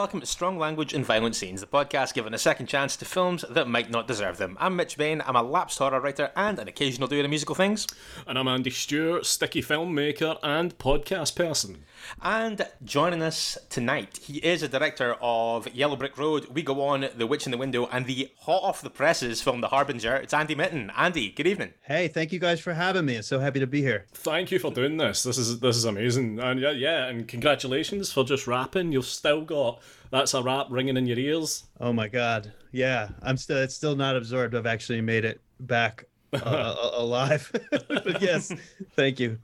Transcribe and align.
Welcome 0.00 0.18
to 0.18 0.24
Strong 0.24 0.58
Language 0.58 0.94
and 0.94 1.04
Violent 1.04 1.36
Scenes, 1.36 1.60
the 1.60 1.66
podcast 1.66 2.14
giving 2.14 2.32
a 2.32 2.38
second 2.38 2.68
chance 2.68 2.96
to 2.96 3.04
films 3.04 3.44
that 3.50 3.68
might 3.68 3.90
not 3.90 4.08
deserve 4.08 4.38
them. 4.38 4.56
I'm 4.58 4.74
Mitch 4.74 4.96
Bain, 4.96 5.22
I'm 5.26 5.36
a 5.36 5.42
lapsed 5.42 5.78
horror 5.78 6.00
writer 6.00 6.30
and 6.34 6.58
an 6.58 6.68
occasional 6.68 7.06
doer 7.06 7.22
of 7.22 7.28
musical 7.28 7.54
things. 7.54 7.86
And 8.26 8.38
I'm 8.38 8.48
Andy 8.48 8.70
Stewart, 8.70 9.26
sticky 9.26 9.60
filmmaker 9.60 10.38
and 10.42 10.78
podcast 10.78 11.36
person. 11.36 11.84
And 12.22 12.66
joining 12.84 13.22
us 13.22 13.58
tonight, 13.68 14.20
he 14.22 14.38
is 14.38 14.62
a 14.62 14.68
director 14.68 15.16
of 15.20 15.72
Yellow 15.74 15.96
Brick 15.96 16.16
Road, 16.18 16.46
We 16.52 16.62
Go 16.62 16.82
On, 16.82 17.08
The 17.14 17.26
Witch 17.26 17.46
in 17.46 17.52
the 17.52 17.58
Window, 17.58 17.86
and 17.86 18.06
the 18.06 18.30
hot 18.40 18.62
off 18.62 18.82
the 18.82 18.90
presses 18.90 19.40
film 19.42 19.60
The 19.60 19.68
Harbinger. 19.68 20.16
It's 20.16 20.34
Andy 20.34 20.54
Mitton. 20.54 20.90
Andy, 20.96 21.30
good 21.30 21.46
evening. 21.46 21.74
Hey, 21.82 22.08
thank 22.08 22.32
you 22.32 22.38
guys 22.38 22.60
for 22.60 22.74
having 22.74 23.06
me. 23.06 23.16
I'm 23.16 23.22
so 23.22 23.38
happy 23.38 23.60
to 23.60 23.66
be 23.66 23.82
here. 23.82 24.06
Thank 24.12 24.50
you 24.50 24.58
for 24.58 24.70
doing 24.70 24.96
this. 24.96 25.22
This 25.22 25.38
is 25.38 25.60
this 25.60 25.76
is 25.76 25.84
amazing. 25.84 26.38
And 26.40 26.60
yeah, 26.60 26.70
yeah, 26.70 27.06
and 27.06 27.26
congratulations 27.26 28.12
for 28.12 28.24
just 28.24 28.46
rapping. 28.46 28.92
You've 28.92 29.06
still 29.06 29.42
got 29.42 29.80
that's 30.10 30.34
a 30.34 30.42
rap 30.42 30.66
ringing 30.70 30.96
in 30.96 31.06
your 31.06 31.18
ears. 31.18 31.64
Oh 31.80 31.92
my 31.92 32.08
god. 32.08 32.52
Yeah, 32.72 33.10
I'm 33.22 33.36
still 33.36 33.58
it's 33.58 33.74
still 33.74 33.96
not 33.96 34.16
absorbed. 34.16 34.54
I've 34.54 34.66
actually 34.66 35.00
made 35.00 35.24
it 35.24 35.40
back 35.58 36.04
uh, 36.32 36.74
alive. 36.94 37.50
but 37.88 38.20
yes, 38.22 38.52
thank 38.96 39.20
you. 39.20 39.38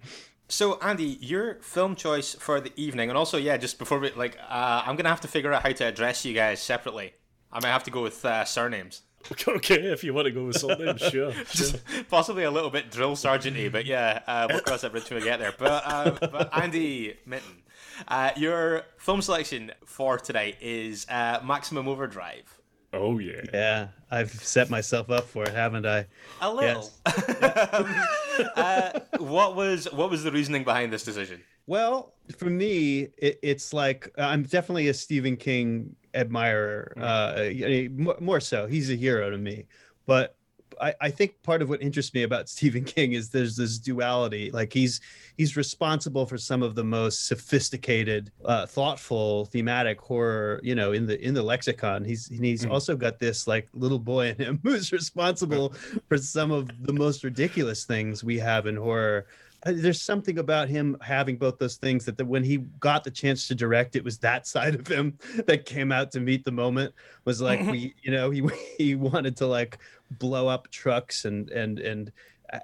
So, 0.48 0.78
Andy, 0.80 1.18
your 1.20 1.56
film 1.56 1.96
choice 1.96 2.34
for 2.34 2.60
the 2.60 2.72
evening, 2.76 3.08
and 3.08 3.18
also, 3.18 3.36
yeah, 3.36 3.56
just 3.56 3.78
before 3.78 3.98
we 3.98 4.12
like, 4.12 4.38
uh, 4.48 4.82
I'm 4.86 4.94
gonna 4.94 5.08
have 5.08 5.20
to 5.22 5.28
figure 5.28 5.52
out 5.52 5.62
how 5.62 5.72
to 5.72 5.84
address 5.86 6.24
you 6.24 6.34
guys 6.34 6.62
separately. 6.62 7.14
I 7.52 7.60
might 7.60 7.72
have 7.72 7.84
to 7.84 7.90
go 7.90 8.02
with 8.02 8.24
uh, 8.24 8.44
surnames. 8.44 9.02
Okay, 9.48 9.86
if 9.86 10.04
you 10.04 10.14
want 10.14 10.26
to 10.26 10.30
go 10.30 10.44
with 10.44 10.56
surnames, 10.56 11.00
sure. 11.10 11.32
just 11.50 11.80
possibly 12.08 12.44
a 12.44 12.50
little 12.50 12.70
bit 12.70 12.92
drill 12.92 13.16
sergeanty, 13.16 13.70
but 13.72 13.84
yeah, 13.84 14.20
uh, 14.28 14.46
we'll 14.48 14.60
cross 14.60 14.82
that 14.82 14.92
bridge 14.92 15.10
when 15.10 15.18
we 15.18 15.24
get 15.24 15.40
there. 15.40 15.52
But, 15.58 15.82
uh, 15.84 16.10
but 16.20 16.56
Andy 16.56 17.16
Mitton, 17.26 17.62
uh, 18.06 18.30
your 18.36 18.84
film 18.98 19.22
selection 19.22 19.72
for 19.84 20.18
today 20.18 20.56
is 20.60 21.06
uh, 21.08 21.40
Maximum 21.44 21.88
Overdrive. 21.88 22.55
Oh 22.96 23.18
yeah. 23.18 23.42
Yeah, 23.52 23.88
I've 24.10 24.32
set 24.32 24.70
myself 24.70 25.10
up 25.10 25.24
for 25.24 25.44
it, 25.44 25.54
haven't 25.54 25.86
I? 25.86 26.06
A 26.40 26.52
little. 26.52 26.90
Yes. 27.06 27.72
um, 27.72 28.46
uh, 28.56 29.00
what 29.18 29.56
was 29.56 29.90
what 29.92 30.10
was 30.10 30.24
the 30.24 30.32
reasoning 30.32 30.64
behind 30.64 30.92
this 30.92 31.04
decision? 31.04 31.42
Well, 31.66 32.14
for 32.36 32.46
me, 32.46 33.08
it, 33.18 33.38
it's 33.42 33.72
like 33.72 34.12
I'm 34.16 34.44
definitely 34.44 34.88
a 34.88 34.94
Stephen 34.94 35.36
King 35.36 35.96
admirer. 36.14 36.94
Mm-hmm. 36.96 38.08
Uh, 38.08 38.14
more 38.20 38.40
so, 38.40 38.66
he's 38.66 38.90
a 38.90 38.94
hero 38.94 39.30
to 39.30 39.38
me. 39.38 39.66
But 40.06 40.35
I, 40.80 40.94
I 41.00 41.10
think 41.10 41.42
part 41.42 41.62
of 41.62 41.68
what 41.68 41.82
interests 41.82 42.14
me 42.14 42.22
about 42.22 42.48
Stephen 42.56 42.84
King 42.84 43.12
is 43.12 43.30
there's 43.30 43.56
this 43.56 43.78
duality. 43.78 44.50
Like 44.50 44.72
he's 44.72 45.00
he's 45.36 45.56
responsible 45.56 46.26
for 46.26 46.38
some 46.38 46.62
of 46.62 46.74
the 46.74 46.84
most 46.84 47.26
sophisticated, 47.26 48.30
uh, 48.44 48.66
thoughtful, 48.66 49.46
thematic 49.46 50.00
horror, 50.00 50.60
you 50.62 50.74
know, 50.74 50.92
in 50.92 51.06
the 51.06 51.20
in 51.24 51.34
the 51.34 51.42
lexicon. 51.42 52.04
He's 52.04 52.26
he's 52.26 52.64
mm. 52.64 52.70
also 52.70 52.96
got 52.96 53.18
this 53.18 53.46
like 53.46 53.68
little 53.74 53.98
boy 53.98 54.28
in 54.28 54.36
him 54.36 54.60
who's 54.64 54.92
responsible 54.92 55.74
for 56.08 56.18
some 56.18 56.50
of 56.50 56.70
the 56.84 56.92
most 56.92 57.24
ridiculous 57.24 57.84
things 57.84 58.22
we 58.22 58.38
have 58.38 58.66
in 58.66 58.76
horror 58.76 59.26
uh, 59.66 59.72
there's 59.74 60.00
something 60.00 60.38
about 60.38 60.68
him 60.68 60.96
having 61.00 61.36
both 61.36 61.58
those 61.58 61.76
things 61.76 62.04
that 62.04 62.16
the, 62.16 62.24
when 62.24 62.44
he 62.44 62.58
got 62.78 63.02
the 63.02 63.10
chance 63.10 63.48
to 63.48 63.54
direct 63.54 63.96
it 63.96 64.04
was 64.04 64.18
that 64.18 64.46
side 64.54 64.74
of 64.74 64.86
him 64.86 65.18
that 65.46 65.64
came 65.64 65.90
out 65.90 66.10
to 66.12 66.20
meet 66.20 66.44
the 66.44 66.52
moment 66.52 66.94
was 67.24 67.40
like 67.40 67.60
we 67.62 67.94
you 68.02 68.10
know 68.10 68.30
he 68.30 68.42
he 68.78 68.94
wanted 68.94 69.36
to 69.36 69.46
like 69.46 69.78
blow 70.12 70.48
up 70.48 70.70
trucks 70.70 71.24
and 71.24 71.50
and 71.50 71.78
and 71.78 72.12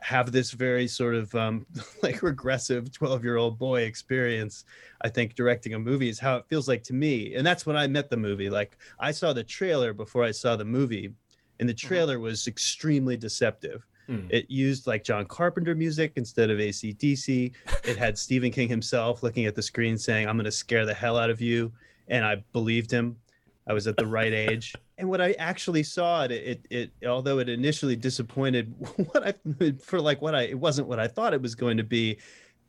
have 0.01 0.31
this 0.31 0.53
very 0.53 0.87
sort 0.87 1.15
of 1.15 1.35
um, 1.35 1.67
like 2.03 2.23
regressive 2.23 2.93
12 2.93 3.25
year 3.25 3.37
old 3.37 3.59
boy 3.59 3.83
experience 3.83 4.65
i 5.01 5.09
think 5.09 5.35
directing 5.35 5.75
a 5.75 5.79
movie 5.79 6.09
is 6.09 6.21
how 6.21 6.37
it 6.37 6.47
feels 6.49 6.69
like 6.69 6.85
to 6.85 6.95
me 6.95 7.35
and 7.35 7.45
that's 7.45 7.67
when 7.67 7.77
i 7.77 7.87
met 7.89 8.09
the 8.09 8.17
movie 8.17 8.49
like 8.49 8.77
i 9.01 9.11
saw 9.11 9.33
the 9.33 9.43
trailer 9.43 9.93
before 9.93 10.23
i 10.23 10.31
saw 10.31 10.55
the 10.55 10.65
movie 10.65 11.13
and 11.59 11.69
the 11.69 11.75
mm-hmm. 11.75 11.89
trailer 11.89 12.21
was 12.21 12.47
extremely 12.47 13.17
deceptive 13.17 13.85
Mm. 14.09 14.27
It 14.31 14.51
used 14.51 14.87
like 14.87 15.05
John 15.05 15.27
Carpenter 15.27 15.75
music 15.75 16.13
instead 16.17 16.51
of 16.51 16.59
ACDC. 16.59 17.53
It 17.85 17.97
had 17.97 18.19
Stephen 18.19 18.51
King 18.51 18.69
himself 18.69 19.23
looking 19.23 19.47
at 19.47 19.55
the 19.55 19.63
screen 19.63 19.97
saying, 19.97 20.29
I'm 20.29 20.37
going 20.37 20.45
to 20.45 20.53
scare 20.53 20.85
the 20.87 20.95
hell 20.95 21.17
out 21.17 21.31
of 21.31 21.41
you. 21.41 21.73
And 22.09 22.25
I 22.25 22.43
believed 22.53 22.91
him. 22.91 23.17
I 23.67 23.73
was 23.73 23.87
at 23.87 23.97
the 23.97 24.07
right 24.07 24.33
age. 24.33 24.75
And 24.99 25.09
what 25.09 25.21
I 25.21 25.33
actually 25.33 25.83
saw, 25.83 26.25
it, 26.25 26.33
it, 26.33 26.67
it, 26.71 27.07
although 27.07 27.39
it 27.39 27.49
initially 27.49 27.97
disappointed 27.97 28.75
what 29.13 29.27
I, 29.27 29.75
for 29.81 30.01
like 30.01 30.21
what 30.21 30.35
I, 30.35 30.43
it 30.43 30.59
wasn't 30.59 30.89
what 30.89 30.99
I 30.99 31.09
thought 31.09 31.35
it 31.35 31.43
was 31.43 31.55
going 31.55 31.77
to 31.77 31.85
be. 31.85 32.19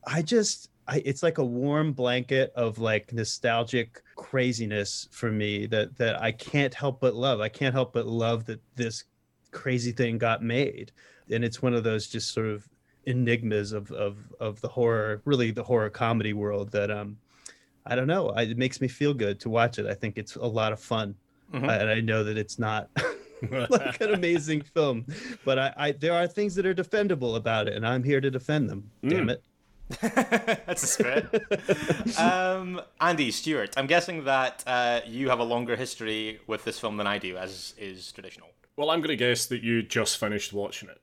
I 0.05 0.21
just, 0.21 0.69
I, 0.87 1.01
it's 1.05 1.23
like 1.23 1.37
a 1.37 1.45
warm 1.45 1.93
blanket 1.93 2.51
of 2.55 2.77
like 2.77 3.13
nostalgic 3.13 4.01
craziness 4.15 5.07
for 5.11 5.31
me 5.31 5.65
that 5.67 5.95
that 5.97 6.21
I 6.21 6.31
can't 6.31 6.73
help 6.73 6.99
but 6.99 7.15
love. 7.15 7.39
I 7.39 7.49
can't 7.49 7.73
help 7.73 7.93
but 7.93 8.05
love 8.05 8.45
that 8.45 8.61
this 8.75 9.05
crazy 9.51 9.91
thing 9.91 10.17
got 10.17 10.43
made 10.43 10.91
and 11.29 11.43
it's 11.43 11.61
one 11.61 11.73
of 11.73 11.83
those 11.83 12.07
just 12.07 12.33
sort 12.33 12.47
of 12.47 12.67
enigmas 13.05 13.73
of 13.73 13.91
of 13.91 14.17
of 14.39 14.61
the 14.61 14.67
horror, 14.67 15.21
really 15.25 15.51
the 15.51 15.63
horror 15.63 15.89
comedy 15.89 16.33
world 16.33 16.71
that 16.71 16.89
um 16.89 17.17
I 17.85 17.95
don't 17.95 18.07
know. 18.07 18.29
I, 18.29 18.44
it 18.44 18.57
makes 18.57 18.81
me 18.81 18.88
feel 18.88 19.13
good 19.13 19.39
to 19.41 19.49
watch 19.49 19.79
it. 19.79 19.85
I 19.85 19.94
think 19.94 20.17
it's 20.17 20.35
a 20.35 20.45
lot 20.45 20.71
of 20.73 20.79
fun, 20.79 21.16
mm-hmm. 21.53 21.69
and 21.69 21.89
I 21.89 21.99
know 21.99 22.23
that 22.23 22.38
it's 22.38 22.57
not 22.57 22.89
like 23.69 23.99
an 24.01 24.13
amazing 24.13 24.61
film, 24.61 25.05
but 25.44 25.59
I, 25.59 25.73
I, 25.77 25.91
there 25.91 26.13
are 26.13 26.27
things 26.27 26.55
that 26.55 26.66
are 26.66 26.73
defendable 26.73 27.35
about 27.35 27.67
it, 27.67 27.73
and 27.73 27.85
I'm 27.85 28.03
here 28.03 28.22
to 28.22 28.31
defend 28.31 28.69
them. 28.69 28.89
Mm. 29.03 29.09
Damn 29.09 29.29
it. 29.29 29.43
That's 30.66 30.83
a 30.83 30.88
spirit. 30.88 32.19
um, 32.19 32.81
Andy 33.01 33.31
Stewart, 33.31 33.73
I'm 33.77 33.88
guessing 33.88 34.23
that 34.23 34.63
uh, 34.66 35.01
you 35.05 35.29
have 35.29 35.39
a 35.39 35.43
longer 35.43 35.75
history 35.75 36.39
with 36.47 36.63
this 36.63 36.79
film 36.79 36.97
than 36.97 37.07
I 37.07 37.17
do, 37.17 37.38
as 37.38 37.73
is 37.77 38.11
traditional. 38.11 38.49
Well, 38.75 38.89
I'm 38.89 38.99
going 38.99 39.09
to 39.09 39.16
guess 39.16 39.45
that 39.47 39.61
you 39.61 39.83
just 39.83 40.17
finished 40.17 40.53
watching 40.53 40.89
it. 40.89 40.99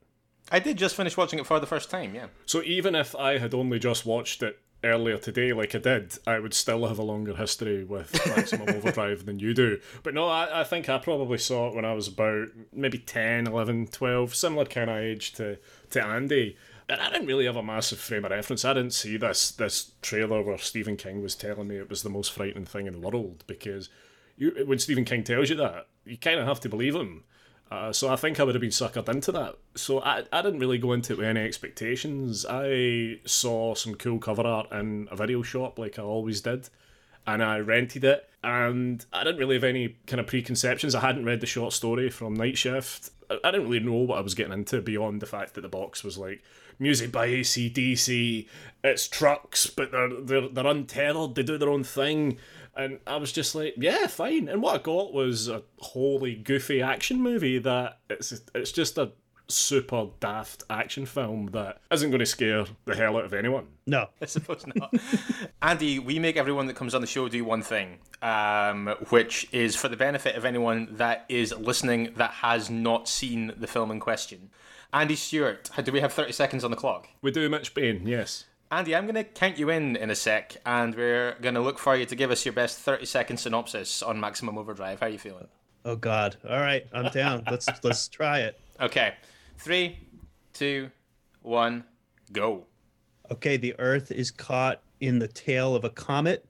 I 0.50 0.58
did 0.58 0.76
just 0.76 0.96
finish 0.96 1.16
watching 1.16 1.38
it 1.38 1.46
for 1.46 1.60
the 1.60 1.66
first 1.66 1.90
time, 1.90 2.14
yeah. 2.14 2.26
So 2.46 2.62
even 2.64 2.94
if 2.96 3.14
I 3.14 3.38
had 3.38 3.54
only 3.54 3.78
just 3.78 4.04
watched 4.04 4.42
it 4.42 4.58
earlier 4.82 5.18
today, 5.18 5.52
like 5.52 5.74
I 5.74 5.78
did, 5.78 6.18
I 6.26 6.38
would 6.38 6.54
still 6.54 6.86
have 6.86 6.98
a 6.98 7.02
longer 7.02 7.34
history 7.34 7.84
with 7.84 8.14
Maximum 8.36 8.68
Overdrive 8.68 9.26
than 9.26 9.38
you 9.38 9.54
do. 9.54 9.80
But 10.02 10.14
no, 10.14 10.28
I, 10.28 10.60
I 10.60 10.64
think 10.64 10.88
I 10.88 10.98
probably 10.98 11.38
saw 11.38 11.68
it 11.68 11.74
when 11.74 11.84
I 11.84 11.92
was 11.92 12.08
about 12.08 12.48
maybe 12.72 12.98
10, 12.98 13.46
11, 13.46 13.88
12, 13.88 14.34
similar 14.34 14.64
kind 14.64 14.90
of 14.90 14.96
age 14.96 15.32
to, 15.34 15.58
to 15.90 16.04
Andy. 16.04 16.56
And 16.88 17.00
I 17.00 17.10
didn't 17.10 17.28
really 17.28 17.46
have 17.46 17.56
a 17.56 17.62
massive 17.62 18.00
frame 18.00 18.24
of 18.24 18.32
reference. 18.32 18.64
I 18.64 18.74
didn't 18.74 18.94
see 18.94 19.16
this 19.16 19.52
this 19.52 19.92
trailer 20.02 20.42
where 20.42 20.58
Stephen 20.58 20.96
King 20.96 21.22
was 21.22 21.36
telling 21.36 21.68
me 21.68 21.76
it 21.76 21.88
was 21.88 22.02
the 22.02 22.10
most 22.10 22.32
frightening 22.32 22.64
thing 22.64 22.88
in 22.88 23.00
the 23.00 23.08
world 23.08 23.44
because 23.46 23.88
you, 24.36 24.64
when 24.66 24.80
Stephen 24.80 25.04
King 25.04 25.22
tells 25.22 25.50
you 25.50 25.56
that, 25.56 25.86
you 26.04 26.18
kind 26.18 26.40
of 26.40 26.48
have 26.48 26.58
to 26.60 26.68
believe 26.68 26.96
him. 26.96 27.22
Uh, 27.70 27.92
so 27.92 28.08
I 28.08 28.16
think 28.16 28.40
I 28.40 28.42
would 28.42 28.54
have 28.56 28.60
been 28.60 28.70
suckered 28.70 29.08
into 29.08 29.30
that. 29.32 29.56
So 29.76 30.00
I, 30.00 30.24
I 30.32 30.42
didn't 30.42 30.58
really 30.58 30.78
go 30.78 30.92
into 30.92 31.12
it 31.12 31.18
with 31.18 31.26
any 31.26 31.40
expectations. 31.40 32.44
I 32.48 33.20
saw 33.24 33.74
some 33.74 33.94
cool 33.94 34.18
cover 34.18 34.42
art 34.42 34.72
in 34.72 35.06
a 35.10 35.16
video 35.16 35.42
shop 35.42 35.78
like 35.78 35.98
I 35.98 36.02
always 36.02 36.40
did, 36.40 36.68
and 37.26 37.42
I 37.42 37.58
rented 37.60 38.04
it. 38.04 38.28
And 38.42 39.04
I 39.12 39.22
didn't 39.22 39.38
really 39.38 39.54
have 39.54 39.64
any 39.64 39.96
kind 40.06 40.18
of 40.18 40.26
preconceptions. 40.26 40.94
I 40.94 41.00
hadn't 41.00 41.26
read 41.26 41.40
the 41.40 41.46
short 41.46 41.72
story 41.72 42.10
from 42.10 42.34
Night 42.34 42.58
Shift. 42.58 43.10
I, 43.30 43.38
I 43.44 43.50
didn't 43.52 43.68
really 43.68 43.84
know 43.84 43.98
what 43.98 44.18
I 44.18 44.22
was 44.22 44.34
getting 44.34 44.52
into 44.52 44.80
beyond 44.80 45.22
the 45.22 45.26
fact 45.26 45.54
that 45.54 45.60
the 45.60 45.68
box 45.68 46.02
was 46.02 46.18
like 46.18 46.42
music 46.80 47.12
by 47.12 47.28
ACDC. 47.28 48.48
It's 48.82 49.06
trucks, 49.06 49.68
but 49.68 49.92
they're 49.92 50.20
they're 50.20 50.48
they're 50.48 50.66
untethered. 50.66 51.36
They 51.36 51.42
do 51.42 51.58
their 51.58 51.70
own 51.70 51.84
thing. 51.84 52.38
And 52.76 52.98
I 53.06 53.16
was 53.16 53.32
just 53.32 53.54
like, 53.54 53.74
yeah, 53.76 54.06
fine. 54.06 54.48
And 54.48 54.62
what 54.62 54.80
I 54.80 54.82
got 54.82 55.12
was 55.12 55.48
a 55.48 55.62
wholly 55.78 56.34
goofy 56.34 56.80
action 56.80 57.20
movie 57.20 57.58
that 57.58 57.98
it's 58.08 58.32
it's 58.54 58.72
just 58.72 58.96
a 58.96 59.12
super 59.50 60.06
daft 60.20 60.62
action 60.70 61.04
film 61.04 61.46
that 61.48 61.80
isn't 61.90 62.10
going 62.10 62.20
to 62.20 62.26
scare 62.26 62.64
the 62.84 62.94
hell 62.94 63.16
out 63.16 63.24
of 63.24 63.34
anyone. 63.34 63.66
No, 63.86 64.06
I 64.22 64.26
suppose 64.26 64.64
not. 64.74 64.94
Andy, 65.62 65.98
we 65.98 66.18
make 66.18 66.36
everyone 66.36 66.66
that 66.66 66.76
comes 66.76 66.94
on 66.94 67.00
the 67.00 67.06
show 67.06 67.28
do 67.28 67.44
one 67.44 67.62
thing, 67.62 67.98
um, 68.22 68.94
which 69.10 69.48
is 69.52 69.76
for 69.76 69.88
the 69.88 69.96
benefit 69.96 70.36
of 70.36 70.44
anyone 70.44 70.88
that 70.92 71.26
is 71.28 71.52
listening 71.56 72.12
that 72.16 72.30
has 72.30 72.70
not 72.70 73.08
seen 73.08 73.52
the 73.56 73.66
film 73.66 73.90
in 73.90 74.00
question. 74.00 74.50
Andy 74.92 75.14
Stewart, 75.14 75.70
do 75.84 75.92
we 75.92 76.00
have 76.00 76.12
30 76.12 76.32
seconds 76.32 76.64
on 76.64 76.70
the 76.70 76.76
clock? 76.76 77.08
We 77.22 77.30
do 77.30 77.48
Mitch 77.48 77.74
Bain, 77.74 78.06
yes. 78.06 78.46
Andy, 78.72 78.94
I'm 78.96 79.04
going 79.04 79.14
to 79.14 79.24
count 79.24 79.58
you 79.58 79.70
in 79.70 79.96
in 79.96 80.10
a 80.10 80.16
sec, 80.16 80.56
and 80.66 80.94
we're 80.94 81.36
going 81.40 81.54
to 81.54 81.60
look 81.60 81.78
for 81.78 81.96
you 81.96 82.06
to 82.06 82.16
give 82.16 82.30
us 82.30 82.44
your 82.44 82.52
best 82.52 82.78
30 82.78 83.04
second 83.04 83.36
synopsis 83.38 84.02
on 84.02 84.18
Maximum 84.18 84.58
Overdrive. 84.58 85.00
How 85.00 85.06
are 85.06 85.10
you 85.10 85.18
feeling? 85.18 85.46
Oh 85.84 85.96
God! 85.96 86.36
All 86.48 86.60
right, 86.60 86.86
I'm 86.92 87.10
down. 87.10 87.44
let's 87.50 87.68
let's 87.82 88.08
try 88.08 88.40
it. 88.40 88.60
Okay, 88.80 89.14
three, 89.58 89.98
two, 90.52 90.90
one, 91.42 91.84
go. 92.32 92.66
Okay, 93.30 93.56
the 93.56 93.74
Earth 93.78 94.10
is 94.10 94.30
caught 94.30 94.82
in 95.00 95.18
the 95.18 95.28
tail 95.28 95.74
of 95.74 95.84
a 95.84 95.90
comet, 95.90 96.44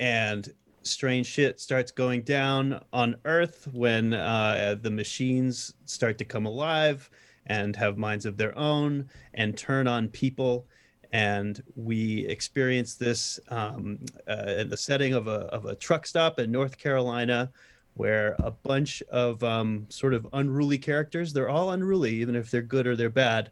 and 0.00 0.52
strange 0.82 1.26
shit 1.26 1.60
starts 1.60 1.92
going 1.92 2.22
down 2.22 2.82
on 2.92 3.16
Earth 3.24 3.68
when 3.72 4.14
uh, 4.14 4.76
the 4.80 4.90
machines 4.90 5.74
start 5.84 6.18
to 6.18 6.24
come 6.24 6.46
alive 6.46 7.10
and 7.48 7.74
have 7.76 7.96
minds 7.96 8.26
of 8.26 8.36
their 8.36 8.56
own 8.58 9.08
and 9.34 9.56
turn 9.56 9.86
on 9.86 10.08
people. 10.08 10.66
And 11.12 11.62
we 11.74 12.26
experienced 12.26 12.98
this 12.98 13.40
um, 13.48 13.98
uh, 14.28 14.54
in 14.58 14.68
the 14.68 14.76
setting 14.76 15.14
of 15.14 15.26
a, 15.26 15.46
of 15.46 15.64
a 15.64 15.74
truck 15.74 16.06
stop 16.06 16.38
in 16.38 16.52
North 16.52 16.76
Carolina, 16.76 17.50
where 17.94 18.36
a 18.40 18.50
bunch 18.50 19.02
of 19.10 19.42
um, 19.42 19.86
sort 19.88 20.14
of 20.14 20.26
unruly 20.32 20.78
characters, 20.78 21.32
they're 21.32 21.48
all 21.48 21.70
unruly, 21.70 22.14
even 22.14 22.36
if 22.36 22.50
they're 22.50 22.62
good 22.62 22.86
or 22.86 22.94
they're 22.94 23.10
bad, 23.10 23.50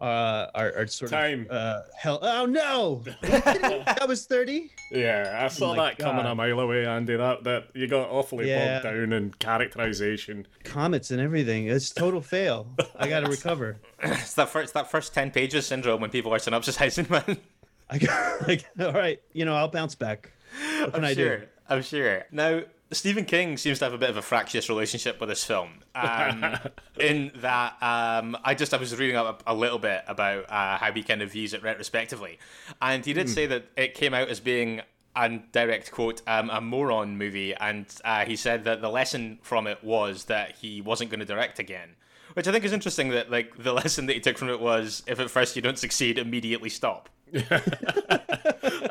uh, 0.00 0.46
are, 0.54 0.72
are 0.76 0.86
sort 0.86 1.10
Time. 1.10 1.46
of 1.50 1.56
uh, 1.56 1.80
hell. 1.96 2.18
Oh 2.22 2.46
no, 2.46 3.02
that 3.22 4.04
was 4.08 4.26
thirty. 4.26 4.70
Yeah, 4.90 5.40
I 5.42 5.48
saw 5.48 5.72
Oh 5.72 5.76
my 5.76 5.90
that 5.90 5.98
coming 5.98 6.20
a 6.20 6.28
God. 6.30 6.36
mile 6.36 6.60
away, 6.60 6.84
Andy. 6.86 7.16
That 7.16 7.44
that 7.44 7.68
you 7.74 7.86
got 7.86 8.10
awfully 8.10 8.48
Yeah. 8.48 8.80
bogged 8.80 8.84
down 8.84 9.12
in 9.12 9.32
characterization. 9.38 10.46
Comets 10.64 11.10
and 11.10 11.20
everything. 11.20 11.68
It's 11.68 11.90
total 11.90 12.20
fail. 12.20 12.66
I 12.96 13.08
got 13.08 13.20
to 13.20 13.30
recover. 13.30 13.76
It's 14.02 14.34
that 14.34 14.48
first 14.50 14.74
that 14.74 14.90
first 14.90 15.14
10 15.14 15.30
pages 15.30 15.66
syndrome 15.66 16.00
when 16.00 16.10
people 16.10 16.34
are 16.34 16.38
synopsisizing, 16.38 17.08
man. 17.08 17.38
I 17.88 17.98
got. 17.98 18.24
Like, 18.48 18.64
all 18.80 18.92
right, 18.92 19.20
you 19.32 19.44
know, 19.44 19.54
I'll 19.54 19.68
bounce 19.68 19.94
back. 19.94 20.30
What 20.80 20.92
can 20.94 21.04
I'm 21.04 21.10
I 21.10 21.14
sure. 21.14 21.38
do? 21.38 21.46
I'm 21.68 21.82
sure. 21.82 22.24
Now, 22.30 22.62
Stephen 22.92 23.24
King 23.24 23.56
seems 23.56 23.78
to 23.78 23.86
have 23.86 23.94
a 23.94 23.98
bit 23.98 24.10
of 24.10 24.16
a 24.16 24.22
fractious 24.22 24.68
relationship 24.68 25.18
with 25.18 25.28
this 25.28 25.44
film. 25.44 25.80
Um, 25.94 26.56
in 27.00 27.32
that, 27.36 27.76
um, 27.82 28.36
I 28.44 28.54
just 28.54 28.72
I 28.74 28.76
was 28.76 28.96
reading 28.96 29.16
up 29.16 29.42
a, 29.46 29.52
a 29.52 29.54
little 29.54 29.78
bit 29.78 30.02
about 30.06 30.50
uh, 30.50 30.78
how 30.78 30.92
he 30.92 31.02
kind 31.02 31.22
of 31.22 31.32
views 31.32 31.54
it 31.54 31.62
retrospectively, 31.62 32.38
and 32.80 33.04
he 33.04 33.12
did 33.12 33.28
say 33.28 33.46
that 33.46 33.64
it 33.76 33.94
came 33.94 34.14
out 34.14 34.28
as 34.28 34.40
being. 34.40 34.82
And 35.16 35.52
direct 35.52 35.92
quote, 35.92 36.22
um, 36.26 36.50
a 36.50 36.60
moron 36.60 37.16
movie, 37.16 37.54
and 37.54 37.86
uh, 38.04 38.24
he 38.24 38.34
said 38.34 38.64
that 38.64 38.80
the 38.80 38.88
lesson 38.88 39.38
from 39.42 39.68
it 39.68 39.84
was 39.84 40.24
that 40.24 40.56
he 40.56 40.80
wasn't 40.80 41.08
going 41.10 41.20
to 41.20 41.24
direct 41.24 41.60
again, 41.60 41.90
which 42.32 42.48
I 42.48 42.50
think 42.50 42.64
is 42.64 42.72
interesting. 42.72 43.10
That 43.10 43.30
like 43.30 43.56
the 43.56 43.72
lesson 43.80 44.06
that 44.06 44.14
he 44.14 44.20
took 44.20 44.36
from 44.36 44.48
it 44.48 44.58
was, 44.58 45.04
if 45.06 45.20
at 45.20 45.30
first 45.30 45.54
you 45.54 45.62
don't 45.62 45.78
succeed, 45.78 46.18
immediately 46.18 46.68
stop. 46.68 47.08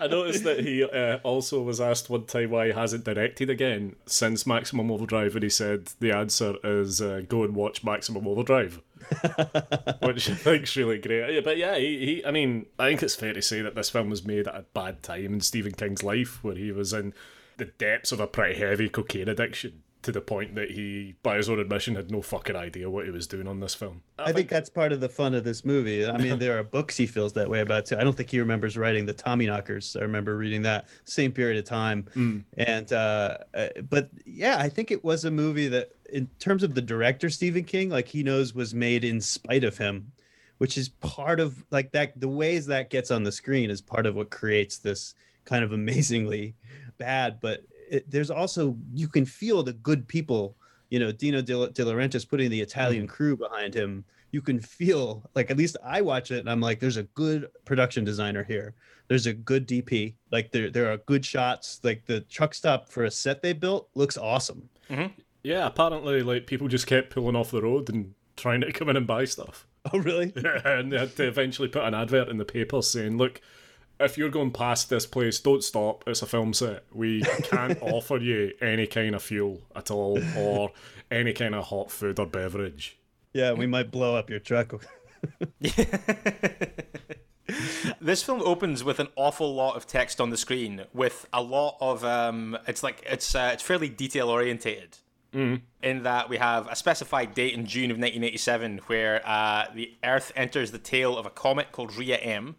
I 0.04 0.08
noticed 0.08 0.44
that 0.44 0.60
he 0.60 0.84
uh, 0.84 1.20
also 1.24 1.62
was 1.62 1.80
asked 1.80 2.10
one 2.10 2.26
time 2.26 2.52
why 2.52 2.68
he 2.68 2.74
hasn't 2.74 3.06
directed 3.06 3.50
again 3.50 3.96
since 4.06 4.46
Maximum 4.46 4.92
Overdrive, 4.92 5.34
and 5.36 5.44
he 5.44 5.50
said 5.50 5.86
the 6.02 6.12
answer 6.12 6.56
is 6.62 7.02
uh, 7.02 7.22
go 7.30 7.44
and 7.44 7.56
watch 7.56 7.86
Maximum 7.86 8.28
Overdrive, 8.28 8.82
which 10.02 10.30
I 10.30 10.36
think's 10.36 10.76
really 10.76 10.98
great. 10.98 11.36
Yeah, 11.36 11.40
But 11.42 11.56
yeah, 11.56 11.78
he, 11.78 12.06
he, 12.06 12.26
I 12.26 12.32
mean, 12.32 12.66
I 12.78 12.90
think 12.90 13.02
it's 13.02 13.16
fair 13.16 13.32
to 13.32 13.42
say 13.42 13.62
that 13.62 13.76
this 13.76 13.90
film 13.90 14.10
was 14.10 14.26
made 14.26 14.46
at 14.46 14.56
a 14.56 14.66
bad 14.74 15.04
time 15.04 15.36
in 15.36 15.40
Stephen 15.40 15.72
King's 15.72 16.04
life, 16.04 16.44
where 16.44 16.56
he 16.56 16.74
was 16.74 16.92
in 16.92 17.14
the 17.56 17.66
depths 17.66 18.12
of 18.12 18.20
a 18.20 18.28
pretty 18.28 18.60
heavy 18.60 18.90
cocaine 18.90 19.30
addiction. 19.30 19.84
To 20.04 20.12
the 20.12 20.20
point 20.20 20.56
that 20.56 20.72
he, 20.72 21.16
by 21.24 21.38
his 21.38 21.50
own 21.50 21.60
admission, 21.60 21.96
had 21.96 22.12
no 22.12 22.22
fucking 22.22 22.58
idea 22.58 22.90
what 22.90 23.06
he 23.06 23.12
was 23.12 23.26
doing 23.26 23.48
on 23.48 23.62
this 23.62 23.74
film. 23.74 24.02
I 24.20 24.34
think 24.34 24.50
that's 24.50 24.70
part 24.70 24.92
of 24.92 25.00
the 25.00 25.08
fun 25.08 25.34
of 25.34 25.46
this 25.46 25.64
movie. 25.64 26.06
I 26.06 26.18
mean, 26.18 26.40
there 26.40 26.60
are 26.60 26.64
books 26.64 26.98
he 26.98 27.08
feels 27.08 27.32
that 27.34 27.50
way 27.50 27.62
about 27.62 27.86
too. 27.86 27.98
I 27.98 28.04
don't 28.04 28.16
think 28.16 28.30
he 28.30 28.40
remembers 28.40 28.78
writing 28.78 29.06
the 29.06 29.14
Tommyknockers. 29.14 29.98
I 29.98 30.04
remember 30.04 30.36
reading 30.36 30.64
that 30.64 30.90
same 31.06 31.32
period 31.32 31.58
of 31.58 31.64
time. 31.64 32.06
And 32.58 32.92
uh, 32.92 33.38
uh, 33.54 33.68
but 33.90 34.10
yeah, 34.26 34.58
I 34.60 34.68
think 34.68 34.92
it 34.92 35.06
was 35.06 35.24
a 35.24 35.32
movie 35.32 35.70
that, 35.70 35.92
in 36.12 36.28
terms 36.38 36.64
of 36.64 36.76
the 36.76 36.82
director 36.82 37.30
Stephen 37.30 37.64
King, 37.64 37.90
like 37.90 38.10
he 38.10 38.24
knows 38.24 38.54
was 38.54 38.74
made 38.74 39.06
in 39.06 39.22
spite 39.22 39.64
of 39.64 39.78
him, 39.78 40.12
which 40.58 40.78
is 40.78 40.90
part 40.90 41.40
of 41.40 41.64
like 41.72 41.94
that. 41.94 42.20
The 42.20 42.28
ways 42.28 42.66
that 42.66 42.90
gets 42.90 43.10
on 43.10 43.24
the 43.24 43.32
screen 43.32 43.70
is 43.70 43.82
part 43.82 44.06
of 44.06 44.16
what 44.16 44.30
creates 44.32 44.80
this 44.80 45.16
kind 45.46 45.64
of 45.64 45.72
amazingly 45.72 46.56
bad, 46.98 47.40
but 47.40 47.64
it, 47.94 48.10
there's 48.10 48.32
also 48.32 48.76
you 48.94 49.08
can 49.08 49.26
feel 49.26 49.64
the 49.64 49.74
good 49.74 50.08
people 50.08 50.58
you 50.90 51.00
know 51.00 51.12
dino 51.12 51.42
de, 51.42 51.54
de 51.70 51.84
laurentiis 51.84 52.28
putting 52.28 52.50
the 52.50 52.60
italian 52.60 53.06
mm-hmm. 53.06 53.16
crew 53.16 53.38
behind 53.38 53.74
him. 53.74 54.04
You 54.32 54.42
can 54.42 54.60
feel 54.60 55.30
like 55.36 55.52
at 55.52 55.58
least 55.58 55.78
i 55.84 56.02
watch 56.02 56.32
it 56.32 56.40
and 56.40 56.50
i'm 56.50 56.60
like 56.60 56.80
there's 56.80 56.98
a 56.98 57.04
good 57.04 57.48
production 57.66 58.04
designer 58.04 58.44
here. 58.44 58.74
There's 59.08 59.28
a 59.28 59.34
good 59.34 59.68
dp 59.68 60.16
like 60.32 60.52
there, 60.52 60.72
there 60.72 60.92
are 60.92 60.98
good 60.98 61.24
shots. 61.24 61.80
Like 61.84 62.06
the 62.06 62.22
truck 62.22 62.54
stop 62.54 62.90
for 62.90 63.04
a 63.06 63.12
set 63.12 63.42
they 63.42 63.54
built 63.54 63.90
looks 63.96 64.18
awesome. 64.18 64.70
Mm-hmm. 64.90 65.14
Yeah, 65.44 65.68
apparently, 65.68 66.24
like 66.24 66.48
people 66.48 66.68
just 66.68 66.88
kept 66.88 67.10
pulling 67.10 67.36
off 67.36 67.52
the 67.52 67.62
road 67.62 67.90
and 67.90 68.14
trying 68.38 68.62
to 68.62 68.72
come 68.78 68.90
in 68.90 68.98
and 68.98 69.06
buy 69.06 69.26
stuff. 69.26 69.68
oh 69.94 70.00
really? 70.00 70.32
And 70.66 70.92
they 70.92 70.98
had 70.98 71.16
to 71.18 71.28
eventually 71.28 71.68
put 71.68 71.84
an 71.84 71.94
advert 71.94 72.30
in 72.30 72.38
the 72.38 72.46
paper 72.46 72.82
saying, 72.82 73.18
"Look, 73.18 73.42
if 74.00 74.18
you're 74.18 74.30
going 74.30 74.52
past 74.52 74.90
this 74.90 75.06
place, 75.06 75.40
don't 75.40 75.64
stop. 75.64 76.04
It's 76.08 76.22
a 76.22 76.26
film 76.26 76.54
set. 76.54 76.84
We 76.92 77.22
can't 77.44 77.82
offer 77.82 78.18
you 78.18 78.54
any 78.62 78.88
kind 78.88 79.16
of 79.16 79.24
fuel 79.24 79.62
at 79.76 79.92
all, 79.92 80.20
or 80.38 80.72
any 81.12 81.34
kind 81.34 81.56
of 81.56 81.66
hot 81.66 81.92
food 81.92 82.20
or 82.20 82.26
beverage." 82.26 82.98
yeah 83.34 83.52
we 83.52 83.66
might 83.66 83.90
blow 83.90 84.16
up 84.16 84.30
your 84.30 84.40
truck 84.40 84.74
This 88.00 88.24
film 88.24 88.42
opens 88.42 88.84
with 88.84 89.00
an 89.00 89.10
awful 89.16 89.54
lot 89.54 89.76
of 89.76 89.86
text 89.86 90.22
on 90.22 90.30
the 90.30 90.38
screen, 90.38 90.86
with 90.94 91.28
a 91.34 91.42
lot 91.42 91.78
of 91.82 92.04
um, 92.06 92.58
it's 92.68 92.84
like 92.84 93.04
it's 93.06 93.36
uh, 93.36 93.52
it's 93.54 93.64
fairly 93.64 93.90
detail 93.90 94.30
orientated. 94.30 94.98
In 95.82 96.04
that 96.04 96.30
we 96.30 96.38
have 96.38 96.68
a 96.68 96.76
specified 96.76 97.34
date 97.34 97.54
in 97.54 97.66
June 97.66 97.92
of 97.92 97.98
1987, 97.98 98.82
where 98.88 99.22
uh, 99.28 99.66
the 99.74 99.94
Earth 100.04 100.32
enters 100.36 100.72
the 100.72 100.78
tail 100.78 101.18
of 101.18 101.26
a 101.26 101.30
comet 101.30 101.72
called 101.72 101.96
Rhea 101.96 102.18
M. 102.18 102.56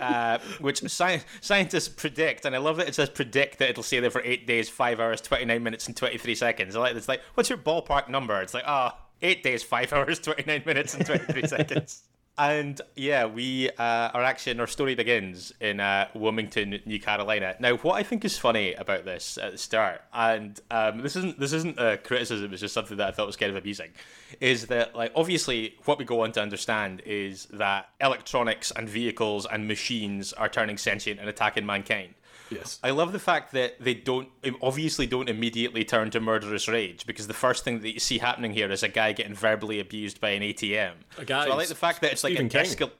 uh, 0.00 0.38
which 0.60 0.82
sci- 0.84 1.22
scientists 1.40 1.88
predict, 1.88 2.44
and 2.44 2.54
I 2.54 2.58
love 2.58 2.76
that 2.78 2.88
it 2.88 2.94
says 2.94 3.08
predict 3.10 3.58
that 3.58 3.70
it'll 3.70 3.82
stay 3.82 4.00
there 4.00 4.10
for 4.10 4.22
eight 4.22 4.46
days, 4.46 4.68
five 4.68 5.00
hours, 5.00 5.20
twenty 5.20 5.44
nine 5.44 5.62
minutes, 5.62 5.86
and 5.86 5.96
twenty 5.96 6.18
three 6.18 6.34
seconds. 6.34 6.76
I 6.76 6.80
like 6.80 6.96
it's 6.96 7.08
like, 7.08 7.22
what's 7.34 7.48
your 7.48 7.58
ballpark 7.58 8.08
number? 8.08 8.40
It's 8.40 8.54
like, 8.54 8.64
ah, 8.66 8.98
eight 9.22 9.42
days, 9.42 9.62
five 9.62 9.92
hours, 9.94 10.18
twenty 10.18 10.44
nine 10.46 10.62
minutes, 10.66 10.94
and 10.94 11.04
twenty 11.04 11.24
three 11.32 11.46
seconds. 11.46 12.02
And 12.40 12.80
yeah, 12.96 13.26
we 13.26 13.68
uh, 13.68 14.08
our 14.14 14.24
action, 14.24 14.60
our 14.60 14.66
story 14.66 14.94
begins 14.94 15.52
in 15.60 15.78
uh, 15.78 16.08
Wilmington, 16.14 16.80
New 16.86 16.98
Carolina. 16.98 17.54
Now, 17.60 17.76
what 17.76 17.96
I 17.96 18.02
think 18.02 18.24
is 18.24 18.38
funny 18.38 18.72
about 18.72 19.04
this 19.04 19.36
at 19.36 19.52
the 19.52 19.58
start, 19.58 20.00
and 20.14 20.58
um, 20.70 21.02
this 21.02 21.16
isn't 21.16 21.38
this 21.38 21.52
isn't 21.52 21.78
a 21.78 21.98
criticism, 21.98 22.50
it's 22.50 22.62
just 22.62 22.72
something 22.72 22.96
that 22.96 23.08
I 23.08 23.10
thought 23.10 23.26
was 23.26 23.36
kind 23.36 23.50
of 23.50 23.62
amusing, 23.62 23.90
is 24.40 24.68
that 24.68 24.96
like 24.96 25.12
obviously 25.14 25.74
what 25.84 25.98
we 25.98 26.06
go 26.06 26.22
on 26.22 26.32
to 26.32 26.40
understand 26.40 27.02
is 27.04 27.44
that 27.52 27.90
electronics 28.00 28.72
and 28.74 28.88
vehicles 28.88 29.44
and 29.44 29.68
machines 29.68 30.32
are 30.32 30.48
turning 30.48 30.78
sentient 30.78 31.20
and 31.20 31.28
attacking 31.28 31.66
mankind. 31.66 32.14
Yes. 32.50 32.80
I 32.82 32.90
love 32.90 33.12
the 33.12 33.18
fact 33.20 33.52
that 33.52 33.80
they 33.80 33.94
don't 33.94 34.28
obviously 34.60 35.06
don't 35.06 35.28
immediately 35.28 35.84
turn 35.84 36.10
to 36.10 36.20
murderous 36.20 36.68
rage 36.68 37.06
because 37.06 37.26
the 37.28 37.34
first 37.34 37.64
thing 37.64 37.80
that 37.80 37.92
you 37.94 38.00
see 38.00 38.18
happening 38.18 38.52
here 38.52 38.70
is 38.70 38.82
a 38.82 38.88
guy 38.88 39.12
getting 39.12 39.34
verbally 39.34 39.78
abused 39.80 40.20
by 40.20 40.30
an 40.30 40.42
ATM. 40.42 40.92
A 41.18 41.24
guy- 41.24 41.46
so 41.46 41.52
I 41.52 41.56
like 41.56 41.68
the 41.68 41.74
fact 41.74 42.00
that 42.00 42.12
it's 42.12 42.24
like 42.24 42.38
an 42.38 42.48
escal. 42.48 42.90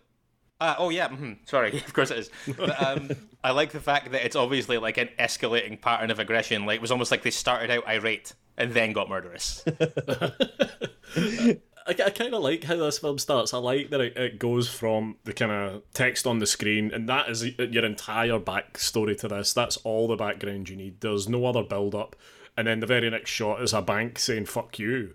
Uh, 0.61 0.75
oh 0.78 0.90
yeah, 0.90 1.09
mhm, 1.09 1.38
sorry, 1.49 1.78
of 1.87 1.95
course 1.95 2.11
it 2.11 2.19
is. 2.19 2.30
But, 2.57 2.83
um, 2.87 3.11
I 3.45 3.50
like 3.52 3.73
the 3.73 3.80
fact 3.80 4.12
that 4.12 4.25
it's 4.25 4.37
obviously 4.37 4.78
like 4.78 4.99
an 4.99 5.09
escalating 5.19 5.80
pattern 5.80 6.11
of 6.11 6.19
aggression. 6.19 6.66
Like 6.66 6.76
it 6.76 6.83
was 6.83 6.90
almost 6.92 7.11
like 7.11 7.23
they 7.23 7.30
started 7.30 7.71
out 7.71 7.87
irate 7.88 8.35
and 8.59 8.73
then 8.73 8.92
got 8.92 9.09
murderous. 9.09 9.64
I, 11.90 12.04
I 12.04 12.11
kind 12.11 12.35
of 12.35 12.42
like 12.42 12.64
how 12.64 12.76
this 12.76 12.99
film 12.99 13.18
starts. 13.18 13.52
I 13.52 13.59
like 13.59 13.90
that 13.90 14.00
it, 14.00 14.16
it 14.16 14.38
goes 14.38 14.68
from 14.68 15.16
the 15.25 15.32
kind 15.32 15.50
of 15.50 15.82
text 15.92 16.26
on 16.26 16.38
the 16.38 16.47
screen, 16.47 16.92
and 16.92 17.09
that 17.09 17.28
is 17.28 17.44
your 17.59 17.85
entire 17.85 18.38
backstory 18.38 19.18
to 19.18 19.28
this. 19.28 19.52
That's 19.52 19.76
all 19.78 20.06
the 20.06 20.16
background 20.16 20.68
you 20.68 20.76
need. 20.76 21.00
There's 21.00 21.28
no 21.28 21.44
other 21.47 21.64
build 21.64 21.94
up, 21.94 22.14
and 22.56 22.68
then 22.68 22.78
the 22.78 22.87
very 22.87 23.11
next 23.11 23.30
shot 23.30 23.61
is 23.61 23.73
a 23.73 23.82
bank 23.82 24.20
saying 24.20 24.47
"fuck 24.47 24.78
you." 24.78 25.14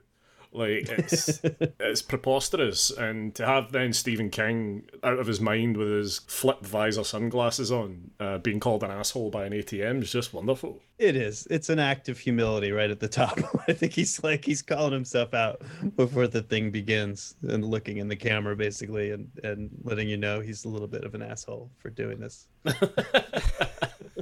Like 0.56 0.88
it's 0.90 1.42
it's 1.44 2.02
preposterous, 2.02 2.90
and 2.90 3.36
to 3.36 3.46
have 3.46 3.74
then 3.74 3.92
Stephen 3.92 4.30
King 4.30 4.84
out 5.04 5.20
of 5.20 5.28
his 5.28 5.42
mind 5.42 5.76
with 5.76 5.90
his 5.90 6.20
flip 6.20 6.66
visor 6.66 7.04
sunglasses 7.04 7.74
on, 7.74 8.12
uh, 8.22 8.38
being 8.38 8.62
called 8.62 8.82
an 8.84 8.90
asshole 8.90 9.32
by 9.32 9.46
an 9.46 9.52
ATM 9.52 10.02
is 10.02 10.12
just 10.14 10.34
wonderful. 10.34 10.80
It 10.98 11.18
is. 11.18 11.46
It's 11.50 11.70
an 11.70 11.80
act 11.80 12.08
of 12.08 12.18
humility 12.18 12.72
right 12.72 12.90
at 12.90 13.02
the 13.02 13.10
top. 13.10 13.38
I 13.68 13.74
think 13.74 13.92
he's 13.92 14.24
like 14.24 14.46
he's 14.46 14.62
calling 14.62 14.94
himself 14.94 15.34
out 15.34 15.62
before 15.98 16.28
the 16.28 16.42
thing 16.42 16.72
begins 16.72 17.36
and 17.42 17.66
looking 17.66 17.98
in 17.98 18.08
the 18.08 18.16
camera 18.16 18.56
basically 18.56 19.12
and 19.12 19.30
and 19.44 19.70
letting 19.84 20.08
you 20.08 20.16
know 20.16 20.40
he's 20.40 20.64
a 20.64 20.70
little 20.70 20.88
bit 20.88 21.04
of 21.04 21.16
an 21.16 21.22
asshole 21.22 21.70
for 21.80 21.90
doing 21.90 22.20
this. 22.22 22.48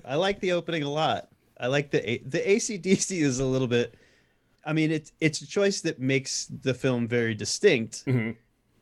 I 0.03 0.15
like 0.15 0.39
the 0.39 0.53
opening 0.53 0.81
a 0.81 0.89
lot. 0.89 1.29
I 1.59 1.67
like 1.67 1.91
the 1.91 2.09
A- 2.09 2.23
the 2.25 2.39
ACDC 2.39 3.21
is 3.21 3.39
a 3.39 3.45
little 3.45 3.67
bit 3.67 3.93
I 4.65 4.73
mean, 4.73 4.91
it's 4.91 5.11
it's 5.19 5.41
a 5.41 5.47
choice 5.47 5.81
that 5.81 5.99
makes 5.99 6.45
the 6.61 6.73
film 6.73 7.07
very 7.07 7.33
distinct, 7.35 8.05
Mhm. 8.05 8.35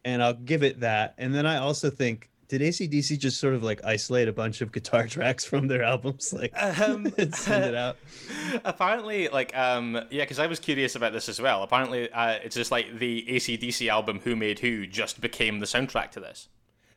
and 0.05 0.21
I'll 0.23 0.33
give 0.33 0.63
it 0.63 0.79
that. 0.81 1.15
And 1.17 1.33
then 1.33 1.45
I 1.45 1.57
also 1.57 1.89
think, 1.89 2.29
did 2.47 2.61
ACDC 2.61 3.17
just 3.17 3.39
sort 3.39 3.53
of 3.55 3.63
like 3.63 3.83
isolate 3.83 4.27
a 4.27 4.33
bunch 4.33 4.61
of 4.61 4.71
guitar 4.71 5.07
tracks 5.15 5.43
from 5.45 5.67
their 5.67 5.83
albums, 5.83 6.33
like 6.37 6.51
Um, 6.55 7.11
and 7.17 7.33
send 7.33 7.63
it 7.65 7.75
out? 7.75 7.97
Apparently, 8.65 9.27
like, 9.29 9.55
um, 9.57 9.95
yeah, 10.11 10.23
because 10.23 10.39
I 10.39 10.47
was 10.47 10.59
curious 10.59 10.95
about 10.95 11.13
this 11.13 11.29
as 11.29 11.41
well. 11.41 11.63
Apparently, 11.63 12.11
uh, 12.11 12.33
it's 12.43 12.55
just 12.55 12.71
like 12.71 12.99
the 12.99 13.25
ACDC 13.29 13.87
album 13.89 14.19
"Who 14.23 14.35
Made 14.35 14.59
Who" 14.59 14.85
just 14.85 15.21
became 15.21 15.59
the 15.59 15.65
soundtrack 15.65 16.11
to 16.11 16.19
this. 16.19 16.49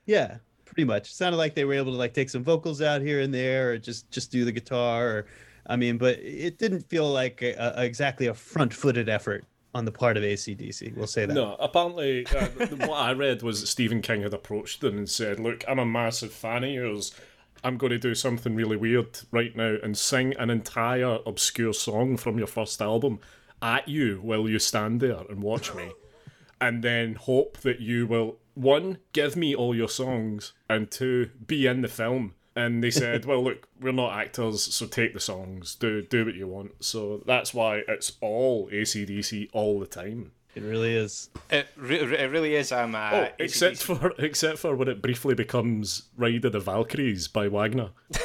Yeah, 0.06 0.38
pretty 0.64 0.84
much. 0.84 1.08
It 1.10 1.14
sounded 1.14 1.38
like 1.38 1.54
they 1.54 1.64
were 1.64 1.74
able 1.74 1.92
to 1.92 1.98
like 1.98 2.12
take 2.14 2.28
some 2.30 2.44
vocals 2.44 2.82
out 2.82 3.00
here 3.00 3.20
and 3.20 3.32
there, 3.32 3.70
or 3.72 3.78
just 3.78 4.10
just 4.10 4.30
do 4.30 4.44
the 4.44 4.52
guitar. 4.52 5.06
Or, 5.08 5.26
I 5.66 5.76
mean, 5.76 5.98
but 5.98 6.18
it 6.18 6.58
didn't 6.58 6.82
feel 6.82 7.10
like 7.10 7.42
a, 7.42 7.54
a, 7.54 7.84
exactly 7.84 8.26
a 8.26 8.34
front-footed 8.34 9.08
effort 9.08 9.44
on 9.74 9.84
the 9.84 9.92
part 9.92 10.16
of 10.16 10.22
ACDC. 10.22 10.96
We'll 10.96 11.06
say 11.06 11.26
that. 11.26 11.34
No, 11.34 11.56
apparently, 11.58 12.26
uh, 12.26 12.46
what 12.86 12.98
I 12.98 13.12
read 13.12 13.42
was 13.42 13.60
that 13.60 13.66
Stephen 13.66 14.02
King 14.02 14.22
had 14.22 14.34
approached 14.34 14.80
them 14.80 14.98
and 14.98 15.08
said, 15.08 15.40
Look, 15.40 15.64
I'm 15.66 15.78
a 15.78 15.86
massive 15.86 16.32
fan 16.32 16.64
of 16.64 16.70
yours. 16.70 17.14
I'm 17.64 17.78
going 17.78 17.90
to 17.90 17.98
do 17.98 18.14
something 18.14 18.54
really 18.54 18.76
weird 18.76 19.18
right 19.30 19.56
now 19.56 19.76
and 19.82 19.96
sing 19.96 20.34
an 20.38 20.50
entire 20.50 21.18
obscure 21.26 21.72
song 21.72 22.18
from 22.18 22.36
your 22.36 22.46
first 22.46 22.82
album 22.82 23.20
at 23.62 23.88
you 23.88 24.20
while 24.22 24.48
you 24.48 24.58
stand 24.58 25.00
there 25.00 25.22
and 25.30 25.42
watch 25.42 25.74
me. 25.74 25.90
and 26.60 26.82
then 26.82 27.14
hope 27.14 27.58
that 27.58 27.80
you 27.80 28.06
will, 28.06 28.36
one, 28.54 28.98
give 29.12 29.36
me 29.36 29.54
all 29.54 29.74
your 29.74 29.88
songs, 29.88 30.52
and 30.68 30.90
two, 30.90 31.30
be 31.46 31.66
in 31.66 31.80
the 31.82 31.88
film. 31.88 32.34
And 32.56 32.84
they 32.84 32.90
said, 32.92 33.24
"Well, 33.24 33.42
look, 33.42 33.66
we're 33.80 33.92
not 33.92 34.16
actors, 34.16 34.62
so 34.62 34.86
take 34.86 35.12
the 35.12 35.20
songs, 35.20 35.74
do 35.74 36.02
do 36.02 36.24
what 36.24 36.34
you 36.34 36.46
want." 36.46 36.84
So 36.84 37.22
that's 37.26 37.52
why 37.52 37.82
it's 37.88 38.12
all 38.20 38.68
ACDC 38.70 39.48
all 39.52 39.80
the 39.80 39.86
time. 39.86 40.30
It 40.54 40.62
really 40.62 40.94
is. 40.94 41.30
It, 41.50 41.66
re- 41.76 41.98
it 41.98 42.30
really 42.30 42.54
is. 42.54 42.70
Um, 42.70 42.94
uh, 42.94 43.10
Oh, 43.12 43.28
except 43.40 43.76
AC/DC. 43.78 43.98
for 43.98 44.12
except 44.24 44.58
for 44.58 44.76
when 44.76 44.86
it 44.86 45.02
briefly 45.02 45.34
becomes 45.34 46.04
Ride 46.16 46.44
of 46.44 46.52
the 46.52 46.60
Valkyries 46.60 47.26
by 47.26 47.48
Wagner. 47.48 47.90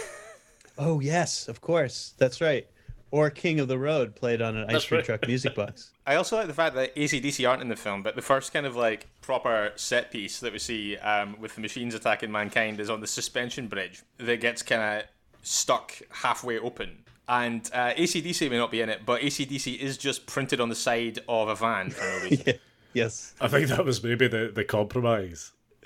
Oh 0.81 1.01
yes, 1.01 1.49
of 1.49 1.59
course. 1.59 2.13
That's 2.17 2.39
right. 2.39 2.65
Or 3.11 3.29
King 3.29 3.59
of 3.59 3.67
the 3.67 3.77
Road 3.77 4.15
played 4.15 4.41
on 4.41 4.55
an 4.55 4.73
ice 4.73 4.85
cream 4.85 4.99
right. 4.99 5.05
truck 5.05 5.27
music 5.27 5.55
box. 5.55 5.91
I 6.07 6.15
also 6.15 6.37
like 6.37 6.47
the 6.47 6.53
fact 6.53 6.73
that 6.75 6.95
ACDC 6.95 7.47
aren't 7.49 7.61
in 7.61 7.67
the 7.67 7.75
film, 7.75 8.01
but 8.01 8.15
the 8.15 8.21
first 8.21 8.53
kind 8.53 8.65
of 8.65 8.75
like 8.77 9.07
proper 9.29 9.71
set 9.75 10.09
piece 10.09 10.39
that 10.39 10.51
we 10.51 10.57
see 10.57 10.97
um, 10.97 11.39
with 11.39 11.53
the 11.53 11.61
machines 11.61 11.93
attacking 11.93 12.31
mankind 12.31 12.79
is 12.79 12.89
on 12.89 12.99
the 12.99 13.05
suspension 13.05 13.67
bridge 13.67 14.01
that 14.17 14.41
gets 14.41 14.63
kind 14.63 14.81
of 14.81 15.07
stuck 15.43 15.93
halfway 16.09 16.57
open. 16.57 17.03
And 17.27 17.69
uh, 17.71 17.93
ACDC 17.93 18.49
may 18.49 18.57
not 18.57 18.71
be 18.71 18.81
in 18.81 18.89
it, 18.89 19.05
but 19.05 19.21
ACDC 19.21 19.77
is 19.77 19.99
just 19.99 20.25
printed 20.25 20.59
on 20.59 20.69
the 20.69 20.75
side 20.75 21.19
of 21.29 21.47
a 21.47 21.53
van 21.53 21.91
for 21.91 22.03
no 22.03 22.19
reason. 22.23 22.43
Yeah. 22.47 22.53
Yes. 22.91 23.35
I 23.39 23.47
think 23.49 23.67
that 23.67 23.85
was 23.85 24.03
maybe 24.03 24.27
the, 24.27 24.51
the 24.51 24.63
compromise. 24.63 25.51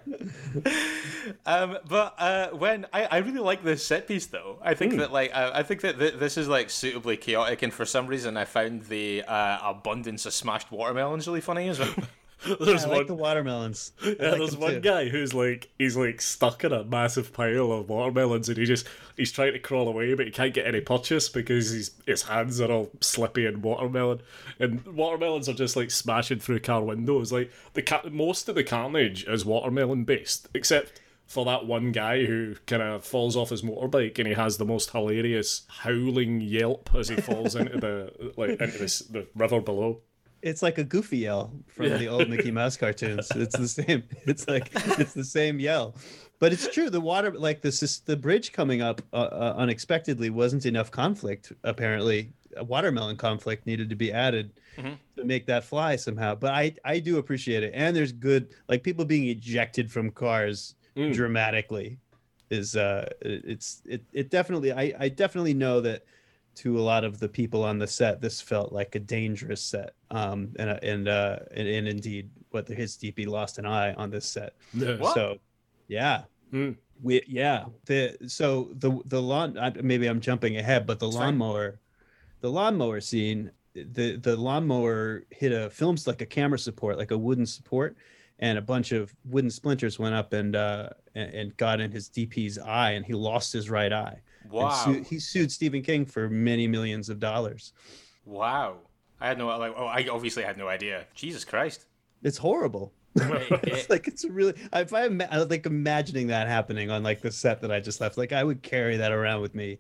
Um, 1.45 1.77
but 1.89 2.15
uh, 2.17 2.49
when 2.49 2.85
I, 2.93 3.05
I 3.05 3.17
really 3.17 3.39
like 3.39 3.63
this 3.63 3.85
set 3.85 4.07
piece 4.07 4.27
though, 4.27 4.59
I 4.61 4.73
think 4.73 4.97
that 4.97 5.11
like 5.11 5.33
I, 5.35 5.59
I 5.59 5.63
think 5.63 5.81
that 5.81 5.99
th- 5.99 6.15
this 6.15 6.37
is 6.37 6.47
like 6.47 6.69
suitably 6.69 7.17
chaotic, 7.17 7.61
and 7.63 7.73
for 7.73 7.85
some 7.85 8.07
reason 8.07 8.37
I 8.37 8.45
found 8.45 8.83
the 8.83 9.23
uh, 9.23 9.59
abundance 9.63 10.25
of 10.25 10.33
smashed 10.33 10.71
watermelons 10.71 11.27
really 11.27 11.41
funny 11.41 11.67
as 11.67 11.79
well. 11.79 11.93
There's 12.59 12.85
I 12.85 12.89
one, 12.89 12.97
like 12.99 13.07
the 13.07 13.15
watermelons. 13.15 13.91
I 14.03 14.15
yeah, 14.19 14.29
like 14.29 14.37
there's 14.39 14.57
one 14.57 14.73
too. 14.73 14.79
guy 14.81 15.09
who's 15.09 15.33
like 15.33 15.69
he's 15.79 15.97
like 15.97 16.21
stuck 16.21 16.63
in 16.63 16.71
a 16.71 16.83
massive 16.83 17.33
pile 17.33 17.71
of 17.71 17.89
watermelons, 17.89 18.47
and 18.47 18.57
he 18.57 18.65
just 18.65 18.87
he's 19.15 19.31
trying 19.31 19.53
to 19.53 19.59
crawl 19.59 19.87
away, 19.87 20.13
but 20.13 20.27
he 20.27 20.31
can't 20.31 20.53
get 20.53 20.67
any 20.67 20.81
purchase 20.81 21.29
because 21.29 21.71
his 21.71 21.91
his 22.05 22.23
hands 22.23 22.61
are 22.61 22.71
all 22.71 22.91
slippy 23.01 23.45
and 23.47 23.63
watermelon, 23.63 24.21
and 24.59 24.85
watermelons 24.85 25.49
are 25.49 25.53
just 25.53 25.75
like 25.75 25.89
smashing 25.89 26.39
through 26.39 26.59
car 26.59 26.83
windows. 26.83 27.31
Like 27.31 27.51
the 27.73 28.09
most 28.11 28.47
of 28.49 28.55
the 28.55 28.63
carnage 28.63 29.25
is 29.25 29.43
watermelon 29.43 30.03
based, 30.03 30.47
except 30.53 31.01
for 31.25 31.43
that 31.45 31.65
one 31.65 31.91
guy 31.91 32.25
who 32.25 32.55
kind 32.67 32.81
of 32.81 33.03
falls 33.03 33.35
off 33.35 33.49
his 33.49 33.61
motorbike 33.61 34.17
and 34.17 34.27
he 34.27 34.33
has 34.33 34.57
the 34.57 34.65
most 34.65 34.91
hilarious 34.91 35.63
howling 35.67 36.39
yelp 36.39 36.89
as 36.95 37.09
he 37.09 37.17
falls 37.17 37.53
into 37.53 37.77
the 37.77 38.31
like 38.37 38.51
into 38.51 38.77
this, 38.77 38.99
the 38.99 39.27
river 39.35 39.59
below. 39.59 39.99
It's 40.41 40.61
like 40.61 40.77
a 40.77 40.83
goofy 40.83 41.17
yell 41.19 41.51
from 41.67 41.87
Yeah. 41.87 41.97
the 41.97 42.07
old 42.07 42.29
Mickey 42.29 42.51
Mouse 42.51 42.77
cartoons. 42.77 43.27
It's 43.35 43.57
the 43.57 43.67
same. 43.67 44.03
It's 44.25 44.47
like 44.47 44.69
it's 44.99 45.13
the 45.13 45.23
same 45.23 45.59
yell. 45.59 45.95
But 46.39 46.53
it's 46.53 46.67
true. 46.67 46.89
The 46.91 47.01
water, 47.01 47.31
like 47.31 47.61
this, 47.61 47.81
is 47.81 47.99
the 48.01 48.15
bridge 48.15 48.51
coming 48.51 48.81
up 48.81 49.01
uh, 49.11 49.15
uh, 49.17 49.53
unexpectedly 49.57 50.29
wasn't 50.29 50.65
enough 50.67 50.91
conflict. 50.91 51.51
Apparently, 51.63 52.31
a 52.55 52.63
watermelon 52.63 53.17
conflict 53.17 53.65
needed 53.65 53.89
to 53.89 53.95
be 53.95 54.11
added 54.11 54.51
to 55.15 55.23
make 55.23 55.47
that 55.47 55.63
fly 55.63 55.95
somehow. 55.95 56.35
But 56.35 56.53
I, 56.53 56.75
I 56.85 56.99
do 56.99 57.17
appreciate 57.17 57.63
it. 57.63 57.71
And 57.73 57.95
there's 57.95 58.11
good, 58.11 58.49
like 58.69 58.83
people 58.83 59.05
being 59.05 59.27
ejected 59.27 59.91
from 59.91 60.11
cars 60.11 60.75
Mm. 60.95 61.13
dramatically 61.13 61.99
is 62.49 62.75
uh 62.75 63.07
it- 63.21 63.43
it's 63.45 63.81
it, 63.85 64.03
it 64.13 64.29
definitely 64.31 64.71
I, 64.71 64.93
I 64.99 65.09
definitely 65.09 65.53
know 65.53 65.79
that 65.81 66.05
to 66.57 66.79
a 66.79 66.81
lot 66.81 67.03
of 67.03 67.19
the 67.19 67.29
people 67.29 67.63
on 67.63 67.77
the 67.79 67.87
set 67.87 68.19
this 68.21 68.41
felt 68.41 68.71
like 68.73 68.95
a 68.95 68.99
dangerous 68.99 69.61
set 69.61 69.93
um 70.11 70.51
and 70.59 70.69
uh, 70.69 70.79
and 70.83 71.07
uh 71.07 71.39
and, 71.55 71.67
and 71.67 71.87
indeed 71.87 72.29
what 72.51 72.65
the 72.65 72.73
his 72.75 72.95
DP 72.97 73.27
lost 73.27 73.57
an 73.59 73.65
eye 73.65 73.93
on 73.93 74.09
this 74.09 74.25
set 74.25 74.53
Yeah. 74.73 74.97
What? 74.97 75.13
so 75.15 75.37
yeah 75.87 76.23
Hmm. 76.51 76.71
we 77.03 77.21
yeah 77.27 77.65
the 77.85 78.15
so 78.27 78.69
the 78.75 78.99
the 79.05 79.21
lawn 79.21 79.57
maybe 79.83 80.07
i'm 80.07 80.21
jumping 80.21 80.55
ahead 80.57 80.85
but 80.87 80.97
the 80.99 81.11
fine. 81.11 81.19
lawnmower 81.37 81.79
the 82.41 82.49
lawnmower 82.49 83.01
scene 83.01 83.51
the 83.73 84.15
the 84.15 84.35
lawnmower 84.37 85.25
hit 85.29 85.51
a 85.51 85.69
films 85.69 86.07
like 86.07 86.21
a 86.21 86.25
camera 86.25 86.57
support 86.57 86.97
like 86.97 87.11
a 87.11 87.17
wooden 87.17 87.45
support 87.45 87.97
and 88.39 88.57
a 88.57 88.61
bunch 88.61 88.91
of 88.93 89.13
wooden 89.25 89.49
splinters 89.51 89.99
went 89.99 90.15
up 90.15 90.31
and 90.33 90.55
uh 90.55 90.89
and, 91.15 91.33
and 91.33 91.57
got 91.57 91.81
in 91.81 91.91
his 91.91 92.09
dp's 92.09 92.57
eye 92.57 92.91
and 92.91 93.05
he 93.05 93.13
lost 93.13 93.51
his 93.53 93.69
right 93.69 93.91
eye 93.91 94.13
And 94.15 94.21
Wow, 94.51 94.69
su- 94.85 95.03
he 95.09 95.19
sued 95.19 95.51
stephen 95.51 95.81
king 95.81 96.05
for 96.05 96.29
many 96.29 96.67
millions 96.67 97.09
of 97.09 97.19
dollars 97.19 97.73
wow! 98.25 98.77
I 99.19 99.27
had 99.29 99.37
no 99.37 99.47
like. 99.57 99.73
Oh, 99.75 99.85
I 99.85 100.07
obviously 100.11 100.43
had 100.43 100.57
no 100.57 100.67
idea. 100.67 101.05
Jesus 101.15 101.43
Christ! 101.45 101.85
it's 102.23 102.37
horrible 102.37 102.91
it's 103.15 103.89
like 103.91 104.07
it's 104.07 104.25
really 104.25 104.53
if 104.73 104.91
i 104.93 105.05
ima- 105.05 105.27
I 105.31 105.37
like 105.43 105.65
imagining 105.67 106.27
that 106.27 106.47
happening 106.47 106.89
on 106.91 107.03
like 107.03 107.21
the 107.21 107.31
set 107.31 107.61
that 107.61 107.71
i 107.71 107.79
just 107.79 108.01
left 108.01 108.17
like 108.17 108.31
i 108.33 108.43
would 108.43 108.63
carry 108.63 108.97
that 108.97 109.11
around 109.11 109.41
with 109.41 109.53
me 109.53 109.77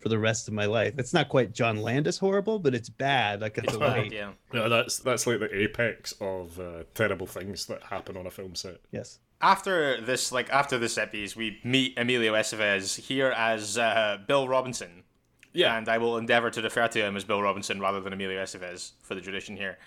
for 0.00 0.08
the 0.08 0.18
rest 0.18 0.48
of 0.48 0.54
my 0.54 0.66
life 0.66 0.94
it's 0.98 1.14
not 1.14 1.28
quite 1.28 1.52
john 1.52 1.76
landis 1.80 2.18
horrible 2.18 2.58
but 2.58 2.74
it's 2.74 2.88
bad 2.88 3.40
like 3.40 3.56
it's, 3.58 3.68
It's 3.68 3.76
bad, 3.76 4.12
yeah. 4.12 4.32
Yeah, 4.52 4.66
that's 4.68 4.98
that's 4.98 5.26
like 5.28 5.38
the 5.40 5.56
apex 5.56 6.12
of 6.20 6.58
uh, 6.58 6.82
terrible 6.94 7.26
things 7.26 7.66
that 7.66 7.84
happen 7.84 8.16
on 8.16 8.26
a 8.26 8.30
film 8.30 8.54
set. 8.56 8.78
yes 8.90 9.20
After 9.40 10.00
this, 10.00 10.32
like 10.32 10.48
after 10.50 10.78
this 10.78 10.94
set 10.94 11.12
piece, 11.12 11.36
we 11.36 11.60
meet 11.62 11.98
Emilio 11.98 12.32
Estevez 12.34 12.98
here 13.00 13.30
as 13.36 13.76
uh, 13.76 14.18
Bill 14.26 14.48
Robinson. 14.48 15.02
Yeah. 15.52 15.78
and 15.78 15.88
I 15.88 15.96
will 15.96 16.18
endeavor 16.18 16.50
to 16.50 16.60
refer 16.60 16.86
to 16.88 16.98
him 17.00 17.16
as 17.16 17.24
Bill 17.24 17.40
Robinson 17.40 17.80
rather 17.80 17.98
than 18.00 18.12
Emilio 18.12 18.42
Estevez 18.42 18.92
for 19.02 19.14
the 19.14 19.22
tradition 19.22 19.56
here. 19.56 19.78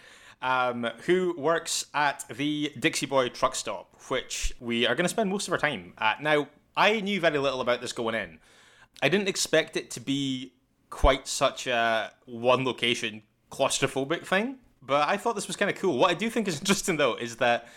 Um, 0.42 0.88
who 1.06 1.36
works 1.38 1.86
at 1.94 2.24
the 2.30 2.72
Dixie 2.80 3.06
Boy 3.06 3.30
truck 3.30 3.54
stop, 3.54 3.94
which 4.08 4.54
we 4.60 4.88
are 4.88 4.96
going 4.96 5.04
to 5.06 5.10
spend 5.10 5.30
most 5.30 5.48
of 5.48 5.52
our 5.52 5.60
time 5.60 5.94
at. 6.00 6.24
Now, 6.24 6.48
I 6.76 7.02
knew 7.02 7.20
very 7.20 7.38
little 7.38 7.62
about 7.62 7.82
this 7.82 7.92
going 7.92 8.16
in. 8.16 8.40
I 9.04 9.10
didn't 9.10 9.28
expect 9.28 9.78
it 9.78 9.92
to 9.92 10.00
be 10.00 10.54
quite 10.90 11.28
such 11.28 11.68
a 11.68 12.14
one 12.26 12.66
location 12.66 13.22
claustrophobic 13.52 14.26
thing, 14.26 14.58
but 14.82 15.08
I 15.08 15.18
thought 15.18 15.36
this 15.36 15.48
was 15.48 15.56
kind 15.56 15.70
of 15.70 15.78
cool. 15.78 15.98
What 15.98 16.10
I 16.10 16.14
do 16.14 16.30
think 16.30 16.48
is 16.48 16.60
interesting 16.62 16.98
though 16.98 17.16
is 17.16 17.36
that 17.38 17.68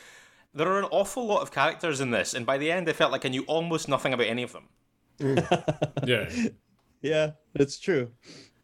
there 0.54 0.68
are 0.68 0.78
an 0.78 0.88
awful 0.90 1.26
lot 1.26 1.42
of 1.42 1.50
characters 1.50 2.00
in 2.00 2.10
this, 2.10 2.34
and 2.34 2.44
by 2.46 2.58
the 2.58 2.70
end, 2.70 2.88
I 2.88 2.92
felt 2.92 3.12
like 3.12 3.24
I 3.24 3.28
knew 3.28 3.42
almost 3.44 3.88
nothing 3.88 4.12
about 4.12 4.26
any 4.26 4.42
of 4.42 4.52
them. 4.52 4.68
Yeah. 6.04 6.28
yeah 7.02 7.32
that's 7.54 7.78
true 7.78 8.10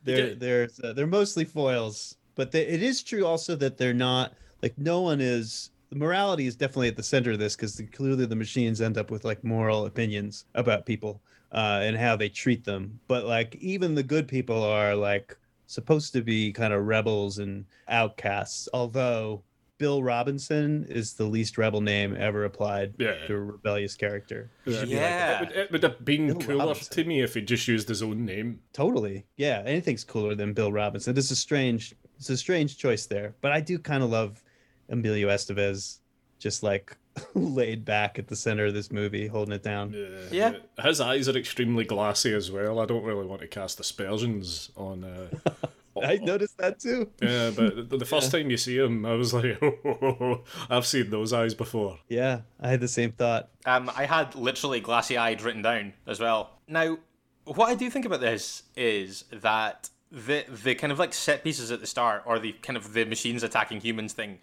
they're 0.04 0.28
Yeah. 0.28 0.34
they're 0.38 0.68
uh, 0.84 0.92
they're 0.92 1.06
mostly 1.06 1.44
foils 1.44 2.16
but 2.36 2.52
they, 2.52 2.66
it 2.66 2.82
is 2.82 3.02
true 3.02 3.26
also 3.26 3.56
that 3.56 3.76
they're 3.76 3.92
not 3.94 4.34
like 4.62 4.78
no 4.78 5.00
one 5.00 5.20
is 5.20 5.70
the 5.90 5.96
morality 5.96 6.46
is 6.46 6.54
definitely 6.56 6.88
at 6.88 6.96
the 6.96 7.02
center 7.02 7.32
of 7.32 7.38
this 7.38 7.56
because 7.56 7.80
clearly 7.92 8.26
the 8.26 8.36
machines 8.36 8.80
end 8.80 8.96
up 8.96 9.10
with 9.10 9.24
like 9.24 9.42
moral 9.42 9.86
opinions 9.86 10.44
about 10.54 10.86
people 10.86 11.20
uh, 11.52 11.80
and 11.82 11.96
how 11.96 12.14
they 12.14 12.28
treat 12.28 12.64
them 12.64 13.00
but 13.08 13.24
like 13.24 13.56
even 13.56 13.94
the 13.94 14.02
good 14.02 14.28
people 14.28 14.62
are 14.62 14.94
like 14.94 15.36
supposed 15.66 16.12
to 16.12 16.22
be 16.22 16.52
kind 16.52 16.72
of 16.72 16.86
rebels 16.86 17.38
and 17.38 17.64
outcasts 17.88 18.68
although 18.72 19.42
bill 19.78 20.02
robinson 20.02 20.84
is 20.88 21.14
the 21.14 21.24
least 21.24 21.56
rebel 21.56 21.80
name 21.80 22.16
ever 22.18 22.44
applied 22.44 22.94
Yeah. 22.98 23.26
to 23.26 23.34
a 23.34 23.40
rebellious 23.40 23.94
character 23.94 24.50
He 24.64 24.72
should 24.72 24.88
be 24.88 24.94
like, 24.96 25.00
Yeah. 25.00 25.36
It 25.42 25.48
would, 25.48 25.56
it 25.56 25.72
would 25.72 25.82
have 25.84 26.04
been 26.04 26.26
Bill 26.28 26.36
cooler 26.40 26.66
Robinson. 26.66 26.92
to 26.94 27.04
me 27.04 27.20
if 27.22 27.34
he 27.34 27.40
just 27.42 27.66
used 27.68 27.88
his 27.88 28.02
own 28.02 28.24
name. 28.24 28.60
Totally. 28.72 29.24
Yeah, 29.36 29.62
anything's 29.64 30.04
cooler 30.04 30.34
than 30.34 30.52
Bill 30.52 30.72
Robinson. 30.72 31.16
It's 31.16 31.30
a 31.30 31.36
strange 31.36 31.94
it's 32.16 32.28
a 32.30 32.36
strange 32.36 32.76
choice 32.76 33.06
there. 33.06 33.34
But 33.40 33.52
I 33.52 33.60
do 33.60 33.78
kind 33.78 34.02
of 34.02 34.10
love 34.10 34.42
Emilio 34.88 35.28
Estevez 35.28 35.98
just 36.40 36.62
like 36.64 36.96
laid 37.34 37.84
back 37.84 38.18
at 38.18 38.26
the 38.28 38.34
center 38.36 38.66
of 38.66 38.74
this 38.74 38.90
movie, 38.90 39.26
holding 39.28 39.54
it 39.54 39.62
down. 39.62 39.94
Yeah. 40.32 40.54
His 40.82 41.00
eyes 41.00 41.28
are 41.28 41.36
extremely 41.36 41.84
glassy 41.84 42.32
as 42.34 42.50
well. 42.50 42.80
I 42.80 42.86
don't 42.86 43.04
really 43.04 43.26
want 43.26 43.40
to 43.42 43.46
cast 43.48 43.78
aspersions 43.80 44.70
on 44.76 45.04
uh, 45.04 45.28
I 46.04 46.16
noticed 46.16 46.58
that 46.58 46.78
too. 46.78 47.10
Yeah, 47.20 47.50
but 47.50 47.90
the, 47.90 47.96
the 47.98 48.04
first 48.04 48.30
time 48.30 48.50
you 48.50 48.56
see 48.56 48.78
him, 48.78 49.04
I 49.06 49.14
was 49.14 49.32
like, 49.34 49.58
oh, 49.62 50.42
I've 50.70 50.86
seen 50.86 51.10
those 51.10 51.32
eyes 51.32 51.54
before. 51.54 51.98
Yeah, 52.08 52.40
I 52.60 52.68
had 52.68 52.80
the 52.80 52.88
same 52.88 53.12
thought. 53.12 53.50
Um, 53.64 53.90
I 53.96 54.06
had 54.06 54.34
literally 54.34 54.80
glassy 54.80 55.16
eyed 55.16 55.42
written 55.42 55.62
down 55.62 55.94
as 56.06 56.20
well. 56.20 56.58
Now, 56.66 56.98
what 57.44 57.68
I 57.68 57.74
do 57.74 57.90
think 57.90 58.04
about 58.04 58.20
this 58.20 58.64
is 58.76 59.24
that 59.32 59.90
the 60.10 60.44
the 60.64 60.74
kind 60.74 60.92
of 60.92 60.98
like 60.98 61.14
set 61.14 61.44
pieces 61.44 61.70
at 61.70 61.80
the 61.80 61.86
start, 61.86 62.22
or 62.26 62.38
the 62.38 62.52
kind 62.52 62.76
of 62.76 62.92
the 62.92 63.04
machines 63.04 63.42
attacking 63.42 63.80
humans 63.80 64.12
thing, 64.12 64.38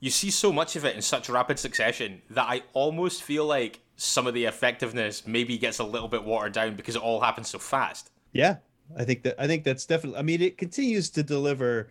you 0.00 0.10
see 0.10 0.30
so 0.30 0.52
much 0.52 0.76
of 0.76 0.84
it 0.84 0.94
in 0.94 1.02
such 1.02 1.28
rapid 1.28 1.58
succession 1.58 2.22
that 2.30 2.46
I 2.48 2.62
almost 2.72 3.22
feel 3.22 3.46
like 3.46 3.80
some 3.96 4.26
of 4.26 4.34
the 4.34 4.44
effectiveness 4.44 5.26
maybe 5.26 5.56
gets 5.56 5.78
a 5.78 5.84
little 5.84 6.08
bit 6.08 6.24
watered 6.24 6.52
down 6.52 6.76
because 6.76 6.96
it 6.96 7.02
all 7.02 7.20
happens 7.20 7.48
so 7.48 7.58
fast. 7.58 8.10
Yeah, 8.32 8.56
I 8.96 9.04
think 9.04 9.22
that 9.22 9.34
I 9.38 9.46
think 9.46 9.64
that's 9.64 9.86
definitely. 9.86 10.18
I 10.18 10.22
mean, 10.22 10.42
it 10.42 10.58
continues 10.58 11.10
to 11.10 11.22
deliver 11.22 11.88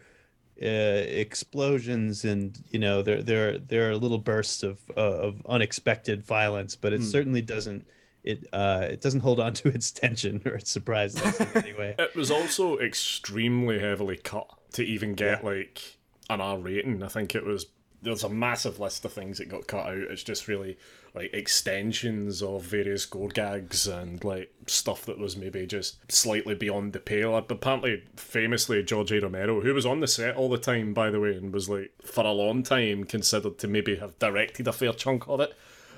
uh, 0.61 0.65
explosions, 0.65 2.23
and 2.23 2.57
you 2.69 2.79
know, 2.79 3.01
there 3.01 3.21
there 3.21 3.57
there 3.57 3.89
are 3.89 3.95
little 3.95 4.17
bursts 4.17 4.63
of 4.63 4.79
uh, 4.95 5.01
of 5.01 5.45
unexpected 5.47 6.23
violence, 6.23 6.75
but 6.75 6.93
it 6.93 7.03
certainly 7.03 7.41
doesn't. 7.41 7.87
It 8.23 8.47
uh, 8.53 8.87
it 8.89 9.01
doesn't 9.01 9.19
hold 9.19 9.39
on 9.39 9.53
to 9.55 9.69
its 9.69 9.91
tension 9.91 10.41
or 10.45 10.53
its 10.53 10.71
surprises 10.71 11.39
in 11.39 11.47
any 11.55 11.73
way. 11.77 11.95
It 11.99 12.15
was 12.15 12.31
also 12.31 12.79
extremely 12.79 13.79
heavily 13.79 14.17
cut 14.17 14.47
to 14.73 14.83
even 14.83 15.13
get 15.13 15.43
like 15.43 15.97
an 16.29 16.41
R 16.41 16.57
rating. 16.57 17.03
I 17.03 17.07
think 17.07 17.35
it 17.35 17.45
was 17.45 17.67
there's 18.01 18.23
a 18.23 18.29
massive 18.29 18.79
list 18.79 19.03
of 19.03 19.11
things 19.11 19.39
that 19.39 19.49
got 19.49 19.67
cut 19.67 19.87
out. 19.87 19.97
It's 19.97 20.23
just 20.23 20.47
really 20.47 20.77
like 21.15 21.33
extensions 21.33 22.41
of 22.41 22.63
various 22.63 23.05
gore 23.05 23.29
gags 23.29 23.87
and 23.87 24.23
like 24.23 24.51
stuff 24.67 25.05
that 25.05 25.17
was 25.17 25.37
maybe 25.37 25.65
just 25.65 26.11
slightly 26.11 26.55
beyond 26.55 26.93
the 26.93 26.99
pale. 26.99 27.39
But 27.41 27.55
apparently, 27.55 28.03
famously, 28.15 28.83
George 28.83 29.11
A. 29.11 29.21
Romero, 29.21 29.61
who 29.61 29.73
was 29.73 29.85
on 29.85 30.01
the 30.01 30.07
set 30.07 30.35
all 30.35 30.49
the 30.49 30.57
time, 30.57 30.93
by 30.93 31.09
the 31.09 31.19
way, 31.19 31.35
and 31.35 31.53
was 31.53 31.69
like 31.69 31.91
for 32.03 32.25
a 32.25 32.31
long 32.31 32.63
time 32.63 33.05
considered 33.05 33.57
to 33.59 33.67
maybe 33.67 33.95
have 33.95 34.19
directed 34.19 34.67
a 34.67 34.73
fair 34.73 34.93
chunk 34.93 35.27
of 35.27 35.39
it. 35.39 35.55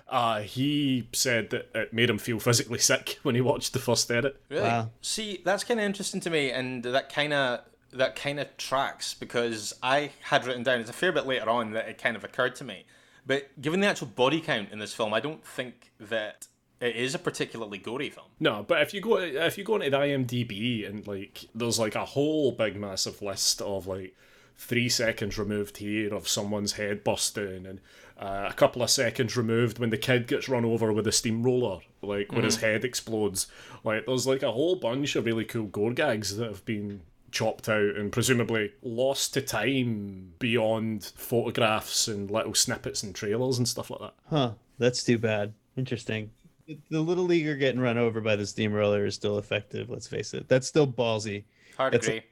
Uh, 0.09 0.39
he 0.39 1.09
said 1.12 1.50
that 1.50 1.69
it 1.75 1.91
made 1.91 2.09
him 2.09 2.17
feel 2.17 2.39
physically 2.39 2.79
sick 2.79 3.19
when 3.24 3.36
he 3.36 3.41
watched 3.41 3.74
the 3.74 3.79
first 3.79 4.09
edit. 4.12 4.41
Really? 4.50 4.63
Wow. 4.63 4.91
See, 5.01 5.41
that's 5.43 5.63
kind 5.63 5.79
of 5.79 5.86
interesting 5.86 6.21
to 6.21 6.29
me, 6.29 6.51
and 6.51 6.83
that 6.83 7.12
kind 7.12 7.33
of 7.33 7.62
that 7.93 8.15
kind 8.15 8.39
of 8.39 8.55
tracks 8.57 9.13
because 9.13 9.74
I 9.81 10.12
had 10.21 10.45
written 10.45 10.62
down 10.62 10.81
it's 10.81 10.89
a 10.89 10.93
fair 10.93 11.12
bit 11.12 11.25
later 11.25 11.50
on 11.50 11.71
that 11.71 11.88
it 11.88 11.97
kind 11.97 12.15
of 12.15 12.24
occurred 12.24 12.55
to 12.57 12.63
me. 12.63 12.86
But 13.27 13.62
given 13.62 13.81
the 13.81 13.88
actual 13.88 14.07
body 14.07 14.39
count 14.39 14.72
in 14.72 14.79
this 14.79 14.93
film, 14.93 15.13
I 15.13 15.19
don't 15.19 15.46
think 15.46 15.91
that 16.00 16.48
it 16.79 16.96
is 16.96 17.13
a 17.13 17.19
particularly 17.19 17.77
gory 17.77 18.10
film. 18.10 18.27
No, 18.39 18.63
but 18.67 18.81
if 18.81 18.93
you 18.93 19.01
go 19.01 19.17
if 19.17 19.57
you 19.57 19.63
go 19.63 19.75
into 19.75 19.89
the 19.89 19.98
IMDb 19.98 20.88
and 20.88 21.05
like 21.05 21.46
there's 21.53 21.77
like 21.77 21.96
a 21.96 22.05
whole 22.05 22.53
big 22.53 22.79
massive 22.79 23.22
list 23.22 23.62
of 23.62 23.86
like 23.86 24.15
three 24.57 24.89
seconds 24.89 25.38
removed 25.38 25.77
here 25.77 26.13
of 26.13 26.27
someone's 26.27 26.74
head 26.74 27.03
busting 27.03 27.65
and 27.65 27.79
uh, 28.17 28.48
a 28.50 28.53
couple 28.53 28.81
of 28.81 28.89
seconds 28.89 29.38
removed 29.38 29.77
when 29.77 29.91
the 29.91 29.98
kid 29.98 30.25
gets 30.25 30.50
run 30.50 30.65
over 30.65 30.91
with 30.91 31.05
a 31.05 31.12
steamroller, 31.12 31.81
like 32.01 32.31
when 32.31 32.43
his 32.43 32.57
head 32.57 32.84
explodes. 32.84 33.46
Like 33.84 34.05
there's 34.05 34.25
like 34.25 34.41
a 34.41 34.51
whole 34.51 34.75
bunch 34.75 35.15
of 35.15 35.25
really 35.25 35.46
cool 35.46 35.65
gore 35.65 35.93
gags 35.93 36.38
that 36.38 36.48
have 36.48 36.65
been 36.65 37.01
chopped 37.31 37.67
out 37.69 37.96
and 37.96 38.12
presumably 38.12 38.72
lost 38.81 39.34
to 39.34 39.41
time 39.41 40.34
beyond 40.39 41.12
photographs 41.15 42.07
and 42.07 42.31
little 42.31 42.53
snippets 42.53 43.03
and 43.03 43.13
trailers 43.13 43.57
and 43.57 43.67
stuff 43.67 43.89
like 43.89 44.00
that. 44.00 44.13
Huh? 44.29 44.51
That's 44.79 45.03
too 45.03 45.17
bad. 45.17 45.53
Interesting. 45.75 46.31
The- 46.67 46.79
The 46.89 47.01
little 47.01 47.25
leaguer 47.25 47.55
getting 47.55 47.79
run 47.81 47.98
over 47.98 48.22
by 48.22 48.36
the 48.36 48.46
steamroller 48.46 49.05
is 49.05 49.15
still 49.15 49.38
effective. 49.38 49.89
Let's 49.89 50.07
face 50.07 50.34
it. 50.34 50.48
That's 50.48 50.67
still 50.67 50.88
ballsy. 50.88 51.43
Hard 51.77 51.93
That's 51.93 52.07
agree. 52.07 52.24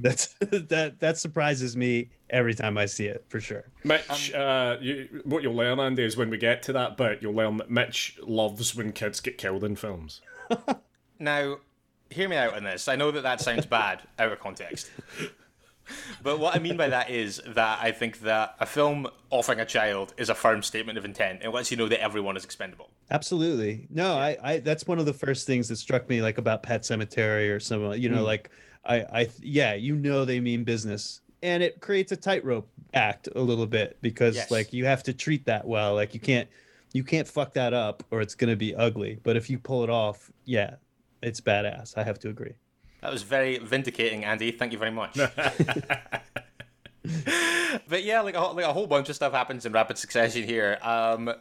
That's 0.00 0.28
that 0.40 1.00
that 1.00 1.18
surprises 1.18 1.76
me 1.76 2.10
every 2.30 2.54
time 2.54 2.78
I 2.78 2.86
see 2.86 3.06
it 3.06 3.24
for 3.28 3.40
sure. 3.40 3.64
Mitch, 3.82 4.32
uh, 4.32 4.76
you, 4.80 5.22
what 5.24 5.42
you'll 5.42 5.54
learn, 5.56 5.80
Andy, 5.80 6.04
is 6.04 6.16
when 6.16 6.30
we 6.30 6.38
get 6.38 6.62
to 6.64 6.72
that 6.74 6.96
bit, 6.96 7.20
you'll 7.20 7.34
learn 7.34 7.56
that 7.56 7.70
Mitch 7.70 8.16
loves 8.22 8.76
when 8.76 8.92
kids 8.92 9.18
get 9.20 9.36
killed 9.36 9.64
in 9.64 9.74
films. 9.76 10.20
Now, 11.18 11.58
hear 12.14 12.28
me 12.28 12.36
out 12.36 12.54
on 12.54 12.64
this. 12.64 12.88
I 12.88 12.96
know 12.96 13.10
that 13.10 13.22
that 13.22 13.40
sounds 13.40 13.66
bad 13.66 14.02
out 14.18 14.32
of 14.32 14.40
context. 14.40 14.90
But 16.22 16.38
what 16.38 16.56
I 16.56 16.58
mean 16.60 16.76
by 16.78 16.88
that 16.88 17.10
is 17.10 17.42
that 17.46 17.78
I 17.82 17.92
think 17.92 18.20
that 18.20 18.54
a 18.58 18.64
film 18.64 19.06
offering 19.28 19.60
a 19.60 19.66
child 19.66 20.14
is 20.16 20.30
a 20.30 20.34
firm 20.34 20.62
statement 20.62 20.96
of 20.96 21.04
intent. 21.04 21.42
It 21.42 21.50
lets 21.50 21.70
you 21.70 21.76
know 21.76 21.88
that 21.88 22.00
everyone 22.00 22.36
is 22.36 22.44
expendable. 22.44 22.90
Absolutely. 23.10 23.86
No, 23.90 24.14
I, 24.14 24.38
I 24.42 24.58
that's 24.60 24.86
one 24.86 24.98
of 24.98 25.04
the 25.04 25.12
first 25.12 25.46
things 25.46 25.68
that 25.68 25.76
struck 25.76 26.08
me 26.08 26.22
like 26.22 26.38
about 26.38 26.62
Pet 26.62 26.82
Sematary 26.82 27.54
or 27.54 27.60
some 27.60 27.92
you 27.94 28.08
know 28.08 28.22
mm. 28.22 28.26
like 28.26 28.50
I 28.86 28.96
I 28.96 29.28
yeah, 29.42 29.74
you 29.74 29.94
know 29.96 30.24
they 30.24 30.40
mean 30.40 30.64
business. 30.64 31.20
And 31.42 31.62
it 31.62 31.80
creates 31.80 32.10
a 32.10 32.16
tightrope 32.16 32.66
act 32.94 33.28
a 33.36 33.40
little 33.40 33.66
bit 33.66 33.98
because 34.00 34.36
Yes. 34.36 34.50
like 34.50 34.72
you 34.72 34.86
have 34.86 35.02
to 35.02 35.12
treat 35.12 35.44
that 35.44 35.66
well. 35.66 35.94
Like 35.94 36.14
you 36.14 36.20
can't 36.20 36.48
you 36.94 37.04
can't 37.04 37.28
fuck 37.28 37.52
that 37.54 37.74
up 37.74 38.02
or 38.10 38.22
it's 38.22 38.34
going 38.34 38.50
to 38.50 38.56
be 38.56 38.74
ugly. 38.74 39.18
But 39.22 39.36
if 39.36 39.50
you 39.50 39.58
pull 39.58 39.84
it 39.84 39.90
off, 39.90 40.30
yeah, 40.46 40.76
it's 41.24 41.40
badass. 41.40 41.96
I 41.96 42.04
have 42.04 42.18
to 42.20 42.28
agree. 42.28 42.52
That 43.00 43.12
was 43.12 43.22
very 43.22 43.58
vindicating, 43.58 44.24
Andy. 44.24 44.50
Thank 44.50 44.72
you 44.72 44.78
very 44.78 44.90
much. 44.90 45.14
but 47.88 48.02
yeah, 48.02 48.20
like 48.22 48.34
a, 48.34 48.40
whole- 48.40 48.54
like 48.54 48.64
a 48.64 48.72
whole 48.72 48.86
bunch 48.86 49.08
of 49.08 49.16
stuff 49.16 49.32
happens 49.32 49.66
in 49.66 49.72
rapid 49.72 49.98
succession 49.98 50.44
here. 50.44 50.78
Um, 50.82 51.32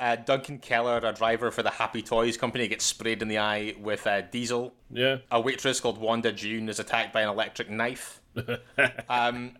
uh, 0.00 0.14
Duncan 0.14 0.58
Keller, 0.58 1.00
a 1.02 1.12
driver 1.12 1.50
for 1.50 1.64
the 1.64 1.70
Happy 1.70 2.02
Toys 2.02 2.36
company, 2.36 2.68
gets 2.68 2.84
sprayed 2.84 3.20
in 3.20 3.26
the 3.26 3.38
eye 3.38 3.74
with 3.80 4.06
uh, 4.06 4.20
diesel. 4.20 4.74
Yeah. 4.90 5.18
A 5.32 5.40
waitress 5.40 5.80
called 5.80 5.98
Wanda 5.98 6.30
June 6.30 6.68
is 6.68 6.78
attacked 6.78 7.12
by 7.12 7.22
an 7.22 7.28
electric 7.28 7.68
knife. 7.68 8.20
um, 9.08 9.56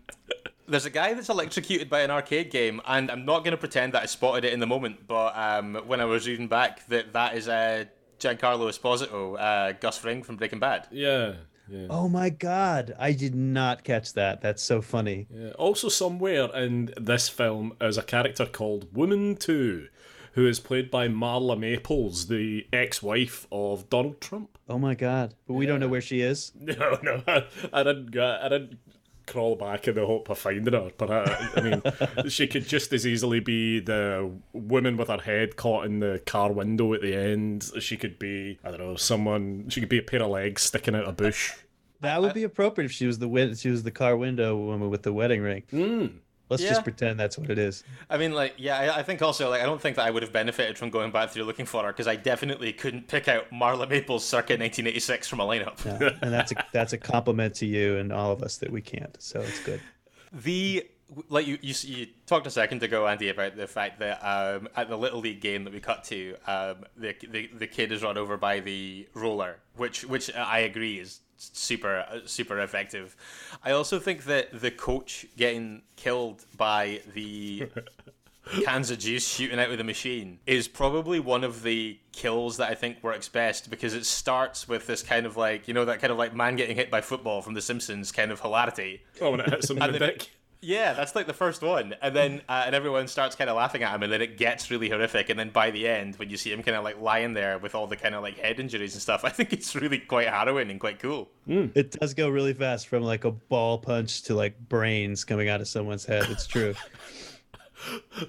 there's 0.65 0.85
a 0.85 0.89
guy 0.89 1.13
that's 1.13 1.27
electrocuted 1.27 1.89
by 1.89 2.01
an 2.01 2.11
arcade 2.11 2.51
game, 2.51 2.79
and 2.87 3.11
I'm 3.11 3.25
not 3.25 3.39
going 3.39 3.51
to 3.51 3.57
pretend 3.57 3.91
that 3.93 4.03
I 4.03 4.05
spotted 4.05 4.45
it 4.45 4.53
in 4.53 4.61
the 4.61 4.67
moment, 4.67 5.07
but 5.07 5.35
um, 5.35 5.75
when 5.87 5.99
I 5.99 6.05
was 6.05 6.25
reading 6.25 6.47
back, 6.47 6.87
that 6.87 7.11
that 7.11 7.35
is 7.35 7.49
uh, 7.49 7.85
Giancarlo 8.19 8.69
Esposito, 8.69 9.35
uh, 9.39 9.73
Gus 9.79 9.97
Fring 9.97 10.23
from 10.23 10.35
Breaking 10.37 10.59
Bad. 10.59 10.87
Yeah. 10.91 11.33
Yeah. 11.69 11.85
Oh 11.89 12.09
my 12.09 12.29
god, 12.29 12.95
I 12.97 13.11
did 13.13 13.35
not 13.35 13.83
catch 13.83 14.13
that. 14.13 14.41
That's 14.41 14.63
so 14.63 14.81
funny. 14.81 15.27
Yeah. 15.31 15.51
Also, 15.51 15.87
somewhere 15.87 16.45
in 16.55 16.91
this 16.99 17.29
film 17.29 17.73
is 17.79 17.95
a 17.97 18.01
character 18.01 18.47
called 18.47 18.87
Woman 18.95 19.35
2, 19.35 19.87
who 20.33 20.47
is 20.47 20.59
played 20.59 20.89
by 20.89 21.07
Marla 21.07 21.59
Maples, 21.59 22.25
the 22.27 22.65
ex 22.73 23.03
wife 23.03 23.45
of 23.51 23.87
Donald 23.89 24.19
Trump. 24.19 24.57
Oh 24.67 24.79
my 24.79 24.95
god. 24.95 25.35
But 25.47 25.53
we 25.53 25.67
don't 25.67 25.79
know 25.79 25.87
where 25.87 26.01
she 26.01 26.21
is. 26.21 26.51
No, 26.59 26.97
no, 27.03 27.21
I, 27.27 27.45
I 27.71 27.83
didn't. 27.83 28.09
go- 28.11 28.39
I 28.41 28.49
didn't 28.49 28.79
crawl 29.29 29.55
back 29.55 29.87
in 29.87 29.95
the 29.95 30.05
hope 30.05 30.29
of 30.29 30.37
finding 30.37 30.73
her. 30.73 30.91
But 30.97 31.11
I, 31.11 31.49
I 31.55 31.61
mean, 31.61 31.81
she 32.29 32.47
could 32.47 32.67
just 32.67 32.91
as 32.91 33.07
easily 33.07 33.39
be 33.39 33.79
the 33.79 34.31
woman 34.53 34.97
with 34.97 35.07
her 35.07 35.19
head 35.19 35.55
caught 35.55 35.85
in 35.85 35.99
the 35.99 36.21
car 36.25 36.51
window 36.51 36.93
at 36.93 37.01
the 37.01 37.15
end. 37.15 37.71
She 37.79 37.95
could 37.95 38.19
be, 38.19 38.59
I 38.63 38.71
don't 38.71 38.79
know, 38.79 38.95
someone. 38.95 39.69
She 39.69 39.79
could 39.79 39.89
be 39.89 39.99
a 39.99 40.03
pair 40.03 40.21
of 40.21 40.29
legs 40.29 40.63
sticking 40.63 40.95
out 40.95 41.07
a 41.07 41.11
bush. 41.11 41.53
That 42.01 42.21
would 42.21 42.33
be 42.33 42.43
appropriate 42.43 42.85
if 42.85 42.91
she 42.91 43.05
was 43.05 43.19
the 43.19 43.27
win- 43.27 43.55
she 43.55 43.69
was 43.69 43.83
the 43.83 43.91
car 43.91 44.15
window 44.15 44.55
woman 44.57 44.89
with 44.89 45.03
the 45.03 45.13
wedding 45.13 45.41
ring. 45.41 45.63
Hmm. 45.69 46.05
Let's 46.49 46.63
Yeah. 46.63 46.69
just 46.69 46.83
pretend 46.83 47.19
that's 47.19 47.37
what 47.37 47.49
it 47.51 47.57
is. 47.59 47.83
I 48.09 48.17
mean, 48.17 48.33
like, 48.33 48.55
yeah, 48.57 48.77
I, 48.79 48.99
I 48.99 49.03
think 49.03 49.21
also, 49.21 49.49
like, 49.49 49.61
I 49.61 49.65
don't 49.65 49.79
think 49.79 49.95
that 49.97 50.05
I 50.07 50.11
would 50.11 50.23
have 50.23 50.33
benefited 50.33 50.77
from 50.77 50.89
going 50.89 51.11
back 51.11 51.29
through 51.29 51.43
looking 51.43 51.65
for 51.67 51.83
her 51.83 51.89
because 51.89 52.07
I 52.07 52.15
definitely 52.15 52.73
couldn't 52.73 53.07
pick 53.07 53.27
out 53.27 53.49
Marla 53.51 53.87
Maples 53.87 54.25
circa 54.25 54.53
1986 54.53 55.27
from 55.27 55.39
a 55.39 55.45
lineup. 55.45 55.85
And 56.21 56.33
that's 56.33 56.51
a 56.51 56.55
that's 56.73 56.93
a 56.93 56.97
compliment 56.97 57.55
to 57.55 57.65
you 57.65 57.97
and 57.97 58.11
all 58.11 58.31
of 58.31 58.41
us 58.43 58.57
that 58.57 58.71
we 58.71 58.81
can't. 58.81 59.15
So 59.21 59.39
it's 59.41 59.63
good. 59.63 59.79
The 60.33 60.87
like 61.27 61.47
you, 61.47 61.57
you 61.61 61.73
you 61.85 62.07
talked 62.27 62.45
a 62.47 62.51
second 62.51 62.83
ago, 62.83 63.07
Andy, 63.07 63.29
about 63.29 63.55
the 63.55 63.67
fact 63.67 63.99
that 63.99 64.19
um, 64.23 64.67
at 64.75 64.89
the 64.89 64.97
little 64.97 65.19
league 65.19 65.41
game 65.41 65.63
that 65.63 65.73
we 65.73 65.79
cut 65.79 66.03
to, 66.05 66.35
um, 66.47 66.85
the, 66.97 67.15
the 67.29 67.47
the 67.57 67.67
kid 67.67 67.91
is 67.91 68.03
run 68.03 68.17
over 68.17 68.37
by 68.37 68.59
the 68.59 69.07
roller, 69.13 69.57
which 69.75 70.03
which 70.05 70.33
I 70.35 70.59
agree 70.59 70.99
is 70.99 71.21
super 71.39 72.05
uh, 72.09 72.19
super 72.25 72.59
effective. 72.59 73.15
I 73.63 73.71
also 73.71 73.99
think 73.99 74.25
that 74.25 74.59
the 74.59 74.71
coach 74.71 75.25
getting 75.37 75.83
killed 75.95 76.45
by 76.57 77.01
the 77.13 77.69
cans 78.63 78.91
of 78.91 78.99
juice 78.99 79.27
shooting 79.27 79.59
out 79.59 79.69
of 79.71 79.77
the 79.77 79.83
machine 79.83 80.39
is 80.45 80.67
probably 80.67 81.19
one 81.19 81.43
of 81.43 81.63
the 81.63 81.99
kills 82.11 82.57
that 82.57 82.69
I 82.69 82.75
think 82.75 83.03
works 83.03 83.29
best 83.29 83.69
because 83.69 83.93
it 83.93 84.05
starts 84.05 84.67
with 84.67 84.87
this 84.87 85.03
kind 85.03 85.25
of 85.25 85.37
like 85.37 85.67
you 85.67 85.73
know 85.73 85.85
that 85.85 85.99
kind 85.99 86.11
of 86.11 86.17
like 86.17 86.35
man 86.35 86.55
getting 86.55 86.75
hit 86.75 86.91
by 86.91 87.01
football 87.01 87.41
from 87.41 87.53
The 87.53 87.61
Simpsons 87.61 88.11
kind 88.11 88.31
of 88.31 88.41
hilarity. 88.41 89.01
Oh, 89.21 89.31
when 89.31 89.41
it 89.41 89.49
hits 89.49 89.69
him 89.69 89.81
in 89.81 89.91
the 89.91 89.99
dick. 89.99 90.29
Yeah, 90.61 90.91
that's 90.91 91.15
like 91.15 91.25
the 91.25 91.33
first 91.33 91.61
one, 91.61 91.95
and 92.01 92.13
then 92.13 92.41
uh, 92.49 92.63
and 92.65 92.75
everyone 92.75 93.07
starts 93.07 93.35
kind 93.35 93.49
of 93.49 93.55
laughing 93.55 93.83
at 93.83 93.95
him, 93.95 94.03
and 94.03 94.11
then 94.11 94.21
it 94.21 94.37
gets 94.37 94.69
really 94.69 94.89
horrific, 94.89 95.29
and 95.29 95.39
then 95.39 95.51
by 95.51 95.71
the 95.71 95.87
end, 95.87 96.17
when 96.17 96.29
you 96.29 96.37
see 96.37 96.51
him 96.51 96.63
kind 96.63 96.75
of 96.75 96.83
like 96.83 96.99
lying 96.99 97.33
there 97.33 97.57
with 97.57 97.75
all 97.75 97.87
the 97.87 97.95
kind 97.95 98.13
of 98.13 98.23
like 98.23 98.37
head 98.37 98.59
injuries 98.59 98.93
and 98.93 99.01
stuff, 99.01 99.23
I 99.23 99.29
think 99.29 99.53
it's 99.53 99.75
really 99.75 99.99
quite 99.99 100.27
harrowing 100.27 100.69
and 100.69 100.79
quite 100.79 100.99
cool. 100.99 101.29
It 101.47 101.91
does 101.91 102.13
go 102.13 102.29
really 102.29 102.53
fast 102.53 102.87
from 102.87 103.03
like 103.03 103.23
a 103.23 103.31
ball 103.31 103.77
punch 103.77 104.23
to 104.23 104.35
like 104.35 104.59
brains 104.67 105.23
coming 105.23 105.47
out 105.47 105.61
of 105.61 105.67
someone's 105.67 106.05
head. 106.05 106.25
It's 106.29 106.47
true. 106.47 106.75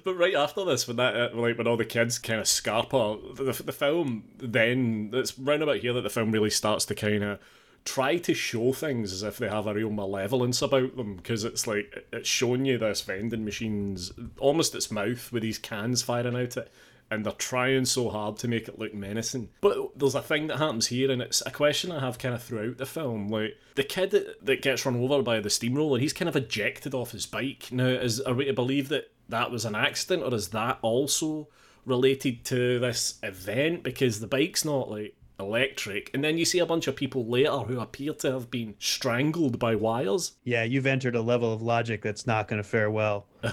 But 0.05 0.15
right 0.15 0.33
after 0.33 0.63
this, 0.63 0.87
when 0.87 0.95
that 0.95 1.13
uh, 1.13 1.29
like 1.33 1.57
when 1.57 1.67
all 1.67 1.75
the 1.75 1.83
kids 1.83 2.17
kind 2.17 2.39
of 2.39 2.45
scarper, 2.45 3.35
the, 3.35 3.63
the 3.63 3.73
film 3.73 4.23
then 4.37 5.09
it's 5.13 5.37
round 5.37 5.61
about 5.61 5.77
here 5.77 5.91
that 5.91 6.01
the 6.01 6.09
film 6.09 6.31
really 6.31 6.49
starts 6.49 6.85
to 6.85 6.95
kind 6.95 7.21
of 7.21 7.39
try 7.83 8.17
to 8.17 8.33
show 8.33 8.73
things 8.73 9.11
as 9.11 9.23
if 9.23 9.37
they 9.37 9.49
have 9.49 9.67
a 9.67 9.73
real 9.73 9.89
malevolence 9.89 10.61
about 10.61 10.95
them 10.95 11.15
because 11.15 11.43
it's 11.43 11.65
like 11.65 12.05
it's 12.13 12.29
showing 12.29 12.65
you 12.65 12.77
this 12.77 13.01
vending 13.01 13.43
machine's 13.43 14.11
almost 14.39 14.75
its 14.75 14.91
mouth 14.91 15.31
with 15.31 15.43
these 15.43 15.57
cans 15.57 16.01
firing 16.01 16.35
out 16.35 16.57
it 16.57 16.71
and 17.11 17.25
they're 17.25 17.33
trying 17.33 17.83
so 17.83 18.09
hard 18.09 18.37
to 18.37 18.47
make 18.47 18.69
it 18.69 18.79
look 18.79 18.93
menacing. 18.93 19.49
But 19.59 19.99
there's 19.99 20.15
a 20.15 20.21
thing 20.21 20.47
that 20.47 20.57
happens 20.57 20.87
here, 20.87 21.11
and 21.11 21.21
it's 21.21 21.43
a 21.45 21.51
question 21.51 21.91
I 21.91 21.99
have 21.99 22.17
kind 22.17 22.33
of 22.33 22.41
throughout 22.41 22.77
the 22.77 22.85
film. 22.85 23.27
Like 23.27 23.57
the 23.75 23.83
kid 23.83 24.11
that, 24.11 24.61
gets 24.61 24.85
run 24.85 24.95
over 24.95 25.21
by 25.21 25.41
the 25.41 25.49
steamroller, 25.49 25.99
he's 25.99 26.13
kind 26.13 26.29
of 26.29 26.37
ejected 26.37 26.93
off 26.93 27.11
his 27.11 27.25
bike. 27.25 27.67
Now, 27.69 27.87
is 27.87 28.21
are 28.21 28.33
we 28.33 28.45
to 28.45 28.53
believe 28.53 28.87
that 28.89 29.11
that 29.27 29.51
was 29.51 29.65
an 29.65 29.75
accident, 29.75 30.23
or 30.23 30.33
is 30.33 30.47
that 30.49 30.79
also 30.81 31.49
related 31.85 32.45
to 32.45 32.79
this 32.79 33.19
event? 33.21 33.83
Because 33.83 34.21
the 34.21 34.27
bike's 34.27 34.63
not 34.63 34.89
like 34.89 35.13
electric, 35.41 36.09
and 36.13 36.23
then 36.23 36.37
you 36.37 36.45
see 36.45 36.59
a 36.59 36.65
bunch 36.65 36.87
of 36.87 36.95
people 36.95 37.25
later 37.25 37.51
who 37.51 37.79
appear 37.79 38.13
to 38.13 38.31
have 38.31 38.49
been 38.49 38.75
strangled 38.79 39.59
by 39.59 39.75
wires. 39.75 40.33
Yeah, 40.43 40.63
you've 40.63 40.85
entered 40.85 41.15
a 41.15 41.21
level 41.21 41.53
of 41.53 41.61
logic 41.61 42.01
that's 42.01 42.25
not 42.27 42.47
going 42.47 42.61
to 42.61 42.67
fare 42.67 42.89
well. 42.91 43.25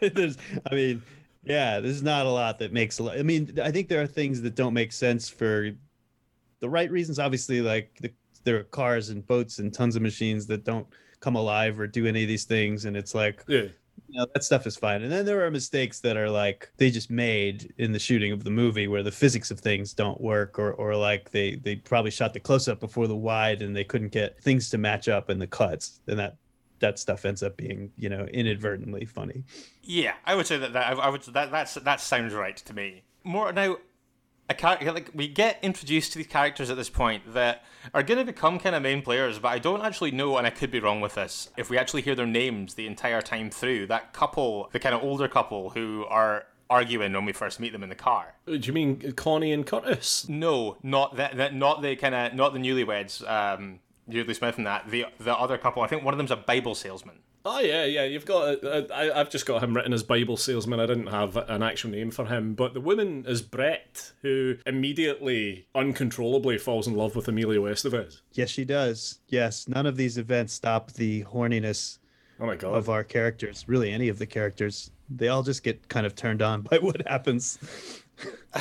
there's, 0.00 0.36
I 0.70 0.74
mean, 0.74 1.02
yeah, 1.44 1.80
there's 1.80 2.02
not 2.02 2.26
a 2.26 2.30
lot 2.30 2.58
that 2.58 2.72
makes 2.72 2.98
a 2.98 3.02
lot. 3.04 3.18
I 3.18 3.22
mean, 3.22 3.58
I 3.62 3.70
think 3.70 3.88
there 3.88 4.02
are 4.02 4.06
things 4.06 4.42
that 4.42 4.54
don't 4.54 4.74
make 4.74 4.92
sense 4.92 5.28
for 5.28 5.70
the 6.60 6.68
right 6.68 6.90
reasons. 6.90 7.18
Obviously, 7.18 7.60
like 7.60 7.96
the, 8.00 8.12
there 8.44 8.58
are 8.58 8.64
cars 8.64 9.08
and 9.08 9.26
boats 9.26 9.58
and 9.58 9.72
tons 9.72 9.96
of 9.96 10.02
machines 10.02 10.46
that 10.48 10.64
don't 10.64 10.86
come 11.20 11.36
alive 11.36 11.78
or 11.80 11.86
do 11.86 12.06
any 12.06 12.22
of 12.22 12.28
these 12.28 12.44
things, 12.44 12.84
and 12.84 12.96
it's 12.96 13.14
like, 13.14 13.44
Yeah. 13.48 13.68
You 14.12 14.20
know, 14.20 14.26
that 14.34 14.44
stuff 14.44 14.66
is 14.66 14.76
fine. 14.76 15.02
And 15.02 15.10
then 15.10 15.24
there 15.24 15.44
are 15.44 15.50
mistakes 15.50 16.00
that 16.00 16.18
are 16.18 16.28
like 16.28 16.70
they 16.76 16.90
just 16.90 17.10
made 17.10 17.72
in 17.78 17.92
the 17.92 17.98
shooting 17.98 18.30
of 18.30 18.44
the 18.44 18.50
movie 18.50 18.86
where 18.86 19.02
the 19.02 19.10
physics 19.10 19.50
of 19.50 19.58
things 19.58 19.94
don't 19.94 20.20
work, 20.20 20.58
or 20.58 20.72
or 20.74 20.94
like 20.94 21.30
they 21.30 21.56
they 21.56 21.76
probably 21.76 22.10
shot 22.10 22.34
the 22.34 22.40
close 22.40 22.68
up 22.68 22.78
before 22.78 23.06
the 23.06 23.16
wide 23.16 23.62
and 23.62 23.74
they 23.74 23.84
couldn't 23.84 24.12
get 24.12 24.38
things 24.42 24.68
to 24.70 24.78
match 24.78 25.08
up 25.08 25.30
in 25.30 25.38
the 25.38 25.46
cuts, 25.46 26.00
and 26.06 26.18
that 26.18 26.36
that 26.80 26.98
stuff 26.98 27.24
ends 27.24 27.42
up 27.42 27.56
being 27.56 27.90
you 27.96 28.10
know 28.10 28.26
inadvertently 28.26 29.06
funny. 29.06 29.44
Yeah, 29.82 30.14
I 30.26 30.34
would 30.34 30.46
say 30.46 30.58
that 30.58 30.74
that 30.74 30.98
I 30.98 31.08
would 31.08 31.22
that 31.22 31.50
that's 31.50 31.74
that 31.74 32.00
sounds 32.00 32.34
right 32.34 32.56
to 32.58 32.74
me. 32.74 33.04
More 33.24 33.50
now, 33.50 33.78
a 34.52 34.54
character 34.54 34.92
like 34.92 35.10
we 35.14 35.26
get 35.28 35.58
introduced 35.62 36.12
to 36.12 36.18
these 36.18 36.26
characters 36.26 36.70
at 36.70 36.76
this 36.76 36.90
point 36.90 37.34
that 37.34 37.64
are 37.92 38.02
going 38.02 38.18
to 38.18 38.24
become 38.24 38.58
kind 38.58 38.76
of 38.76 38.82
main 38.82 39.02
players, 39.02 39.38
but 39.38 39.48
I 39.48 39.58
don't 39.58 39.82
actually 39.82 40.12
know, 40.12 40.36
and 40.36 40.46
I 40.46 40.50
could 40.50 40.70
be 40.70 40.78
wrong 40.78 41.00
with 41.00 41.14
this. 41.14 41.50
If 41.56 41.70
we 41.70 41.78
actually 41.78 42.02
hear 42.02 42.14
their 42.14 42.26
names 42.26 42.74
the 42.74 42.86
entire 42.86 43.20
time 43.20 43.50
through, 43.50 43.88
that 43.88 44.12
couple, 44.12 44.68
the 44.72 44.78
kind 44.78 44.94
of 44.94 45.02
older 45.02 45.26
couple 45.26 45.70
who 45.70 46.04
are 46.08 46.46
arguing 46.70 47.12
when 47.12 47.24
we 47.24 47.32
first 47.32 47.60
meet 47.60 47.72
them 47.72 47.82
in 47.82 47.88
the 47.88 47.94
car. 47.94 48.34
Do 48.46 48.56
you 48.56 48.72
mean 48.72 49.12
Connie 49.12 49.52
and 49.52 49.66
Curtis? 49.66 50.28
No, 50.28 50.76
not 50.82 51.16
that, 51.16 51.36
that 51.36 51.54
not 51.54 51.82
the 51.82 51.96
kind 51.96 52.14
of 52.14 52.34
not 52.34 52.52
the 52.52 52.58
newlyweds. 52.58 53.28
Um, 53.28 53.80
Yeardley 54.08 54.34
Smith 54.34 54.58
and 54.58 54.66
that 54.66 54.88
the 54.90 55.06
the 55.20 55.34
other 55.36 55.58
couple. 55.58 55.82
I 55.82 55.86
think 55.86 56.02
one 56.02 56.12
of 56.14 56.18
them's 56.18 56.30
a 56.30 56.36
Bible 56.36 56.74
salesman. 56.74 57.16
Oh 57.44 57.58
yeah, 57.60 57.84
yeah. 57.84 58.04
You've 58.04 58.24
got. 58.24 58.64
Uh, 58.64 58.82
I, 58.94 59.10
I've 59.18 59.30
just 59.30 59.46
got 59.46 59.62
him 59.62 59.74
written 59.74 59.92
as 59.92 60.02
Bible 60.02 60.36
salesman. 60.36 60.78
I 60.78 60.86
didn't 60.86 61.08
have 61.08 61.36
an 61.36 61.62
actual 61.62 61.90
name 61.90 62.10
for 62.10 62.26
him, 62.26 62.54
but 62.54 62.72
the 62.74 62.80
woman 62.80 63.24
is 63.26 63.42
Brett, 63.42 64.12
who 64.22 64.56
immediately, 64.64 65.66
uncontrollably 65.74 66.58
falls 66.58 66.86
in 66.86 66.94
love 66.94 67.16
with 67.16 67.26
Emilio 67.26 67.62
Estevez. 67.64 68.20
Yes, 68.32 68.50
she 68.50 68.64
does. 68.64 69.18
Yes, 69.28 69.66
none 69.66 69.86
of 69.86 69.96
these 69.96 70.18
events 70.18 70.52
stop 70.52 70.92
the 70.92 71.24
horniness 71.24 71.98
Oh 72.38 72.46
my 72.46 72.54
god! 72.56 72.74
of 72.74 72.88
our 72.88 73.02
characters. 73.02 73.64
Really, 73.66 73.90
any 73.92 74.08
of 74.08 74.18
the 74.18 74.26
characters. 74.26 74.90
They 75.10 75.28
all 75.28 75.42
just 75.42 75.62
get 75.62 75.88
kind 75.88 76.06
of 76.06 76.14
turned 76.14 76.42
on 76.42 76.62
by 76.70 76.78
what 76.78 77.06
happens. 77.08 77.58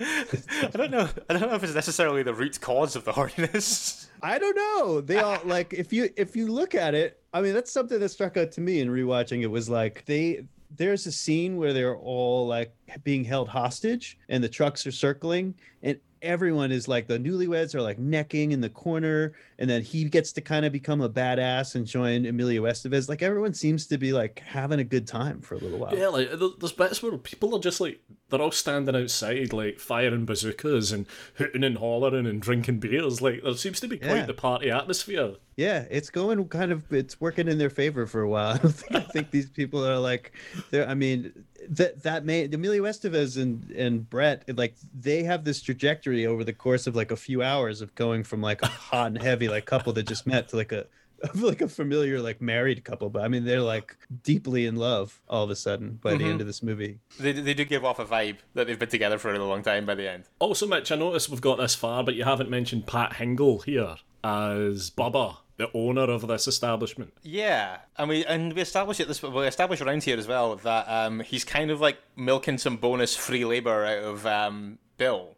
I 0.00 0.70
don't 0.72 0.90
know. 0.90 1.08
I 1.28 1.34
don't 1.34 1.48
know 1.48 1.54
if 1.54 1.62
it's 1.62 1.74
necessarily 1.74 2.22
the 2.22 2.34
root 2.34 2.60
cause 2.60 2.96
of 2.96 3.04
the 3.04 3.12
horniness. 3.12 4.06
I 4.22 4.38
don't 4.38 4.56
know. 4.56 5.00
They 5.00 5.18
all 5.18 5.38
like 5.44 5.72
if 5.74 5.92
you 5.92 6.10
if 6.16 6.34
you 6.34 6.48
look 6.48 6.74
at 6.74 6.94
it, 6.94 7.21
I 7.32 7.40
mean 7.40 7.54
that's 7.54 7.72
something 7.72 7.98
that 7.98 8.08
struck 8.10 8.36
out 8.36 8.52
to 8.52 8.60
me 8.60 8.80
in 8.80 8.88
rewatching 8.88 9.42
it 9.42 9.46
was 9.46 9.68
like 9.68 10.04
they 10.06 10.44
there's 10.76 11.06
a 11.06 11.12
scene 11.12 11.56
where 11.56 11.72
they're 11.72 11.96
all 11.96 12.46
like 12.46 12.74
being 13.04 13.24
held 13.24 13.48
hostage 13.48 14.18
and 14.28 14.42
the 14.42 14.48
trucks 14.48 14.86
are 14.86 14.92
circling 14.92 15.54
and 15.82 15.98
everyone 16.22 16.70
is 16.72 16.86
like 16.88 17.06
the 17.08 17.18
newlyweds 17.18 17.74
are 17.74 17.82
like 17.82 17.98
necking 17.98 18.52
in 18.52 18.60
the 18.60 18.68
corner 18.70 19.32
and 19.58 19.68
then 19.68 19.82
he 19.82 20.04
gets 20.04 20.32
to 20.32 20.40
kind 20.40 20.64
of 20.64 20.72
become 20.72 21.00
a 21.00 21.08
badass 21.10 21.74
and 21.74 21.86
join 21.86 22.24
Emilio 22.26 22.62
Estevez 22.62 23.08
like 23.08 23.22
everyone 23.22 23.52
seems 23.54 23.86
to 23.88 23.98
be 23.98 24.12
like 24.12 24.40
having 24.46 24.78
a 24.80 24.84
good 24.84 25.06
time 25.06 25.40
for 25.40 25.56
a 25.56 25.58
little 25.58 25.78
while 25.78 25.96
Yeah, 25.96 26.08
like 26.08 26.30
th- 26.38 26.52
there's 26.60 26.72
bits 26.72 27.02
where 27.02 27.16
people 27.18 27.54
are 27.56 27.60
just 27.60 27.80
like 27.80 28.00
they're 28.30 28.40
all 28.40 28.50
standing 28.50 28.96
outside, 28.96 29.52
like 29.52 29.78
firing 29.78 30.24
bazookas 30.24 30.90
and 30.90 31.06
hooting 31.34 31.62
and 31.64 31.76
hollering 31.76 32.24
and 32.26 32.40
drinking 32.40 32.78
beers. 32.78 33.20
Like 33.20 33.42
there 33.42 33.52
seems 33.56 33.78
to 33.80 33.88
be 33.88 33.98
quite 33.98 34.16
Yeah. 34.16 34.24
the 34.26 34.32
party 34.32 34.70
atmosphere. 34.70 35.34
Yeah, 35.54 35.84
it's 35.90 36.08
going 36.08 36.42
kind 36.48 36.72
of 36.72 36.90
it's 36.90 37.20
working 37.20 37.46
in 37.46 37.58
their 37.58 37.68
favor 37.68 38.06
for 38.06 38.22
a 38.22 38.28
while. 38.30 38.52
I 38.64 38.68
think 38.68 38.94
I 38.94 39.00
think 39.00 39.30
these 39.32 39.50
people 39.50 39.86
are 39.86 39.98
like 39.98 40.32
they're 40.70 40.88
I 40.88 40.94
mean 40.94 41.44
that 41.68 42.02
that 42.02 42.24
may 42.24 42.44
Emilio 42.44 42.82
Estevez 42.84 43.40
and 43.40 43.70
and 43.70 44.08
Brett 44.08 44.44
like 44.56 44.74
they 44.98 45.22
have 45.22 45.44
this 45.44 45.62
trajectory 45.62 46.26
over 46.26 46.44
the 46.44 46.52
course 46.52 46.86
of 46.86 46.96
like 46.96 47.10
a 47.10 47.16
few 47.16 47.42
hours 47.42 47.80
of 47.80 47.94
going 47.94 48.24
from 48.24 48.40
like 48.40 48.62
a 48.62 48.66
hot 48.66 49.08
and 49.08 49.20
heavy 49.20 49.48
like 49.48 49.66
couple 49.66 49.92
that 49.94 50.04
just 50.04 50.26
met 50.26 50.48
to 50.48 50.56
like 50.56 50.72
a 50.72 50.86
like 51.34 51.60
a 51.60 51.68
familiar 51.68 52.20
like 52.20 52.40
married 52.40 52.84
couple 52.84 53.08
but 53.08 53.22
I 53.22 53.28
mean 53.28 53.44
they're 53.44 53.60
like 53.60 53.96
deeply 54.24 54.66
in 54.66 54.76
love 54.76 55.20
all 55.28 55.44
of 55.44 55.50
a 55.50 55.56
sudden 55.56 55.98
by 56.02 56.10
the 56.10 56.24
end 56.24 56.24
mm-hmm. 56.24 56.40
of 56.40 56.46
this 56.46 56.62
movie. 56.62 56.98
they 57.20 57.32
they 57.32 57.54
do 57.54 57.64
give 57.64 57.84
off 57.84 57.98
a 57.98 58.04
vibe 58.04 58.38
that 58.54 58.66
they've 58.66 58.78
been 58.78 58.88
together 58.88 59.18
for 59.18 59.28
a 59.28 59.32
really 59.32 59.44
long 59.44 59.62
time 59.62 59.86
by 59.86 59.94
the 59.94 60.10
end. 60.10 60.24
Also, 60.38 60.66
Mitch, 60.66 60.90
I 60.90 60.96
noticed 60.96 61.28
we've 61.28 61.40
got 61.40 61.58
this 61.58 61.74
far, 61.74 62.02
but 62.02 62.14
you 62.14 62.24
haven't 62.24 62.50
mentioned 62.50 62.86
Pat 62.86 63.14
Hingle 63.14 63.64
here 63.64 63.96
as 64.24 64.90
Bubba, 64.90 65.36
the 65.56 65.70
owner 65.74 66.02
of 66.10 66.26
this 66.26 66.48
establishment. 66.48 67.12
Yeah, 67.22 67.78
and 67.96 68.08
we 68.08 68.24
and 68.24 68.52
we 68.52 68.60
establish 68.62 69.00
it 69.00 69.08
this 69.08 69.22
we 69.22 69.46
establish 69.46 69.80
around 69.80 70.02
here 70.02 70.18
as 70.18 70.26
well 70.26 70.56
that 70.56 70.88
um, 70.88 71.20
he's 71.20 71.44
kind 71.44 71.70
of 71.70 71.80
like 71.80 71.98
milking 72.16 72.58
some 72.58 72.76
bonus 72.76 73.16
free 73.16 73.44
labor 73.44 73.84
out 73.84 74.02
of 74.02 74.26
um, 74.26 74.78
Bill 74.96 75.36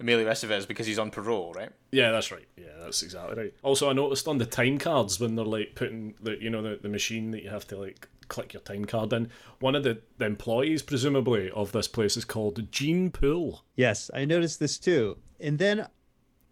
Emilio 0.00 0.28
Estevez 0.28 0.66
because 0.66 0.86
he's 0.86 0.98
on 0.98 1.10
parole, 1.10 1.52
right? 1.52 1.70
Yeah, 1.92 2.10
that's 2.10 2.32
right. 2.32 2.46
Yeah, 2.56 2.72
that's 2.80 3.02
exactly 3.02 3.36
right. 3.36 3.54
Also, 3.62 3.90
I 3.90 3.92
noticed 3.92 4.26
on 4.26 4.38
the 4.38 4.46
time 4.46 4.78
cards 4.78 5.20
when 5.20 5.36
they're 5.36 5.44
like 5.44 5.74
putting 5.74 6.14
the 6.20 6.40
you 6.40 6.50
know 6.50 6.62
the, 6.62 6.78
the 6.80 6.88
machine 6.88 7.30
that 7.32 7.42
you 7.42 7.50
have 7.50 7.66
to 7.68 7.76
like 7.76 8.08
click 8.28 8.52
your 8.52 8.62
time 8.62 8.84
card 8.84 9.12
in, 9.12 9.28
one 9.58 9.74
of 9.74 9.82
the, 9.82 10.00
the 10.18 10.24
employees 10.24 10.82
presumably 10.82 11.50
of 11.50 11.72
this 11.72 11.88
place 11.88 12.16
is 12.16 12.24
called 12.24 12.70
Gene 12.70 13.10
Pool. 13.10 13.64
Yes, 13.74 14.10
I 14.14 14.24
noticed 14.24 14.60
this 14.60 14.78
too. 14.78 15.18
And 15.40 15.58
then 15.58 15.86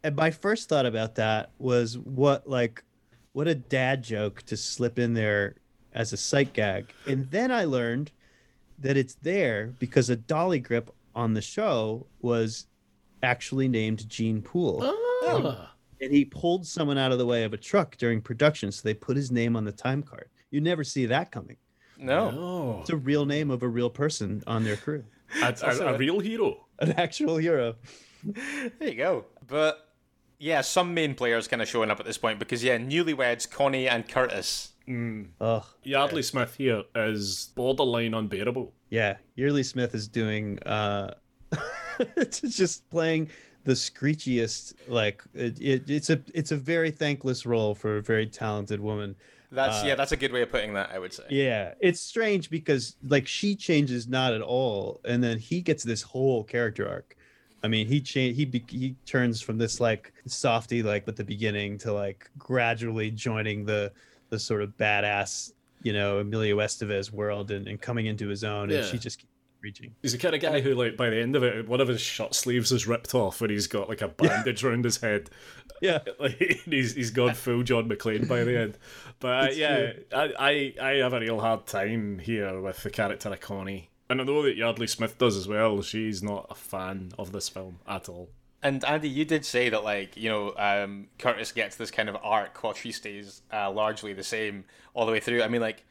and 0.02 0.16
my 0.16 0.30
first 0.30 0.68
thought 0.68 0.86
about 0.86 1.16
that 1.16 1.50
was 1.58 1.96
what 1.98 2.48
like 2.48 2.84
what 3.32 3.48
a 3.48 3.54
dad 3.54 4.02
joke 4.02 4.42
to 4.42 4.56
slip 4.56 4.98
in 4.98 5.14
there 5.14 5.56
as 5.94 6.12
a 6.12 6.16
sight 6.16 6.52
gag. 6.52 6.92
And 7.06 7.30
then 7.30 7.50
I 7.50 7.64
learned 7.64 8.10
that 8.78 8.96
it's 8.96 9.14
there 9.14 9.74
because 9.78 10.10
a 10.10 10.16
dolly 10.16 10.60
grip 10.60 10.90
on 11.14 11.34
the 11.34 11.42
show 11.42 12.06
was 12.20 12.66
actually 13.22 13.68
named 13.68 14.08
Gene 14.08 14.40
Poole. 14.42 14.80
Ah. 15.24 15.72
And 16.00 16.12
he 16.12 16.24
pulled 16.24 16.64
someone 16.66 16.96
out 16.98 17.10
of 17.10 17.18
the 17.18 17.26
way 17.26 17.42
of 17.42 17.52
a 17.52 17.56
truck 17.56 17.96
during 17.96 18.20
production, 18.20 18.70
so 18.70 18.82
they 18.84 18.94
put 18.94 19.16
his 19.16 19.32
name 19.32 19.56
on 19.56 19.64
the 19.64 19.72
time 19.72 20.02
card. 20.02 20.28
You 20.50 20.60
never 20.60 20.84
see 20.84 21.06
that 21.06 21.32
coming. 21.32 21.56
No, 21.98 22.30
Oh, 22.36 22.80
It's 22.80 22.90
a 22.90 22.96
real 22.96 23.26
name 23.26 23.50
of 23.50 23.64
a 23.64 23.68
real 23.68 23.90
person 23.90 24.44
on 24.46 24.62
their 24.62 24.76
crew, 24.76 25.02
a, 25.42 25.52
a, 25.62 25.94
a 25.94 25.98
real 25.98 26.20
hero. 26.20 26.66
an 26.78 26.92
actual 26.92 27.36
hero. 27.36 27.74
there 28.24 28.70
you 28.88 28.94
go. 28.94 29.24
But 29.48 29.87
yeah, 30.38 30.60
some 30.60 30.94
main 30.94 31.14
players 31.14 31.48
kind 31.48 31.60
of 31.62 31.68
showing 31.68 31.90
up 31.90 32.00
at 32.00 32.06
this 32.06 32.18
point 32.18 32.38
because 32.38 32.62
yeah, 32.62 32.78
newlyweds 32.78 33.50
Connie 33.50 33.88
and 33.88 34.08
Curtis. 34.08 34.72
Ugh. 34.88 35.64
Yeardley 35.82 36.22
Smith 36.22 36.54
here 36.56 36.84
is 36.94 37.50
borderline 37.54 38.14
unbearable. 38.14 38.72
Yeah, 38.88 39.18
Yeardley 39.36 39.62
Smith 39.62 39.94
is 39.94 40.08
doing 40.08 40.58
uh 40.60 41.14
it's 42.16 42.40
just 42.40 42.88
playing 42.90 43.28
the 43.64 43.72
screechiest 43.72 44.74
like 44.86 45.22
it, 45.34 45.60
it, 45.60 45.90
it's 45.90 46.08
a 46.08 46.20
it's 46.32 46.52
a 46.52 46.56
very 46.56 46.90
thankless 46.90 47.44
role 47.44 47.74
for 47.74 47.98
a 47.98 48.02
very 48.02 48.26
talented 48.26 48.80
woman. 48.80 49.14
That's 49.50 49.84
yeah, 49.84 49.94
that's 49.94 50.12
a 50.12 50.16
good 50.16 50.32
way 50.32 50.42
of 50.42 50.50
putting 50.50 50.74
that. 50.74 50.90
I 50.92 50.98
would 50.98 51.12
say. 51.12 51.24
Yeah, 51.28 51.74
it's 51.80 52.00
strange 52.00 52.48
because 52.48 52.96
like 53.06 53.26
she 53.26 53.56
changes 53.56 54.08
not 54.08 54.32
at 54.32 54.42
all 54.42 55.00
and 55.04 55.22
then 55.22 55.38
he 55.38 55.60
gets 55.60 55.84
this 55.84 56.02
whole 56.02 56.44
character 56.44 56.88
arc. 56.88 57.14
I 57.62 57.68
mean, 57.68 57.86
he 57.88 58.00
change 58.00 58.36
he 58.36 58.44
be- 58.44 58.64
he 58.68 58.94
turns 59.06 59.40
from 59.40 59.58
this 59.58 59.80
like 59.80 60.12
softy 60.26 60.82
like 60.82 61.08
at 61.08 61.16
the 61.16 61.24
beginning 61.24 61.78
to 61.78 61.92
like 61.92 62.30
gradually 62.38 63.10
joining 63.10 63.64
the 63.64 63.92
the 64.30 64.38
sort 64.38 64.62
of 64.62 64.76
badass, 64.76 65.52
you 65.82 65.92
know, 65.92 66.18
Emilio 66.18 66.58
Estevez 66.58 67.10
world 67.10 67.50
and, 67.50 67.66
and 67.66 67.80
coming 67.80 68.06
into 68.06 68.28
his 68.28 68.44
own 68.44 68.64
and 68.70 68.72
Yeah. 68.72 68.84
she 68.84 68.98
just 68.98 69.18
keeps 69.20 69.32
reaching. 69.60 69.94
He's 70.02 70.12
the 70.12 70.18
kind 70.18 70.34
of 70.36 70.40
guy 70.40 70.60
who, 70.60 70.74
like, 70.74 70.96
by 70.96 71.10
the 71.10 71.16
end 71.20 71.34
of 71.34 71.42
it, 71.42 71.66
one 71.66 71.80
of 71.80 71.88
his 71.88 72.00
shirt 72.00 72.32
sleeves 72.34 72.70
is 72.70 72.86
ripped 72.86 73.12
off 73.14 73.40
and 73.40 73.50
he's 73.50 73.66
got 73.66 73.88
like 73.88 74.02
a 74.02 74.08
bandage 74.08 74.62
around 74.64 74.84
his 74.84 74.98
head. 74.98 75.30
Yeah. 75.80 76.00
Like 76.20 76.36
he's 76.64 76.94
he's 76.96 77.10
gone 77.12 77.34
full 77.34 77.62
John 77.62 77.88
McClane 77.88 78.26
by 78.28 78.42
the 78.42 78.58
end. 78.58 78.78
But 79.20 79.28
uh, 79.44 79.52
yeah, 79.52 79.92
I, 80.12 80.74
I 80.80 80.84
I 80.84 80.90
have 80.96 81.12
a 81.12 81.20
real 81.20 81.38
hard 81.40 81.66
time 81.66 82.18
here 82.18 82.60
with 82.60 82.82
the 82.82 82.90
character 82.90 83.28
of 83.28 83.38
Connie. 83.40 83.88
And 84.10 84.20
I 84.20 84.24
know 84.24 84.42
that 84.42 84.56
Yeardley 84.56 84.86
Smith 84.86 85.18
does 85.18 85.36
as 85.36 85.46
well. 85.46 85.82
She's 85.82 86.22
not 86.22 86.46
a 86.50 86.54
fan 86.54 87.12
of 87.18 87.32
this 87.32 87.48
film 87.48 87.78
at 87.86 88.08
all. 88.08 88.30
And 88.62 88.84
Andy, 88.84 89.08
you 89.08 89.24
did 89.24 89.44
say 89.44 89.68
that, 89.68 89.84
like, 89.84 90.16
you 90.16 90.28
know, 90.28 90.54
um, 90.56 91.08
Curtis 91.18 91.52
gets 91.52 91.76
this 91.76 91.90
kind 91.90 92.08
of 92.08 92.16
arc 92.22 92.62
while 92.62 92.72
she 92.72 92.90
stays 92.90 93.42
uh, 93.52 93.70
largely 93.70 94.12
the 94.14 94.24
same 94.24 94.64
all 94.94 95.06
the 95.06 95.12
way 95.12 95.20
through. 95.20 95.42
I 95.42 95.48
mean, 95.48 95.60
like, 95.60 95.84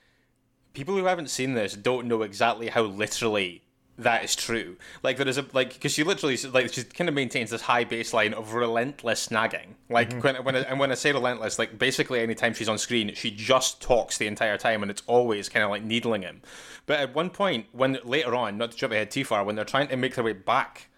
people 0.74 0.96
who 0.96 1.06
haven't 1.06 1.30
seen 1.30 1.54
this 1.54 1.74
don't 1.76 2.08
know 2.08 2.24
exactly 2.24 2.68
how 2.68 2.82
literally 2.82 3.64
that 3.98 4.24
is 4.24 4.36
true. 4.36 4.78
Like 5.02 5.18
there 5.18 5.28
is 5.28 5.38
a 5.38 5.46
like 5.54 5.74
because 5.74 5.92
she 5.92 6.04
literally 6.04 6.38
like 6.54 6.72
she 6.72 6.84
kind 6.84 7.10
of 7.10 7.16
maintains 7.16 7.50
this 7.50 7.62
high 7.62 7.84
baseline 7.84 8.34
of 8.34 8.54
relentless 8.54 9.32
nagging. 9.32 9.76
Like 9.90 10.10
mm-hmm. 10.10 10.20
when 10.20 10.36
when 10.44 10.56
I, 10.56 10.60
and 10.60 10.80
when 10.80 10.92
I 10.92 10.96
say 10.96 11.12
relentless, 11.12 11.58
like 11.58 11.78
basically 11.80 12.20
anytime 12.22 12.54
she's 12.54 12.70
on 12.70 12.78
screen, 12.78 13.14
she 13.16 13.32
just 13.32 13.82
talks 13.82 14.18
the 14.18 14.28
entire 14.28 14.58
time, 14.58 14.82
and 14.84 14.92
it's 14.92 15.04
always 15.08 15.50
kind 15.50 15.64
of 15.64 15.72
like 15.72 15.84
needling 15.84 16.22
him. 16.22 16.42
But 16.86 17.00
at 17.00 17.16
one 17.16 17.30
point, 17.30 17.66
when 17.72 17.98
later 18.04 18.36
on, 18.36 18.58
not 18.58 18.72
to 18.72 18.78
jump 18.78 18.94
ahead 18.94 19.12
too 19.12 19.26
far, 19.26 19.44
when 19.44 19.56
they're 19.56 19.66
trying 19.66 19.88
to 19.88 19.98
make 19.98 20.16
their 20.16 20.24
way 20.24 20.34
back 20.34 20.90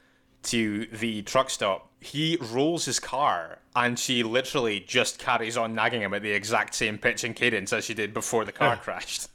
to 0.44 0.86
the 0.88 1.22
truck 1.22 1.50
stop, 1.50 1.92
he 2.02 2.38
rolls 2.40 2.86
his 2.86 3.00
car, 3.00 3.60
and 3.76 3.98
she 3.98 4.24
literally 4.24 4.82
just 4.82 5.20
carries 5.20 5.58
on 5.58 5.74
nagging 5.74 6.02
him 6.02 6.14
at 6.14 6.22
the 6.22 6.32
exact 6.32 6.76
same 6.76 6.98
pitch 6.98 7.24
and 7.24 7.36
cadence 7.36 7.72
as 7.72 7.86
she 7.86 7.94
did 7.94 8.14
before 8.14 8.46
the 8.46 8.52
car 8.52 8.76
crashed. 8.78 9.30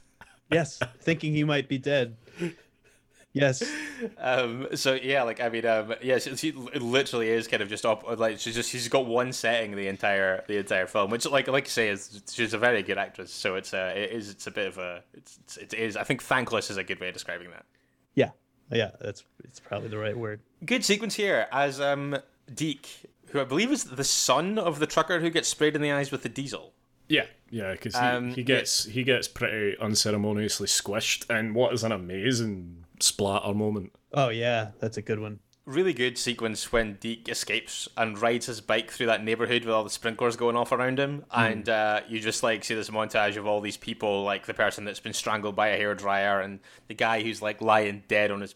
Yes, 0.51 0.79
thinking 1.01 1.33
he 1.33 1.43
might 1.43 1.67
be 1.67 1.77
dead. 1.77 2.15
Yes. 3.35 3.69
Um, 4.17 4.67
so 4.75 4.93
yeah, 4.93 5.23
like 5.23 5.41
I 5.41 5.49
mean, 5.49 5.65
um, 5.65 5.93
yeah, 6.01 6.19
she, 6.19 6.37
she, 6.37 6.51
literally 6.53 7.27
is 7.27 7.49
kind 7.49 7.61
of 7.61 7.67
just 7.67 7.85
up. 7.85 8.03
Like 8.17 8.39
she's 8.39 8.55
just 8.55 8.69
she's 8.69 8.87
got 8.87 9.05
one 9.05 9.33
setting 9.33 9.75
the 9.75 9.87
entire 9.87 10.45
the 10.47 10.57
entire 10.57 10.87
film, 10.87 11.11
which 11.11 11.25
like 11.25 11.49
like 11.49 11.65
you 11.65 11.69
say 11.69 11.89
is 11.89 12.21
she's 12.31 12.53
a 12.53 12.57
very 12.57 12.81
good 12.81 12.97
actress. 12.97 13.33
So 13.33 13.55
it's 13.55 13.73
uh, 13.73 13.93
it 13.93 14.11
is 14.11 14.29
it's 14.29 14.47
a 14.47 14.51
bit 14.51 14.67
of 14.67 14.77
a 14.77 15.03
it's, 15.13 15.57
it's 15.57 15.97
I 15.97 16.03
think 16.03 16.23
thankless 16.23 16.71
is 16.71 16.77
a 16.77 16.83
good 16.83 17.01
way 17.01 17.09
of 17.09 17.13
describing 17.13 17.51
that. 17.51 17.65
Yeah, 18.13 18.31
yeah, 18.71 18.91
that's 19.01 19.25
it's 19.43 19.59
probably 19.59 19.89
the 19.89 19.97
right 19.97 20.17
word. 20.17 20.39
Good 20.65 20.85
sequence 20.85 21.15
here 21.15 21.47
as 21.51 21.81
um 21.81 22.17
Deke, 22.53 22.87
who 23.31 23.41
I 23.41 23.43
believe 23.43 23.69
is 23.69 23.83
the 23.83 24.05
son 24.05 24.57
of 24.57 24.79
the 24.79 24.87
trucker 24.87 25.19
who 25.19 25.29
gets 25.29 25.49
sprayed 25.49 25.75
in 25.75 25.81
the 25.81 25.91
eyes 25.91 26.09
with 26.09 26.23
the 26.23 26.29
diesel. 26.29 26.71
Yeah, 27.09 27.25
yeah, 27.49 27.73
because 27.73 27.95
he, 27.95 28.01
um, 28.01 28.33
he 28.33 28.43
gets 28.43 28.85
he 28.85 29.03
gets 29.03 29.27
pretty 29.27 29.77
unceremoniously 29.77 30.67
squished, 30.67 31.29
and 31.29 31.53
what 31.53 31.73
is 31.73 31.83
an 31.83 31.91
amazing 31.91 32.84
splatter 32.99 33.53
moment. 33.53 33.93
Oh 34.13 34.29
yeah, 34.29 34.71
that's 34.79 34.97
a 34.97 35.01
good 35.01 35.19
one. 35.19 35.39
Really 35.65 35.93
good 35.93 36.17
sequence 36.19 36.71
when 36.71 36.97
Deke 36.99 37.27
escapes 37.27 37.87
and 37.97 38.19
rides 38.19 38.45
his 38.45 38.61
bike 38.61 38.91
through 38.91 39.07
that 39.07 39.23
neighborhood 39.23 39.65
with 39.65 39.73
all 39.73 39.83
the 39.83 39.89
sprinklers 39.89 40.35
going 40.35 40.55
off 40.55 40.71
around 40.71 40.99
him, 40.99 41.25
mm. 41.31 41.51
and 41.51 41.67
uh, 41.67 42.01
you 42.07 42.19
just 42.19 42.43
like 42.43 42.63
see 42.63 42.75
this 42.75 42.91
montage 42.91 43.35
of 43.35 43.47
all 43.47 43.61
these 43.61 43.77
people, 43.77 44.23
like 44.23 44.45
the 44.45 44.53
person 44.53 44.85
that's 44.85 44.99
been 44.99 45.13
strangled 45.13 45.55
by 45.55 45.69
a 45.69 45.77
hair 45.77 45.95
dryer, 45.95 46.39
and 46.39 46.59
the 46.87 46.93
guy 46.93 47.23
who's 47.23 47.41
like 47.41 47.61
lying 47.61 48.03
dead 48.07 48.29
on 48.29 48.41
his 48.41 48.53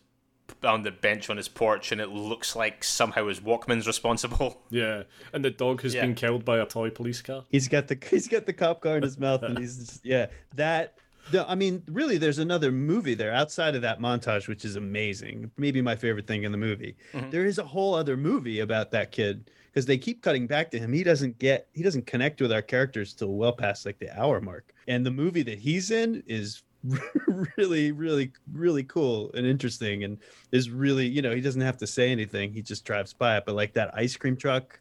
on 0.63 0.83
the 0.83 0.91
bench 0.91 1.29
on 1.29 1.37
his 1.37 1.47
porch, 1.47 1.91
and 1.91 2.01
it 2.01 2.09
looks 2.09 2.55
like 2.55 2.83
somehow 2.83 3.27
his 3.27 3.39
Walkman's 3.39 3.87
responsible. 3.87 4.57
Yeah, 4.71 5.03
and 5.33 5.43
the 5.43 5.49
dog 5.49 5.81
has 5.81 5.95
yeah. 5.95 6.01
been 6.01 6.13
killed 6.13 6.45
by 6.45 6.59
a 6.59 6.65
toy 6.65 6.91
police 6.91 7.21
car. 7.21 7.45
He's 7.49 7.67
got 7.67 7.87
the 7.87 7.97
he's 8.09 8.27
got 8.27 8.45
the 8.45 8.53
cop 8.53 8.81
car 8.81 8.97
in 8.97 9.03
his 9.03 9.17
mouth, 9.17 9.41
and 9.41 9.57
he's 9.59 9.77
just, 9.77 10.05
yeah 10.05 10.27
that 10.55 10.97
I 11.33 11.55
mean, 11.55 11.83
really, 11.87 12.17
there's 12.17 12.39
another 12.39 12.71
movie 12.71 13.13
there 13.13 13.33
outside 13.33 13.75
of 13.75 13.81
that 13.81 13.99
montage, 13.99 14.47
which 14.47 14.65
is 14.65 14.75
amazing. 14.75 15.51
Maybe 15.57 15.81
my 15.81 15.95
favorite 15.95 16.27
thing 16.27 16.43
in 16.43 16.51
the 16.51 16.57
movie. 16.57 16.95
Mm-hmm. 17.13 17.29
There 17.29 17.45
is 17.45 17.59
a 17.59 17.65
whole 17.65 17.93
other 17.93 18.17
movie 18.17 18.59
about 18.59 18.91
that 18.91 19.11
kid 19.11 19.51
because 19.67 19.85
they 19.85 19.97
keep 19.97 20.21
cutting 20.21 20.47
back 20.47 20.71
to 20.71 20.79
him. 20.79 20.91
He 20.91 21.03
doesn't 21.03 21.37
get, 21.39 21.67
he 21.73 21.83
doesn't 21.83 22.07
connect 22.07 22.41
with 22.41 22.51
our 22.51 22.61
characters 22.61 23.13
till 23.13 23.33
well 23.33 23.53
past 23.53 23.85
like 23.85 23.99
the 23.99 24.17
hour 24.19 24.41
mark. 24.41 24.73
And 24.87 25.05
the 25.05 25.11
movie 25.11 25.43
that 25.43 25.59
he's 25.59 25.91
in 25.91 26.23
is 26.27 26.63
really, 27.57 27.91
really, 27.91 28.31
really 28.51 28.83
cool 28.83 29.31
and 29.33 29.45
interesting, 29.45 30.03
and 30.03 30.17
is 30.51 30.69
really, 30.69 31.05
you 31.05 31.21
know, 31.21 31.35
he 31.35 31.41
doesn't 31.41 31.61
have 31.61 31.77
to 31.77 31.87
say 31.87 32.11
anything. 32.11 32.53
He 32.53 32.61
just 32.61 32.85
drives 32.85 33.13
by 33.13 33.37
it. 33.37 33.43
But 33.45 33.55
like 33.55 33.73
that 33.73 33.93
ice 33.93 34.15
cream 34.15 34.37
truck 34.37 34.79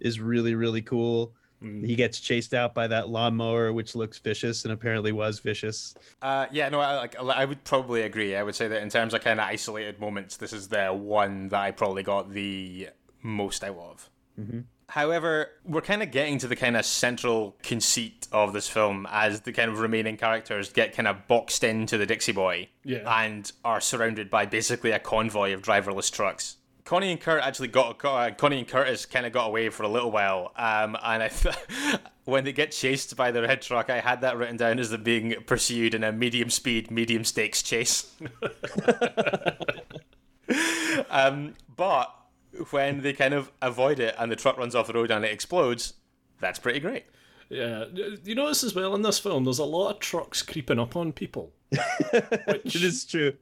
is 0.00 0.20
really, 0.20 0.54
really 0.54 0.82
cool. 0.82 1.32
Mm. 1.62 1.84
He 1.84 1.96
gets 1.96 2.20
chased 2.20 2.54
out 2.54 2.74
by 2.74 2.86
that 2.86 3.08
lawnmower, 3.08 3.72
which 3.72 3.94
looks 3.94 4.18
vicious 4.18 4.64
and 4.64 4.72
apparently 4.72 5.12
was 5.12 5.40
vicious. 5.40 5.94
Uh, 6.22 6.46
yeah, 6.52 6.68
no, 6.68 6.80
I, 6.80 6.96
like, 6.96 7.16
I 7.18 7.44
would 7.44 7.64
probably 7.64 8.02
agree. 8.02 8.36
I 8.36 8.42
would 8.42 8.54
say 8.54 8.68
that 8.68 8.82
in 8.82 8.90
terms 8.90 9.14
of 9.14 9.22
kind 9.22 9.40
of 9.40 9.46
isolated 9.46 10.00
moments, 10.00 10.36
this 10.36 10.52
is 10.52 10.68
the 10.68 10.88
one 10.88 11.48
that 11.48 11.60
I 11.60 11.70
probably 11.72 12.02
got 12.02 12.32
the 12.32 12.90
most 13.22 13.64
out 13.64 13.76
of. 13.76 14.10
Mm-hmm. 14.38 14.60
However, 14.90 15.50
we're 15.66 15.82
kind 15.82 16.02
of 16.02 16.10
getting 16.10 16.38
to 16.38 16.48
the 16.48 16.56
kind 16.56 16.74
of 16.74 16.86
central 16.86 17.56
conceit 17.62 18.26
of 18.32 18.54
this 18.54 18.68
film 18.68 19.06
as 19.10 19.42
the 19.42 19.52
kind 19.52 19.70
of 19.70 19.80
remaining 19.80 20.16
characters 20.16 20.72
get 20.72 20.94
kind 20.94 21.06
of 21.06 21.28
boxed 21.28 21.62
into 21.62 21.98
the 21.98 22.06
Dixie 22.06 22.32
Boy 22.32 22.70
yeah. 22.84 23.22
and 23.22 23.52
are 23.66 23.82
surrounded 23.82 24.30
by 24.30 24.46
basically 24.46 24.92
a 24.92 24.98
convoy 24.98 25.52
of 25.52 25.60
driverless 25.60 26.10
trucks. 26.10 26.56
Connie 26.88 27.12
and 27.12 27.20
Kurt 27.20 27.42
actually 27.42 27.68
got 27.68 28.02
uh, 28.02 28.30
Connie 28.30 28.60
and 28.60 28.66
Curtis 28.66 29.04
kind 29.04 29.26
of 29.26 29.32
got 29.32 29.48
away 29.48 29.68
for 29.68 29.82
a 29.82 29.88
little 29.88 30.10
while, 30.10 30.52
um, 30.56 30.96
and 31.04 31.22
I 31.22 31.28
th- 31.28 31.54
when 32.24 32.44
they 32.44 32.52
get 32.52 32.72
chased 32.72 33.14
by 33.14 33.30
the 33.30 33.42
red 33.42 33.60
truck, 33.60 33.90
I 33.90 34.00
had 34.00 34.22
that 34.22 34.38
written 34.38 34.56
down 34.56 34.78
as 34.78 34.88
them 34.88 35.02
being 35.02 35.34
pursued 35.44 35.94
in 35.94 36.02
a 36.02 36.12
medium 36.12 36.48
speed, 36.48 36.90
medium 36.90 37.24
stakes 37.24 37.62
chase. 37.62 38.10
um, 41.10 41.56
but 41.76 42.10
when 42.70 43.02
they 43.02 43.12
kind 43.12 43.34
of 43.34 43.52
avoid 43.60 44.00
it 44.00 44.14
and 44.18 44.32
the 44.32 44.36
truck 44.36 44.56
runs 44.56 44.74
off 44.74 44.86
the 44.86 44.94
road 44.94 45.10
and 45.10 45.26
it 45.26 45.30
explodes, 45.30 45.92
that's 46.40 46.58
pretty 46.58 46.80
great. 46.80 47.04
Yeah, 47.50 47.86
you 48.24 48.34
notice 48.34 48.62
as 48.62 48.74
well 48.74 48.94
in 48.94 49.02
this 49.02 49.18
film, 49.18 49.44
there's 49.44 49.58
a 49.58 49.64
lot 49.64 49.90
of 49.90 50.00
trucks 50.00 50.42
creeping 50.42 50.78
up 50.78 50.96
on 50.96 51.12
people. 51.12 51.52
Which... 51.70 52.76
it 52.76 52.82
is 52.82 53.04
true. 53.04 53.32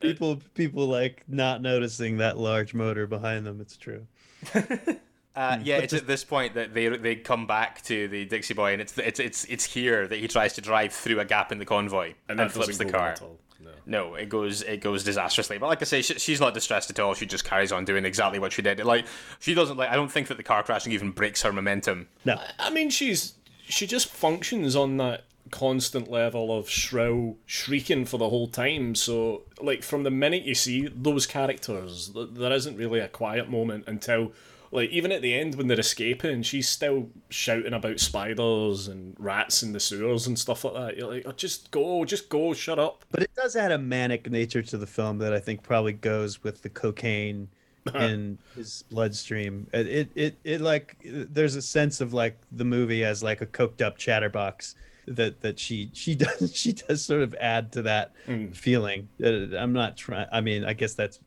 People, 0.00 0.40
people 0.54 0.86
like 0.86 1.24
not 1.28 1.60
noticing 1.60 2.18
that 2.18 2.38
large 2.38 2.72
motor 2.72 3.06
behind 3.06 3.46
them. 3.46 3.60
It's 3.60 3.76
true. 3.76 4.06
Uh, 5.36 5.58
yeah, 5.62 5.76
it's 5.76 5.92
just... 5.92 6.02
at 6.02 6.06
this 6.08 6.24
point 6.24 6.54
that 6.54 6.74
they 6.74 6.88
they 6.88 7.14
come 7.14 7.46
back 7.46 7.80
to 7.82 8.08
the 8.08 8.24
Dixie 8.24 8.52
Boy, 8.52 8.72
and 8.72 8.82
it's 8.82 8.98
it's 8.98 9.20
it's 9.20 9.44
it's 9.44 9.64
here 9.64 10.06
that 10.08 10.18
he 10.18 10.26
tries 10.26 10.54
to 10.54 10.60
drive 10.60 10.92
through 10.92 11.20
a 11.20 11.24
gap 11.24 11.52
in 11.52 11.58
the 11.58 11.64
convoy 11.64 12.14
and, 12.28 12.40
and 12.40 12.50
flips 12.52 12.78
the 12.78 12.84
car. 12.84 13.14
No. 13.60 13.70
no. 13.86 14.14
it 14.16 14.28
goes 14.28 14.62
it 14.62 14.80
goes 14.80 15.04
disastrously. 15.04 15.58
But 15.58 15.68
like 15.68 15.82
I 15.82 15.84
say, 15.84 16.02
she, 16.02 16.18
she's 16.18 16.40
not 16.40 16.52
distressed 16.52 16.90
at 16.90 16.98
all. 16.98 17.14
She 17.14 17.26
just 17.26 17.44
carries 17.44 17.70
on 17.70 17.84
doing 17.84 18.04
exactly 18.04 18.40
what 18.40 18.52
she 18.52 18.60
did. 18.60 18.84
Like 18.84 19.06
she 19.38 19.54
doesn't 19.54 19.76
like. 19.76 19.90
I 19.90 19.94
don't 19.94 20.10
think 20.10 20.26
that 20.28 20.36
the 20.36 20.42
car 20.42 20.64
crashing 20.64 20.92
even 20.92 21.12
breaks 21.12 21.42
her 21.42 21.52
momentum. 21.52 22.08
No, 22.24 22.40
I 22.58 22.70
mean 22.70 22.90
she's 22.90 23.34
she 23.70 23.86
just 23.86 24.08
functions 24.08 24.76
on 24.76 24.96
that 24.98 25.24
constant 25.50 26.10
level 26.10 26.56
of 26.56 26.68
shrill 26.68 27.36
shrieking 27.46 28.04
for 28.04 28.18
the 28.18 28.28
whole 28.28 28.48
time. 28.48 28.94
So, 28.94 29.42
like, 29.60 29.82
from 29.82 30.02
the 30.02 30.10
minute 30.10 30.44
you 30.44 30.54
see 30.54 30.88
those 30.88 31.26
characters, 31.26 32.12
there 32.14 32.52
isn't 32.52 32.76
really 32.76 33.00
a 33.00 33.08
quiet 33.08 33.50
moment 33.50 33.84
until, 33.86 34.32
like, 34.70 34.90
even 34.90 35.10
at 35.12 35.22
the 35.22 35.34
end 35.34 35.56
when 35.56 35.66
they're 35.66 35.80
escaping, 35.80 36.42
she's 36.42 36.68
still 36.68 37.08
shouting 37.28 37.72
about 37.72 38.00
spiders 38.00 38.88
and 38.88 39.16
rats 39.18 39.62
in 39.62 39.72
the 39.72 39.80
sewers 39.80 40.26
and 40.26 40.38
stuff 40.38 40.64
like 40.64 40.74
that. 40.74 40.96
You're 40.96 41.10
like, 41.10 41.24
oh, 41.26 41.32
just 41.32 41.70
go, 41.70 42.04
just 42.04 42.28
go, 42.28 42.54
shut 42.54 42.78
up. 42.78 43.04
But 43.10 43.24
it 43.24 43.34
does 43.34 43.56
add 43.56 43.72
a 43.72 43.78
manic 43.78 44.30
nature 44.30 44.62
to 44.62 44.78
the 44.78 44.86
film 44.86 45.18
that 45.18 45.32
I 45.32 45.40
think 45.40 45.62
probably 45.62 45.94
goes 45.94 46.44
with 46.44 46.62
the 46.62 46.70
cocaine 46.70 47.48
in 47.94 48.38
his 48.54 48.84
bloodstream. 48.90 49.66
It, 49.72 49.86
it, 49.86 50.10
it, 50.14 50.38
it, 50.44 50.60
like, 50.60 50.96
there's 51.04 51.56
a 51.56 51.62
sense 51.62 52.00
of 52.00 52.12
like 52.12 52.38
the 52.52 52.64
movie 52.64 53.04
as 53.04 53.22
like 53.22 53.40
a 53.40 53.46
coked 53.46 53.82
up 53.82 53.96
chatterbox 53.98 54.74
that 55.06 55.40
that 55.40 55.58
she 55.58 55.90
she 55.92 56.14
does 56.16 56.54
she 56.54 56.72
does 56.72 57.04
sort 57.04 57.22
of 57.22 57.34
add 57.40 57.72
to 57.72 57.82
that 57.82 58.12
mm. 58.26 58.54
feeling. 58.54 59.08
I'm 59.22 59.72
not 59.72 59.96
trying. 59.96 60.26
I 60.32 60.40
mean, 60.40 60.64
I 60.64 60.72
guess 60.72 60.94
that's 60.94 61.20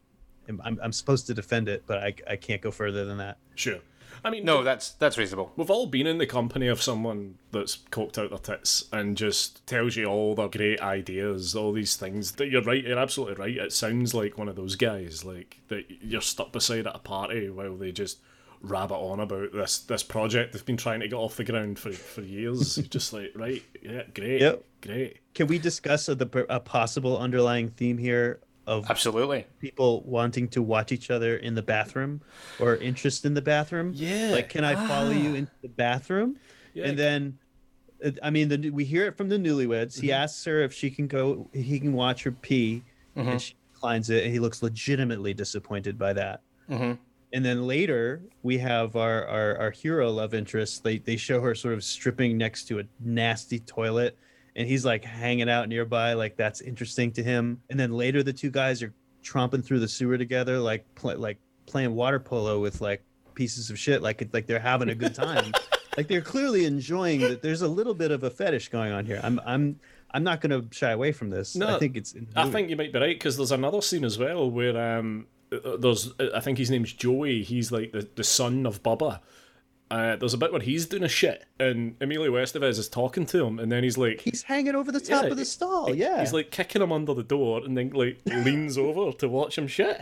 I'm 0.48 0.80
I'm 0.82 0.92
supposed 0.92 1.28
to 1.28 1.34
defend 1.34 1.70
it, 1.70 1.84
but 1.86 2.00
I 2.00 2.14
I 2.30 2.36
can't 2.36 2.62
go 2.62 2.72
further 2.72 3.06
than 3.06 3.18
that. 3.18 3.38
Sure. 3.56 3.80
I 4.24 4.30
mean, 4.30 4.46
no, 4.46 4.64
that's 4.64 4.92
that's 4.92 5.18
reasonable. 5.18 5.52
We've 5.58 5.70
all 5.70 5.88
been 5.88 6.08
in 6.08 6.18
the 6.18 6.26
company 6.26 6.68
of 6.68 6.82
someone 6.82 7.36
that's 7.52 7.78
coked 7.92 8.18
out 8.18 8.30
their 8.30 8.58
tits 8.58 8.86
and 8.92 9.18
just 9.18 9.66
tells 9.68 9.96
you 9.96 10.06
all 10.06 10.34
their 10.34 10.48
great 10.48 10.82
ideas, 10.82 11.56
all 11.56 11.74
these 11.74 11.98
things. 11.98 12.32
That 12.34 12.50
you're 12.50 12.62
right, 12.62 12.84
you're 12.84 13.00
absolutely 13.00 13.36
right. 13.36 13.58
It 13.58 13.74
sounds 13.74 14.14
like 14.14 14.38
one 14.38 14.48
of 14.48 14.56
those 14.56 14.76
guys, 14.76 15.26
like 15.26 15.60
that 15.68 15.86
you're 16.02 16.22
stuck 16.22 16.54
beside 16.54 16.88
at 16.88 16.96
a 16.96 17.00
party 17.00 17.50
while 17.50 17.76
they 17.76 17.92
just 17.92 18.20
rabbit 18.62 18.96
on 18.96 19.20
about 19.20 19.52
this 19.52 19.80
this 19.80 20.04
project 20.04 20.54
they've 20.54 20.66
been 20.66 20.78
trying 20.78 21.02
to 21.02 21.08
get 21.10 21.18
off 21.18 21.36
the 21.36 21.44
ground 21.44 21.78
for, 21.78 21.92
for 21.92 22.22
years. 22.22 22.76
just 22.90 23.12
like, 23.12 23.32
right, 23.36 23.62
yeah, 23.82 24.04
great, 24.14 24.40
yep. 24.40 24.64
great. 24.82 25.18
Can 25.36 25.48
we 25.48 25.60
discuss 25.60 26.08
a, 26.08 26.16
the, 26.16 26.46
a 26.50 26.62
possible 26.62 27.18
underlying 27.18 27.72
theme 27.72 27.98
here 27.98 28.40
of 28.66 28.90
absolutely 28.90 29.46
people 29.60 30.02
wanting 30.04 30.48
to 30.50 30.62
watch 30.62 30.92
each 30.92 31.12
other 31.12 31.38
in 31.38 31.56
the 31.56 31.62
bathroom 31.62 32.22
or 32.60 32.76
interest 32.78 33.26
in 33.26 33.34
the 33.34 33.42
bathroom? 33.42 33.92
Yeah, 33.96 34.30
like, 34.32 34.50
can 34.50 34.64
I 34.64 34.76
follow 34.88 35.12
you 35.12 35.32
ah. 35.32 35.36
into 35.36 35.52
the 35.62 35.70
bathroom? 35.70 36.38
Yeah. 36.74 36.86
And 36.86 36.98
then 36.98 37.38
I 38.22 38.30
mean, 38.30 38.50
the, 38.50 38.70
we 38.70 38.84
hear 38.84 39.06
it 39.06 39.16
from 39.16 39.30
the 39.30 39.38
newlyweds. 39.38 39.96
Mm-hmm. 39.96 40.06
He 40.06 40.12
asks 40.12 40.44
her 40.46 40.62
if 40.62 40.74
she 40.74 40.90
can 40.90 41.08
go, 41.08 41.50
he 41.54 41.80
can 41.80 41.94
watch 41.94 42.24
her 42.24 42.32
pee, 42.32 42.84
mm-hmm. 43.16 43.30
and 43.30 43.42
she 43.42 43.56
declines 43.74 44.10
it, 44.10 44.24
and 44.24 44.34
he 44.34 44.40
looks 44.40 44.62
legitimately 44.62 45.34
disappointed 45.34 45.98
by 45.98 46.14
that. 46.14 46.42
Mm-hmm 46.70 46.94
and 47.34 47.44
then 47.44 47.68
later 47.68 48.22
we 48.44 48.58
have 48.58 48.96
our, 48.96 49.26
our 49.28 49.58
our 49.58 49.72
hero 49.72 50.10
love 50.10 50.34
interest 50.34 50.84
they 50.84 51.00
they 51.00 51.18
show 51.18 51.42
her 51.42 51.54
sort 51.54 51.74
of 51.74 51.84
stripping 51.84 52.38
next 52.38 52.66
to 52.66 52.80
a 52.80 52.84
nasty 53.00 53.60
toilet 53.60 54.18
and 54.56 54.68
he's 54.68 54.86
like 54.86 55.04
hanging 55.04 55.50
out 55.50 55.68
nearby 55.68 56.14
like 56.14 56.36
that's 56.36 56.62
interesting 56.62 57.12
to 57.12 57.24
him 57.24 57.62
and 57.70 57.80
then 57.80 57.92
later 57.92 58.24
the 58.24 58.34
two 58.34 58.52
guys 58.52 58.84
are 58.84 58.94
tromping 59.24 59.64
through 59.64 59.80
the 59.80 59.88
sewer 59.88 60.18
together 60.18 60.60
like 60.60 60.86
play, 60.96 61.16
like 61.16 61.38
playing 61.66 61.96
water 61.96 62.20
polo 62.20 62.60
with 62.60 62.82
like 62.82 63.04
pieces 63.36 63.70
of 63.70 63.80
shit 63.80 64.02
like 64.02 64.22
it, 64.22 64.34
like 64.34 64.48
they're 64.48 64.60
having 64.60 64.90
a 64.90 64.96
good 64.96 65.16
time. 65.16 65.52
like 65.98 66.08
they're 66.08 66.22
clearly 66.22 66.66
enjoying 66.66 67.22
that. 67.22 67.42
There's 67.42 67.62
a 67.62 67.68
little 67.68 67.94
bit 67.94 68.12
of 68.12 68.24
a 68.24 68.30
fetish 68.30 68.70
going 68.70 68.92
on 68.92 69.06
here. 69.06 69.20
I'm 69.24 69.40
I'm 69.46 69.80
I'm 70.12 70.24
not 70.24 70.42
going 70.42 70.62
to 70.62 70.76
shy 70.76 70.92
away 70.92 71.12
from 71.12 71.30
this. 71.30 71.56
No, 71.56 71.76
I 71.76 71.80
think 71.80 71.98
it's. 71.98 72.14
I 72.36 72.50
think 72.50 72.70
you 72.70 72.76
might 72.76 72.94
be 72.94 73.00
right 73.00 73.18
because 73.18 73.38
there's 73.38 73.52
another 73.52 73.82
scene 73.82 74.06
as 74.06 74.20
well 74.20 74.50
where 74.50 74.98
um, 74.98 75.26
uh, 75.52 75.78
there's 75.78 76.12
I 76.34 76.40
think 76.40 76.58
his 76.58 76.70
name's 76.70 76.94
Joey. 76.94 77.44
He's 77.44 77.72
like 77.72 77.92
the, 77.92 78.08
the 78.16 78.24
son 78.24 78.66
of 78.66 78.84
Bubba. 78.84 79.20
Uh, 79.94 80.16
there's 80.16 80.34
a 80.34 80.38
bit 80.40 80.52
where 80.52 80.60
he's 80.62 80.88
doing 80.88 81.04
a 81.04 81.08
shit, 81.08 81.46
and 81.60 81.96
Emilio 82.02 82.32
Estevez 82.34 82.80
is 82.80 82.90
talking 82.90 83.28
to 83.28 83.46
him, 83.46 83.60
and 83.60 83.72
then 83.72 83.84
he's 83.84 83.96
like, 83.98 84.22
he's 84.22 84.42
hanging 84.42 84.74
over 84.74 84.92
the 84.92 85.00
top 85.00 85.26
Yeah, 85.26 85.30
of 85.30 85.38
the 85.38 85.46
stall. 85.46 85.94
Yeah. 85.94 86.20
he's 86.20 86.34
like 86.34 86.50
kicking 86.50 86.82
him 86.82 86.92
under 86.92 87.14
the 87.14 87.22
door, 87.22 87.62
and 87.64 87.78
then 87.78 87.92
like 87.92 88.18
leans 88.26 88.76
over 88.78 89.12
to 89.20 89.30
watch 89.30 89.56
him 89.56 89.68
shit. 89.68 90.02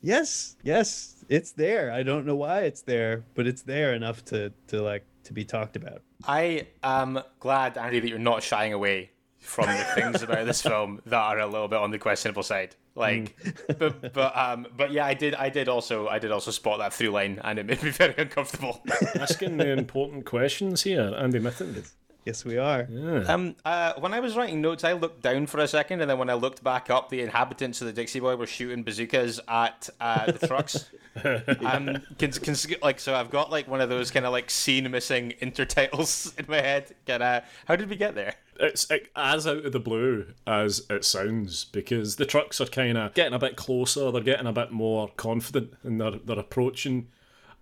yes, 0.00 0.56
yes, 0.62 1.16
it's 1.28 1.52
there. 1.52 1.92
I 1.92 2.02
don't 2.02 2.24
know 2.24 2.36
why 2.36 2.62
it's 2.62 2.80
there, 2.82 3.24
but 3.34 3.46
it's 3.46 3.60
there 3.62 3.92
enough 3.94 4.24
to 4.26 4.52
to 4.68 4.80
like 4.82 5.04
to 5.24 5.32
be 5.34 5.44
talked 5.44 5.76
about. 5.76 6.00
I 6.26 6.68
am 6.82 7.20
glad, 7.40 7.76
Andy, 7.76 8.00
that 8.00 8.08
you're 8.08 8.18
not 8.18 8.42
shying 8.42 8.72
away 8.72 9.10
from 9.38 9.66
the 9.66 9.84
things 9.94 10.22
about 10.22 10.46
this 10.46 10.62
film 10.70 11.00
that 11.06 11.18
are 11.18 11.38
a 11.40 11.46
little 11.46 11.68
bit 11.68 11.78
on 11.78 11.90
the 11.90 11.98
questionable 11.98 12.42
side. 12.42 12.74
Like, 12.94 13.36
but 13.78 14.12
but 14.12 14.36
um, 14.36 14.66
but 14.76 14.92
yeah, 14.92 15.06
I 15.06 15.14
did 15.14 15.34
I 15.34 15.48
did 15.48 15.68
also 15.68 16.08
I 16.08 16.18
did 16.18 16.30
also 16.30 16.50
spot 16.50 16.78
that 16.78 16.92
through 16.92 17.10
line, 17.10 17.40
and 17.42 17.58
it 17.58 17.66
made 17.66 17.82
me 17.82 17.90
very 17.90 18.14
uncomfortable. 18.18 18.82
Asking 19.14 19.56
the 19.56 19.70
important 19.70 20.26
questions 20.26 20.82
here, 20.82 21.14
Andy 21.16 21.38
Mitton. 21.38 21.84
Yes, 22.24 22.44
we 22.44 22.58
are. 22.58 22.86
Um, 23.26 23.56
uh, 23.64 23.94
when 23.98 24.12
I 24.12 24.20
was 24.20 24.36
writing 24.36 24.60
notes, 24.60 24.84
I 24.84 24.92
looked 24.92 25.22
down 25.22 25.46
for 25.46 25.58
a 25.58 25.66
second, 25.66 26.02
and 26.02 26.10
then 26.10 26.18
when 26.18 26.28
I 26.28 26.34
looked 26.34 26.62
back 26.62 26.90
up, 26.90 27.08
the 27.08 27.22
inhabitants 27.22 27.80
of 27.80 27.86
the 27.86 27.92
Dixie 27.94 28.20
Boy 28.20 28.36
were 28.36 28.46
shooting 28.46 28.82
bazookas 28.82 29.40
at 29.48 29.88
uh, 30.00 30.30
the 30.30 30.46
trucks. 30.46 30.90
um, 31.64 32.02
can, 32.18 32.30
can, 32.32 32.56
like 32.82 33.00
so, 33.00 33.14
I've 33.14 33.30
got 33.30 33.50
like 33.50 33.68
one 33.68 33.80
of 33.80 33.88
those 33.88 34.10
kind 34.10 34.26
of 34.26 34.32
like 34.32 34.50
scene 34.50 34.90
missing 34.90 35.32
intertitles 35.42 36.38
in 36.38 36.44
my 36.46 36.60
head. 36.60 36.94
Can, 37.06 37.22
uh, 37.22 37.40
how 37.64 37.76
did 37.76 37.88
we 37.88 37.96
get 37.96 38.14
there? 38.14 38.34
It's 38.58 38.90
like, 38.90 39.10
as 39.16 39.46
out 39.46 39.64
of 39.64 39.72
the 39.72 39.80
blue 39.80 40.26
as 40.46 40.84
it 40.90 41.06
sounds 41.06 41.64
because 41.64 42.16
the 42.16 42.26
trucks 42.26 42.60
are 42.60 42.66
kind 42.66 42.98
of 42.98 43.14
getting 43.14 43.32
a 43.32 43.38
bit 43.38 43.56
closer. 43.56 44.10
They're 44.10 44.20
getting 44.20 44.46
a 44.46 44.52
bit 44.52 44.70
more 44.70 45.08
confident 45.16 45.72
in 45.84 45.96
their 45.96 46.12
their 46.12 46.38
approaching. 46.38 47.08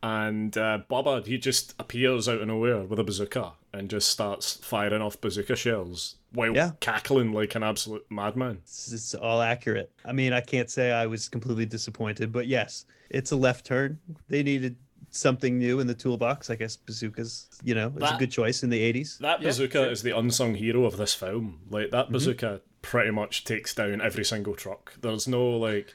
And 0.02 0.56
uh, 0.58 0.80
Bubba, 0.90 1.24
he 1.24 1.38
just 1.38 1.74
appears 1.78 2.28
out 2.28 2.40
of 2.40 2.48
nowhere 2.48 2.82
with 2.82 2.98
a 2.98 3.04
bazooka 3.04 3.52
and 3.72 3.90
just 3.90 4.08
starts 4.08 4.54
firing 4.54 5.02
off 5.02 5.20
bazooka 5.20 5.56
shells 5.56 6.16
while 6.32 6.54
Yeah. 6.54 6.72
cackling 6.80 7.32
like 7.32 7.54
an 7.54 7.62
absolute 7.62 8.06
madman. 8.10 8.58
It's, 8.62 8.92
it's 8.92 9.14
all 9.14 9.42
accurate. 9.42 9.90
I 10.04 10.12
mean, 10.12 10.32
I 10.32 10.40
can't 10.40 10.70
say 10.70 10.92
I 10.92 11.06
was 11.06 11.28
completely 11.28 11.66
disappointed, 11.66 12.32
but 12.32 12.46
yes, 12.46 12.86
it's 13.10 13.30
a 13.30 13.36
left 13.36 13.66
turn. 13.66 13.98
They 14.28 14.42
needed 14.42 14.76
something 15.10 15.58
new 15.58 15.80
in 15.80 15.86
the 15.86 15.94
toolbox. 15.94 16.50
I 16.50 16.56
guess 16.56 16.76
bazookas, 16.76 17.48
you 17.62 17.74
know, 17.74 17.92
it's 17.96 18.10
a 18.10 18.16
good 18.16 18.30
choice 18.30 18.62
in 18.62 18.70
the 18.70 18.92
80s. 18.92 19.18
That 19.18 19.40
bazooka 19.40 19.90
is 19.90 20.02
the 20.02 20.16
unsung 20.16 20.54
hero 20.54 20.84
of 20.84 20.96
this 20.96 21.14
film. 21.14 21.60
Like 21.70 21.90
that 21.90 22.04
mm-hmm. 22.06 22.12
bazooka 22.12 22.60
pretty 22.82 23.10
much 23.10 23.44
takes 23.44 23.74
down 23.74 24.00
every 24.00 24.24
single 24.24 24.54
truck. 24.54 24.94
There's 25.00 25.28
no 25.28 25.46
like. 25.50 25.94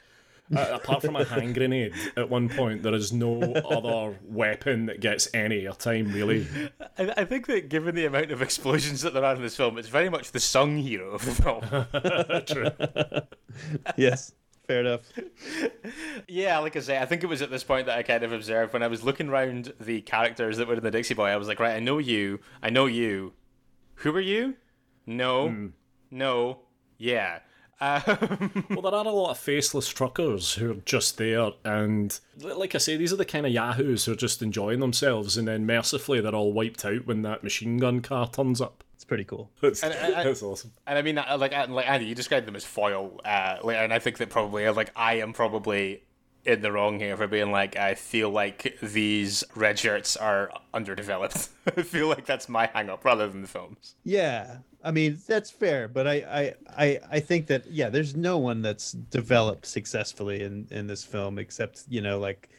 Uh, 0.54 0.68
apart 0.72 1.02
from 1.02 1.16
a 1.16 1.24
hand 1.24 1.54
grenade 1.54 1.92
at 2.16 2.28
one 2.28 2.48
point, 2.48 2.82
there 2.82 2.94
is 2.94 3.12
no 3.12 3.40
other 3.40 4.18
weapon 4.24 4.86
that 4.86 5.00
gets 5.00 5.28
any 5.32 5.62
airtime, 5.62 6.12
really. 6.12 6.46
I, 6.98 7.22
I 7.22 7.24
think 7.24 7.46
that 7.46 7.68
given 7.68 7.94
the 7.94 8.04
amount 8.06 8.30
of 8.30 8.42
explosions 8.42 9.02
that 9.02 9.14
there 9.14 9.24
are 9.24 9.34
in 9.34 9.42
this 9.42 9.56
film, 9.56 9.78
it's 9.78 9.88
very 9.88 10.08
much 10.08 10.32
the 10.32 10.40
sung 10.40 10.76
hero 10.78 11.12
of 11.12 11.24
the 11.24 11.32
film. 11.34 12.44
True. 12.46 13.94
yes, 13.96 14.32
fair 14.66 14.80
enough. 14.80 15.00
Yeah, 16.28 16.58
like 16.58 16.76
I 16.76 16.80
say, 16.80 16.98
I 16.98 17.06
think 17.06 17.22
it 17.22 17.26
was 17.28 17.42
at 17.42 17.50
this 17.50 17.64
point 17.64 17.86
that 17.86 17.98
I 17.98 18.02
kind 18.02 18.22
of 18.22 18.32
observed 18.32 18.72
when 18.72 18.82
I 18.82 18.88
was 18.88 19.02
looking 19.02 19.28
around 19.28 19.72
the 19.80 20.02
characters 20.02 20.58
that 20.58 20.68
were 20.68 20.74
in 20.74 20.82
the 20.82 20.90
Dixie 20.90 21.14
Boy. 21.14 21.28
I 21.28 21.36
was 21.36 21.48
like, 21.48 21.60
right, 21.60 21.76
I 21.76 21.80
know 21.80 21.98
you, 21.98 22.40
I 22.62 22.70
know 22.70 22.86
you. 22.86 23.32
Who 23.96 24.14
are 24.14 24.20
you? 24.20 24.56
No, 25.06 25.70
no, 26.10 26.58
yeah. 26.98 27.40
Um, 27.80 28.02
Well, 28.70 28.82
there 28.90 28.94
are 28.94 29.06
a 29.06 29.10
lot 29.10 29.30
of 29.30 29.38
faceless 29.38 29.88
truckers 29.88 30.54
who 30.54 30.70
are 30.72 30.76
just 30.84 31.18
there, 31.18 31.50
and 31.64 32.18
like 32.38 32.74
I 32.74 32.78
say, 32.78 32.96
these 32.96 33.12
are 33.12 33.16
the 33.16 33.24
kind 33.24 33.46
of 33.46 33.52
yahoos 33.52 34.04
who 34.04 34.12
are 34.12 34.16
just 34.16 34.42
enjoying 34.42 34.80
themselves, 34.80 35.36
and 35.36 35.46
then 35.48 35.66
mercifully 35.66 36.20
they're 36.20 36.34
all 36.34 36.52
wiped 36.52 36.84
out 36.84 37.06
when 37.06 37.22
that 37.22 37.42
machine 37.44 37.78
gun 37.78 38.00
car 38.00 38.28
turns 38.28 38.60
up. 38.60 38.84
It's 38.94 39.04
pretty 39.04 39.24
cool. 39.24 39.50
That's, 39.60 39.82
And 39.82 39.92
I- 39.92 40.20
I- 40.20 40.24
that's 40.24 40.42
awesome. 40.42 40.72
and 40.86 40.96
I 40.98 41.02
mean, 41.02 41.18
uh, 41.18 41.36
like, 41.38 41.52
uh, 41.52 41.66
like 41.68 41.88
Andy, 41.88 42.06
you 42.06 42.14
described 42.14 42.46
them 42.46 42.56
as 42.56 42.64
foil, 42.64 43.20
uh, 43.24 43.56
and 43.68 43.92
I 43.92 43.98
think 43.98 44.18
that 44.18 44.30
probably, 44.30 44.66
uh, 44.66 44.72
like, 44.72 44.90
I 44.96 45.14
am 45.14 45.32
probably 45.32 46.02
in 46.44 46.60
the 46.60 46.70
wrong 46.72 46.98
here 46.98 47.16
for 47.16 47.26
being 47.26 47.50
like, 47.50 47.76
I 47.76 47.94
feel 47.94 48.30
like 48.30 48.76
these 48.82 49.44
red 49.54 49.78
shirts 49.78 50.16
are 50.16 50.50
underdeveloped. 50.72 51.48
I 51.66 51.82
feel 51.82 52.08
like 52.08 52.26
that's 52.26 52.48
my 52.48 52.66
hang 52.72 52.90
up 52.90 53.04
rather 53.04 53.28
than 53.28 53.42
the 53.42 53.48
films. 53.48 53.94
Yeah, 54.04 54.58
I 54.82 54.90
mean 54.90 55.18
that's 55.26 55.50
fair, 55.50 55.88
but 55.88 56.06
I, 56.06 56.14
I, 56.14 56.54
I, 56.76 57.00
I 57.12 57.20
think 57.20 57.46
that 57.46 57.66
yeah, 57.70 57.88
there's 57.88 58.14
no 58.14 58.38
one 58.38 58.62
that's 58.62 58.92
developed 58.92 59.66
successfully 59.66 60.42
in 60.42 60.66
in 60.70 60.86
this 60.86 61.04
film 61.04 61.38
except 61.38 61.84
you 61.88 62.02
know 62.02 62.18
like 62.18 62.50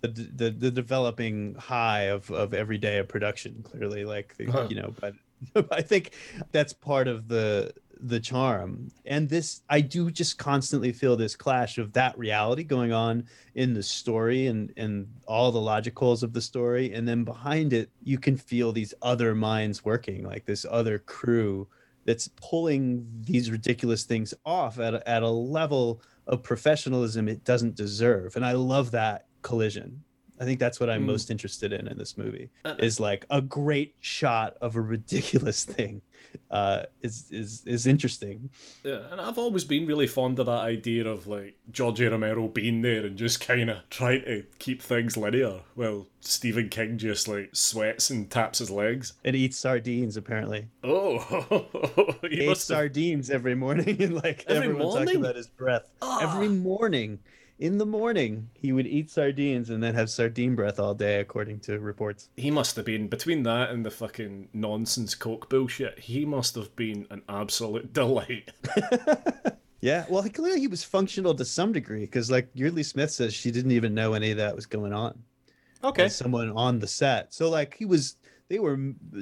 the 0.00 0.08
the, 0.08 0.50
the 0.50 0.70
developing 0.70 1.54
high 1.56 2.02
of 2.04 2.30
of 2.30 2.54
every 2.54 2.78
day 2.78 2.98
of 2.98 3.08
production. 3.08 3.62
Clearly, 3.62 4.04
like 4.04 4.34
Huh. 4.50 4.66
you 4.70 4.76
know, 4.76 4.94
but 5.00 5.14
I 5.70 5.82
think 5.82 6.12
that's 6.52 6.72
part 6.72 7.08
of 7.08 7.28
the 7.28 7.72
the 8.00 8.20
charm. 8.20 8.90
And 9.06 9.28
this, 9.28 9.62
I 9.68 9.80
do 9.80 10.10
just 10.10 10.38
constantly 10.38 10.92
feel 10.92 11.16
this 11.16 11.36
clash 11.36 11.78
of 11.78 11.92
that 11.92 12.16
reality 12.18 12.64
going 12.64 12.92
on 12.92 13.26
in 13.54 13.74
the 13.74 13.82
story 13.82 14.46
and 14.46 14.72
and 14.76 15.06
all 15.26 15.52
the 15.52 15.58
logicals 15.58 16.22
of 16.22 16.32
the 16.32 16.40
story, 16.40 16.92
and 16.92 17.06
then 17.06 17.24
behind 17.24 17.72
it, 17.72 17.90
you 18.02 18.18
can 18.18 18.36
feel 18.36 18.72
these 18.72 18.94
other 19.02 19.34
minds 19.34 19.84
working, 19.84 20.24
like 20.24 20.44
this 20.44 20.66
other 20.70 20.98
crew 20.98 21.66
that's 22.04 22.28
pulling 22.36 23.06
these 23.22 23.50
ridiculous 23.50 24.04
things 24.04 24.34
off 24.44 24.78
at 24.78 24.94
a, 24.94 25.08
at 25.08 25.22
a 25.22 25.28
level 25.28 26.02
of 26.26 26.42
professionalism 26.42 27.28
it 27.28 27.44
doesn't 27.44 27.74
deserve. 27.74 28.36
And 28.36 28.44
I 28.44 28.52
love 28.52 28.90
that 28.92 29.26
collision. 29.42 30.02
I 30.40 30.44
think 30.44 30.58
that's 30.58 30.80
what 30.80 30.90
I'm 30.90 31.02
Mm. 31.02 31.06
most 31.06 31.30
interested 31.30 31.72
in 31.72 31.86
in 31.88 31.96
this 31.98 32.18
movie 32.18 32.50
Uh, 32.64 32.74
is 32.78 32.98
like 32.98 33.24
a 33.30 33.40
great 33.40 33.94
shot 34.00 34.56
of 34.60 34.74
a 34.76 34.80
ridiculous 34.80 35.64
thing 35.76 36.02
uh 36.50 36.82
is 37.02 37.30
is 37.30 37.62
is 37.66 37.86
interesting 37.86 38.50
Yeah, 38.82 39.02
and 39.12 39.20
I've 39.20 39.38
always 39.38 39.64
been 39.64 39.86
really 39.86 40.06
fond 40.08 40.38
of 40.40 40.46
that 40.46 40.52
idea 40.76 41.06
of 41.06 41.26
like 41.28 41.56
George 41.70 42.00
Romero 42.00 42.48
being 42.48 42.82
there 42.82 43.06
and 43.06 43.16
just 43.16 43.40
kind 43.40 43.70
of 43.70 43.78
trying 43.90 44.24
to 44.24 44.44
keep 44.58 44.82
things 44.82 45.16
linear. 45.16 45.60
Well, 45.76 46.08
Stephen 46.20 46.68
King 46.70 46.98
just 46.98 47.28
like 47.28 47.50
sweats 47.52 48.10
and 48.10 48.28
taps 48.30 48.58
his 48.58 48.70
legs. 48.70 49.12
and 49.24 49.36
eats 49.36 49.58
sardines 49.58 50.16
apparently 50.16 50.68
Oh, 50.82 52.16
he 52.28 52.46
must 52.48 52.66
sardines 52.66 53.30
every 53.30 53.54
morning 53.54 53.96
and 54.02 54.14
like 54.14 54.44
Every 54.48 54.68
everyone 54.68 54.86
talking 54.86 55.04
morning? 55.04 55.16
about 55.16 55.36
his 55.36 55.46
breath 55.46 55.90
every 56.20 56.48
morning 56.48 57.20
in 57.58 57.78
the 57.78 57.86
morning 57.86 58.48
he 58.54 58.72
would 58.72 58.86
eat 58.86 59.08
sardines 59.10 59.70
and 59.70 59.82
then 59.82 59.94
have 59.94 60.10
sardine 60.10 60.54
breath 60.56 60.78
all 60.80 60.94
day 60.94 61.20
according 61.20 61.60
to 61.60 61.78
reports 61.78 62.28
he 62.36 62.50
must 62.50 62.74
have 62.76 62.84
been 62.84 63.06
between 63.08 63.42
that 63.44 63.70
and 63.70 63.86
the 63.86 63.90
fucking 63.90 64.48
nonsense 64.52 65.14
coke 65.14 65.48
bullshit. 65.48 65.98
He 65.98 66.24
must 66.24 66.54
have 66.56 66.74
been 66.74 67.06
an 67.10 67.22
absolute 67.28 67.92
delight. 68.00 68.50
yeah 69.80 70.04
well 70.08 70.26
clearly 70.28 70.60
he 70.60 70.66
was 70.66 70.82
functional 70.82 71.34
to 71.34 71.44
some 71.44 71.72
degree 71.72 72.00
because 72.00 72.30
like 72.30 72.48
Yeardley 72.54 72.82
Smith 72.82 73.10
says 73.10 73.34
she 73.34 73.50
didn't 73.50 73.72
even 73.72 73.94
know 73.94 74.14
any 74.14 74.30
of 74.30 74.38
that 74.38 74.54
was 74.56 74.66
going 74.66 74.92
on 74.92 75.22
Okay. 75.82 76.08
someone 76.08 76.50
on 76.50 76.78
the 76.78 76.86
set. 76.86 77.34
So 77.34 77.50
like 77.50 77.76
he 77.76 77.84
was 77.84 78.16
they 78.48 78.58
were 78.58 78.78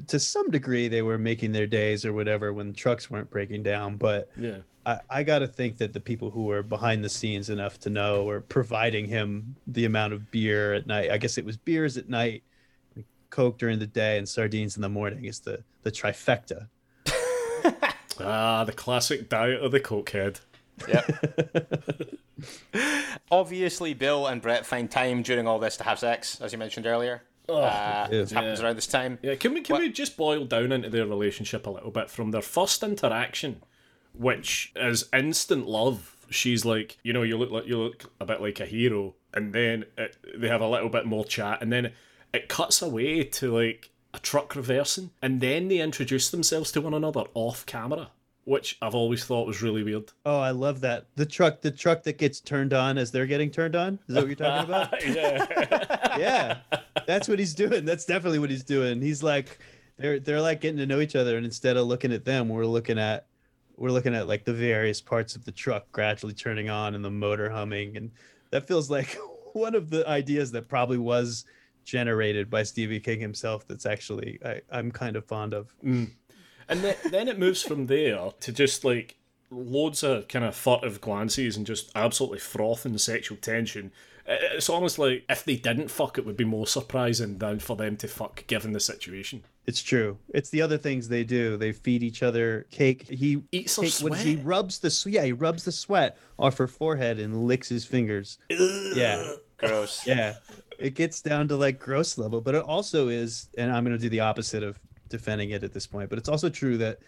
to 0.06 0.18
some 0.20 0.48
degree 0.50 0.86
they 0.88 1.02
were 1.02 1.18
making 1.18 1.50
their 1.52 1.66
days 1.66 2.04
or 2.04 2.12
whatever 2.12 2.52
when 2.52 2.72
trucks 2.72 3.10
weren't 3.10 3.30
breaking 3.30 3.62
down, 3.64 3.96
but 3.96 4.30
Yeah. 4.38 4.58
I, 4.84 5.00
I 5.08 5.22
got 5.22 5.40
to 5.40 5.46
think 5.46 5.78
that 5.78 5.92
the 5.92 6.00
people 6.00 6.30
who 6.30 6.44
were 6.44 6.62
behind 6.62 7.04
the 7.04 7.08
scenes 7.08 7.50
enough 7.50 7.78
to 7.80 7.90
know 7.90 8.28
or 8.28 8.40
providing 8.40 9.06
him 9.06 9.54
the 9.66 9.84
amount 9.84 10.12
of 10.12 10.30
beer 10.30 10.74
at 10.74 10.86
night. 10.86 11.10
I 11.10 11.18
guess 11.18 11.38
it 11.38 11.44
was 11.44 11.56
beers 11.56 11.96
at 11.96 12.08
night, 12.08 12.42
coke 13.30 13.58
during 13.58 13.78
the 13.78 13.86
day, 13.86 14.18
and 14.18 14.28
sardines 14.28 14.76
in 14.76 14.82
the 14.82 14.88
morning 14.88 15.24
is 15.26 15.40
the 15.40 15.62
the 15.82 15.90
trifecta. 15.90 16.68
Ah, 18.20 18.62
the 18.64 18.72
classic 18.72 19.28
diet 19.30 19.62
of 19.62 19.72
the 19.72 19.80
cokehead. 19.80 20.40
Yep. 20.86 22.18
Obviously, 23.30 23.94
Bill 23.94 24.26
and 24.26 24.40
Brett 24.42 24.66
find 24.66 24.90
time 24.90 25.22
during 25.22 25.46
all 25.46 25.58
this 25.58 25.76
to 25.78 25.84
have 25.84 25.98
sex, 25.98 26.40
as 26.40 26.52
you 26.52 26.58
mentioned 26.58 26.86
earlier. 26.86 27.22
uh, 27.48 28.08
it 28.10 28.30
happens 28.30 28.60
around 28.60 28.76
this 28.76 28.86
time. 28.86 29.18
Yeah, 29.22 29.34
can 29.34 29.54
we 29.54 29.62
can 29.62 29.74
What- 29.74 29.82
we 29.82 29.90
just 29.90 30.16
boil 30.16 30.44
down 30.44 30.72
into 30.72 30.90
their 30.90 31.06
relationship 31.06 31.66
a 31.66 31.70
little 31.70 31.90
bit 31.90 32.10
from 32.10 32.30
their 32.30 32.42
first 32.42 32.82
interaction, 32.82 33.62
which 34.14 34.72
is 34.76 35.08
instant 35.12 35.66
love. 35.66 36.16
She's 36.30 36.64
like, 36.64 36.98
you 37.02 37.12
know, 37.12 37.22
you 37.22 37.36
look 37.36 37.50
like 37.50 37.66
you 37.66 37.78
look 37.78 38.04
a 38.20 38.24
bit 38.24 38.40
like 38.40 38.60
a 38.60 38.66
hero, 38.66 39.14
and 39.34 39.52
then 39.52 39.84
it, 39.98 40.16
they 40.36 40.48
have 40.48 40.60
a 40.62 40.68
little 40.68 40.88
bit 40.88 41.04
more 41.06 41.24
chat, 41.24 41.60
and 41.62 41.72
then 41.72 41.92
it 42.32 42.48
cuts 42.48 42.80
away 42.82 43.24
to 43.24 43.54
like 43.54 43.90
a 44.14 44.18
truck 44.18 44.54
reversing, 44.56 45.10
and 45.20 45.40
then 45.40 45.68
they 45.68 45.78
introduce 45.78 46.30
themselves 46.30 46.72
to 46.72 46.80
one 46.80 46.94
another 46.94 47.24
off 47.34 47.64
camera. 47.66 48.10
which 48.44 48.76
I've 48.82 48.94
always 48.94 49.24
thought 49.24 49.46
was 49.46 49.62
really 49.62 49.82
weird. 49.84 50.10
Oh, 50.26 50.38
I 50.40 50.50
love 50.50 50.80
that. 50.80 51.06
The 51.16 51.26
truck, 51.26 51.60
the 51.60 51.70
truck 51.70 52.02
that 52.04 52.18
gets 52.18 52.40
turned 52.40 52.72
on 52.72 52.98
as 52.98 53.10
they're 53.12 53.26
getting 53.26 53.50
turned 53.50 53.76
on. 53.76 53.98
Is 54.08 54.14
that 54.14 54.20
what 54.22 54.26
you're 54.26 54.36
talking 54.36 54.68
about? 54.74 55.06
yeah. 55.06 56.16
yeah. 56.18 56.58
That's 57.06 57.28
what 57.28 57.38
he's 57.38 57.54
doing. 57.54 57.84
That's 57.84 58.04
definitely 58.04 58.38
what 58.40 58.50
he's 58.50 58.64
doing. 58.64 59.00
He's 59.02 59.22
like 59.22 59.58
they're 59.98 60.18
they're 60.18 60.40
like 60.40 60.60
getting 60.60 60.78
to 60.78 60.86
know 60.86 61.00
each 61.00 61.14
other 61.14 61.36
and 61.36 61.44
instead 61.46 61.76
of 61.76 61.86
looking 61.86 62.12
at 62.12 62.24
them, 62.24 62.48
we're 62.48 62.66
looking 62.66 62.98
at 62.98 63.26
we're 63.76 63.90
looking 63.90 64.14
at 64.14 64.28
like 64.28 64.44
the 64.44 64.52
various 64.52 65.00
parts 65.00 65.34
of 65.36 65.44
the 65.44 65.52
truck 65.52 65.90
gradually 65.92 66.34
turning 66.34 66.70
on 66.70 66.94
and 66.94 67.04
the 67.04 67.10
motor 67.10 67.50
humming 67.50 67.96
and 67.96 68.10
that 68.50 68.66
feels 68.66 68.90
like 68.90 69.16
one 69.52 69.74
of 69.74 69.90
the 69.90 70.06
ideas 70.08 70.52
that 70.52 70.68
probably 70.68 70.98
was 70.98 71.44
generated 71.84 72.48
by 72.48 72.62
Stevie 72.62 73.00
King 73.00 73.20
himself 73.20 73.66
that's 73.66 73.86
actually 73.86 74.38
I, 74.44 74.60
I'm 74.70 74.92
kind 74.92 75.16
of 75.16 75.24
fond 75.24 75.54
of. 75.54 75.74
Mm. 75.84 76.10
And 76.68 76.80
then, 76.80 76.96
then 77.10 77.28
it 77.28 77.38
moves 77.38 77.62
from 77.62 77.86
there 77.86 78.30
to 78.40 78.52
just 78.52 78.84
like 78.84 79.16
loads 79.50 80.02
of 80.02 80.28
kind 80.28 80.44
of 80.44 80.54
furtive 80.54 81.00
glances 81.00 81.56
and 81.56 81.66
just 81.66 81.90
absolutely 81.94 82.38
frothing 82.38 82.96
sexual 82.98 83.36
tension. 83.36 83.92
It's 84.26 84.70
almost 84.70 84.98
like 84.98 85.24
if 85.28 85.44
they 85.44 85.56
didn't 85.56 85.90
fuck, 85.90 86.16
it 86.16 86.24
would 86.24 86.36
be 86.36 86.44
more 86.44 86.66
surprising 86.66 87.38
than 87.38 87.58
for 87.58 87.76
them 87.76 87.96
to 87.98 88.08
fuck, 88.08 88.46
given 88.46 88.72
the 88.72 88.80
situation. 88.80 89.44
It's 89.66 89.82
true. 89.82 90.18
It's 90.34 90.50
the 90.50 90.60
other 90.60 90.76
things 90.76 91.08
they 91.08 91.22
do. 91.22 91.56
They 91.56 91.72
feed 91.72 92.02
each 92.02 92.22
other 92.22 92.66
cake. 92.70 93.06
He 93.08 93.42
Eats 93.52 93.76
her 93.76 93.82
cake, 93.82 93.94
what 94.00 94.18
is 94.18 94.24
he 94.24 94.36
rubs 94.36 94.80
the 94.80 94.86
s- 94.86 95.06
yeah 95.06 95.22
he 95.22 95.32
rubs 95.32 95.64
the 95.64 95.70
sweat 95.72 96.18
off 96.38 96.58
her 96.58 96.66
forehead 96.66 97.20
and 97.20 97.44
licks 97.44 97.68
his 97.68 97.84
fingers. 97.84 98.38
Yeah, 98.50 99.34
Gross. 99.58 100.04
yeah. 100.06 100.34
It 100.78 100.94
gets 100.94 101.22
down 101.22 101.46
to 101.48 101.56
like 101.56 101.78
gross 101.78 102.18
level, 102.18 102.40
but 102.40 102.56
it 102.56 102.64
also 102.64 103.06
is, 103.08 103.48
and 103.56 103.70
I'm 103.70 103.84
going 103.84 103.96
to 103.96 104.02
do 104.02 104.08
the 104.08 104.18
opposite 104.20 104.64
of 104.64 104.80
defending 105.08 105.50
it 105.50 105.62
at 105.62 105.72
this 105.72 105.86
point. 105.86 106.10
But 106.10 106.18
it's 106.18 106.28
also 106.28 106.48
true 106.48 106.76
that 106.78 106.98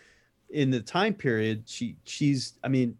in 0.50 0.70
the 0.70 0.80
time 0.80 1.14
period, 1.14 1.64
she 1.66 1.96
she's 2.04 2.52
I 2.62 2.68
mean, 2.68 2.96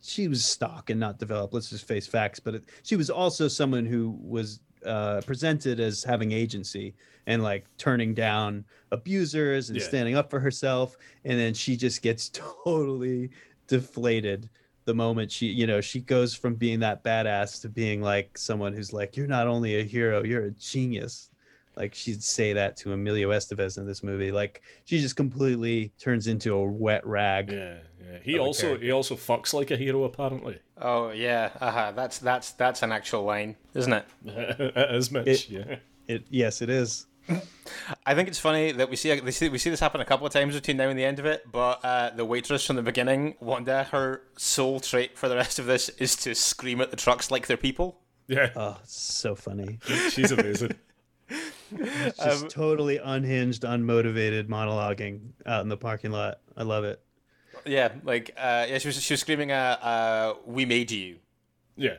she 0.00 0.28
was 0.28 0.44
stock 0.44 0.90
and 0.90 1.00
not 1.00 1.18
developed. 1.18 1.52
Let's 1.54 1.70
just 1.70 1.88
face 1.88 2.06
facts. 2.06 2.38
But 2.38 2.54
it, 2.54 2.64
she 2.84 2.94
was 2.94 3.10
also 3.10 3.48
someone 3.48 3.84
who 3.84 4.16
was 4.22 4.60
uh, 4.86 5.20
presented 5.26 5.80
as 5.80 6.02
having 6.04 6.32
agency 6.32 6.94
and 7.26 7.42
like 7.42 7.66
turning 7.78 8.14
down 8.14 8.64
abusers 8.90 9.70
and 9.70 9.78
Yeah. 9.78 9.84
standing 9.86 10.16
up 10.16 10.28
for 10.30 10.40
herself. 10.40 10.96
And 11.24 11.38
then 11.38 11.54
she 11.54 11.76
just 11.76 12.02
gets 12.02 12.28
totally 12.64 13.30
deflated 13.68 14.48
the 14.84 14.94
moment 14.94 15.30
she, 15.30 15.46
you 15.46 15.66
know, 15.66 15.80
she 15.80 16.00
goes 16.00 16.34
from 16.34 16.54
being 16.56 16.80
that 16.80 17.04
badass 17.04 17.60
to 17.62 17.68
being 17.68 18.02
like 18.02 18.36
someone 18.36 18.72
who's 18.72 18.92
like, 18.92 19.16
you're 19.16 19.28
not 19.28 19.46
only 19.46 19.78
a 19.78 19.84
hero, 19.84 20.24
you're 20.24 20.46
a 20.46 20.50
genius. 20.52 21.30
Like 21.76 21.94
she'd 21.94 22.22
say 22.22 22.52
that 22.52 22.76
to 22.78 22.92
Emilio 22.92 23.30
Estevez 23.30 23.78
in 23.78 23.86
this 23.86 24.02
movie. 24.02 24.30
Like 24.32 24.60
she 24.84 24.98
just 25.00 25.16
completely 25.16 25.92
turns 25.98 26.26
into 26.26 26.54
a 26.54 26.64
wet 26.64 27.06
rag. 27.06 27.50
Yeah, 27.50 27.76
yeah. 28.04 28.18
He 28.22 28.38
also 28.38 28.66
character. 28.66 28.84
he 28.84 28.90
also 28.90 29.14
fucks 29.14 29.54
like 29.54 29.70
a 29.70 29.76
hero 29.76 30.04
apparently. 30.04 30.58
Oh 30.82 31.10
yeah. 31.10 31.50
Uh-huh. 31.60 31.92
That's 31.94 32.18
that's 32.18 32.50
that's 32.52 32.82
an 32.82 32.92
actual 32.92 33.22
line, 33.24 33.56
isn't 33.74 33.92
it? 33.92 34.04
As 34.76 35.10
much, 35.10 35.26
It- 35.26 35.48
yeah. 35.48 35.76
It 36.08 36.26
yes, 36.28 36.60
it 36.60 36.68
is. 36.68 37.06
I 38.04 38.14
think 38.16 38.28
it's 38.28 38.40
funny 38.40 38.72
that 38.72 38.90
we 38.90 38.96
see, 38.96 39.18
we 39.20 39.30
see 39.30 39.48
we 39.48 39.56
see 39.58 39.70
this 39.70 39.78
happen 39.78 40.00
a 40.00 40.04
couple 40.04 40.26
of 40.26 40.32
times 40.32 40.54
between 40.54 40.76
now 40.76 40.88
and 40.88 40.98
the 40.98 41.04
end 41.04 41.20
of 41.20 41.24
it. 41.26 41.44
But 41.50 41.84
uh, 41.84 42.10
the 42.10 42.24
waitress 42.24 42.66
from 42.66 42.74
the 42.76 42.82
beginning, 42.82 43.36
Wanda, 43.38 43.84
her 43.84 44.22
sole 44.36 44.80
trait 44.80 45.16
for 45.16 45.28
the 45.28 45.36
rest 45.36 45.60
of 45.60 45.66
this 45.66 45.88
is 45.90 46.16
to 46.16 46.34
scream 46.34 46.80
at 46.80 46.90
the 46.90 46.96
trucks 46.96 47.30
like 47.30 47.46
they're 47.46 47.56
people. 47.56 48.00
Yeah, 48.26 48.50
Oh, 48.56 48.76
so 48.84 49.34
funny. 49.36 49.78
she's 50.10 50.32
amazing. 50.32 50.74
Just 52.16 52.50
totally 52.50 52.98
unhinged, 52.98 53.62
unmotivated 53.62 54.48
monologuing 54.48 55.20
out 55.46 55.62
in 55.62 55.68
the 55.68 55.76
parking 55.76 56.10
lot. 56.10 56.40
I 56.56 56.62
love 56.64 56.84
it. 56.84 57.00
Yeah, 57.64 57.92
like 58.04 58.30
uh, 58.36 58.66
yeah, 58.68 58.78
she 58.78 58.88
was 58.88 59.02
she 59.02 59.14
was 59.14 59.20
screaming 59.20 59.50
at 59.50 59.82
uh, 59.82 60.34
"We 60.46 60.64
made 60.64 60.90
you." 60.90 61.16
Yeah. 61.76 61.96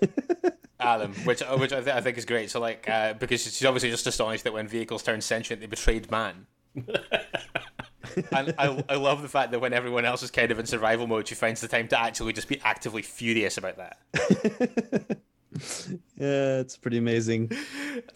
at 0.80 0.98
them, 0.98 1.14
which 1.24 1.42
uh, 1.42 1.56
which 1.56 1.72
I, 1.72 1.80
th- 1.80 1.94
I 1.96 2.00
think 2.00 2.18
is 2.18 2.24
great. 2.24 2.50
So 2.50 2.60
like, 2.60 2.88
uh, 2.88 3.14
because 3.14 3.42
she's 3.42 3.64
obviously 3.64 3.90
just 3.90 4.06
astonished 4.06 4.44
that 4.44 4.52
when 4.52 4.68
vehicles 4.68 5.02
turn 5.02 5.20
sentient, 5.20 5.60
they 5.60 5.66
betrayed 5.66 6.10
man. 6.10 6.46
and 6.76 8.54
I, 8.58 8.84
I 8.88 8.96
love 8.96 9.22
the 9.22 9.28
fact 9.28 9.52
that 9.52 9.60
when 9.60 9.72
everyone 9.72 10.04
else 10.04 10.22
is 10.22 10.30
kind 10.30 10.50
of 10.50 10.58
in 10.58 10.66
survival 10.66 11.06
mode, 11.06 11.28
she 11.28 11.34
finds 11.34 11.60
the 11.60 11.68
time 11.68 11.88
to 11.88 12.00
actually 12.00 12.32
just 12.32 12.48
be 12.48 12.60
actively 12.62 13.02
furious 13.02 13.58
about 13.58 13.76
that. 13.78 15.18
Yeah, 16.18 16.58
it's 16.60 16.76
pretty 16.76 16.98
amazing. 16.98 17.50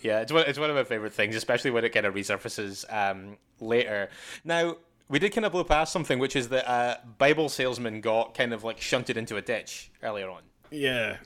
Yeah, 0.03 0.21
it's 0.21 0.33
one, 0.33 0.45
it's 0.47 0.59
one 0.59 0.71
of 0.71 0.77
my 0.77 0.85
favorite 0.85 1.13
things, 1.13 1.37
especially 1.37 1.71
when 1.71 1.85
it 1.85 1.91
kind 1.91 2.07
of 2.07 2.15
resurfaces 2.15 2.85
um, 2.93 3.37
later. 3.61 4.11
Now, 4.45 4.77
we 5.11 5.19
did 5.19 5.33
kind 5.33 5.45
of 5.45 5.53
blow 5.53 5.65
past 5.65 5.93
something, 5.93 6.21
which 6.21 6.37
is 6.37 6.49
that 6.51 6.71
uh, 6.71 6.97
Bible 7.19 7.49
salesman 7.49 8.01
got 8.01 8.33
kind 8.33 8.55
of 8.55 8.63
like 8.63 8.81
shunted 8.81 9.17
into 9.17 9.37
a 9.37 9.43
ditch 9.43 9.91
earlier 10.03 10.31
on. 10.31 10.43
Yeah. 10.71 11.17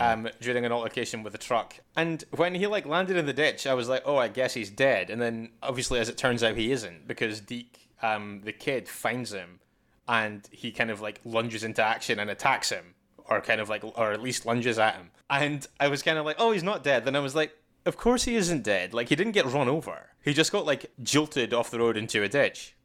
um, 0.00 0.28
during 0.40 0.64
an 0.64 0.72
altercation 0.72 1.22
with 1.22 1.34
a 1.34 1.38
truck. 1.38 1.76
And 1.94 2.24
when 2.34 2.54
he 2.54 2.66
like 2.66 2.86
landed 2.86 3.16
in 3.16 3.26
the 3.26 3.34
ditch, 3.34 3.66
I 3.66 3.74
was 3.74 3.88
like, 3.88 4.02
oh, 4.06 4.16
I 4.16 4.28
guess 4.28 4.54
he's 4.54 4.70
dead. 4.70 5.10
And 5.10 5.20
then 5.20 5.50
obviously, 5.62 6.00
as 6.00 6.08
it 6.08 6.16
turns 6.16 6.42
out, 6.42 6.56
he 6.56 6.72
isn't 6.72 7.06
because 7.06 7.40
Deke, 7.40 7.90
um, 8.02 8.40
the 8.42 8.52
kid, 8.52 8.88
finds 8.88 9.32
him, 9.32 9.60
and 10.08 10.48
he 10.50 10.72
kind 10.72 10.90
of 10.90 11.00
like 11.02 11.20
lunges 11.24 11.62
into 11.62 11.82
action 11.82 12.18
and 12.18 12.30
attacks 12.30 12.70
him, 12.70 12.94
or 13.18 13.40
kind 13.42 13.60
of 13.60 13.68
like, 13.68 13.84
or 13.84 14.12
at 14.12 14.22
least 14.22 14.46
lunges 14.46 14.78
at 14.78 14.94
him. 14.94 15.10
And 15.28 15.66
I 15.78 15.88
was 15.88 16.02
kind 16.02 16.18
of 16.18 16.24
like, 16.24 16.36
oh, 16.38 16.52
he's 16.52 16.62
not 16.62 16.82
dead. 16.82 17.04
Then 17.04 17.14
I 17.14 17.20
was 17.20 17.34
like. 17.34 17.52
Of 17.84 17.96
course 17.96 18.24
he 18.24 18.34
isn't 18.34 18.64
dead. 18.64 18.94
Like 18.94 19.10
he 19.10 19.14
didn't 19.14 19.32
get 19.32 19.46
run 19.46 19.68
over. 19.68 20.10
He 20.24 20.32
just 20.32 20.50
got 20.50 20.66
like 20.66 20.90
jolted 21.02 21.54
off 21.54 21.70
the 21.70 21.78
road 21.78 21.96
into 21.96 22.24
a 22.24 22.28
ditch. 22.28 22.75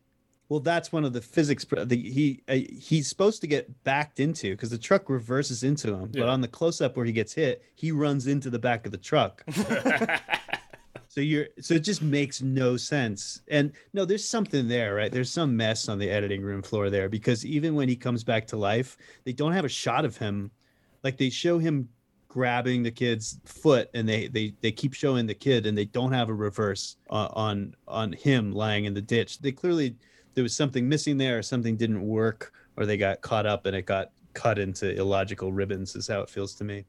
Well, 0.51 0.59
that's 0.59 0.91
one 0.91 1.05
of 1.05 1.13
the 1.13 1.21
physics. 1.21 1.63
pr- 1.63 1.85
The, 1.85 1.95
he 1.95 2.43
uh, 2.49 2.55
he's 2.77 3.07
supposed 3.07 3.39
to 3.39 3.47
get 3.47 3.85
backed 3.85 4.19
into 4.19 4.51
because 4.51 4.69
the 4.69 4.77
truck 4.77 5.09
reverses 5.09 5.63
into 5.63 5.93
him. 5.95 6.11
But 6.11 6.27
on 6.27 6.41
the 6.41 6.49
close 6.49 6.81
up 6.81 6.97
where 6.97 7.05
he 7.05 7.13
gets 7.13 7.31
hit, 7.31 7.63
he 7.73 7.93
runs 7.93 8.27
into 8.27 8.49
the 8.49 8.59
back 8.59 8.85
of 8.85 8.91
the 8.91 8.97
truck. 8.97 9.45
so 11.07 11.21
you're 11.21 11.47
so 11.61 11.75
it 11.75 11.85
just 11.85 12.01
makes 12.01 12.41
no 12.41 12.75
sense. 12.75 13.43
And 13.47 13.71
no, 13.93 14.03
there's 14.03 14.27
something 14.27 14.67
there, 14.67 14.93
right? 14.93 15.09
There's 15.09 15.31
some 15.31 15.55
mess 15.55 15.87
on 15.87 15.99
the 15.99 16.09
editing 16.09 16.41
room 16.41 16.63
floor 16.63 16.89
there 16.89 17.07
because 17.07 17.45
even 17.45 17.73
when 17.73 17.87
he 17.87 17.95
comes 17.95 18.21
back 18.25 18.45
to 18.47 18.57
life, 18.57 18.97
they 19.23 19.31
don't 19.31 19.53
have 19.53 19.63
a 19.63 19.69
shot 19.69 20.03
of 20.03 20.17
him. 20.17 20.51
Like 21.01 21.15
they 21.15 21.29
show 21.29 21.59
him 21.59 21.87
grabbing 22.27 22.83
the 22.83 22.91
kid's 22.91 23.39
foot 23.45 23.89
and 23.93 24.07
they 24.07 24.27
they 24.27 24.53
they 24.59 24.73
keep 24.73 24.93
showing 24.93 25.27
the 25.27 25.33
kid 25.33 25.65
and 25.65 25.77
they 25.77 25.85
don't 25.85 26.11
have 26.11 26.27
a 26.27 26.33
reverse 26.33 26.97
uh, 27.09 27.29
on 27.31 27.73
on 27.87 28.11
him 28.11 28.51
lying 28.51 28.83
in 28.83 28.93
the 28.93 29.01
ditch 29.01 29.39
they 29.39 29.51
clearly 29.51 29.95
there 30.33 30.43
was 30.43 30.55
something 30.55 30.87
missing 30.87 31.17
there 31.17 31.37
or 31.37 31.41
something 31.41 31.75
didn't 31.75 32.01
work 32.01 32.53
or 32.77 32.85
they 32.85 32.97
got 32.97 33.21
caught 33.21 33.45
up 33.45 33.65
and 33.65 33.75
it 33.75 33.85
got 33.85 34.11
cut 34.33 34.57
into 34.57 34.91
illogical 34.97 35.51
ribbons 35.51 35.95
is 35.95 36.07
how 36.07 36.21
it 36.21 36.29
feels 36.29 36.53
to 36.55 36.63
me 36.63 36.85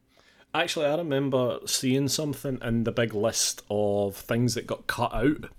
Actually, 0.54 0.84
I 0.84 0.96
remember 0.96 1.60
seeing 1.64 2.08
something 2.08 2.58
in 2.60 2.84
the 2.84 2.92
big 2.92 3.14
list 3.14 3.62
of 3.70 4.14
things 4.14 4.54
that 4.54 4.66
got 4.66 4.86
cut 4.86 5.14
out 5.14 5.50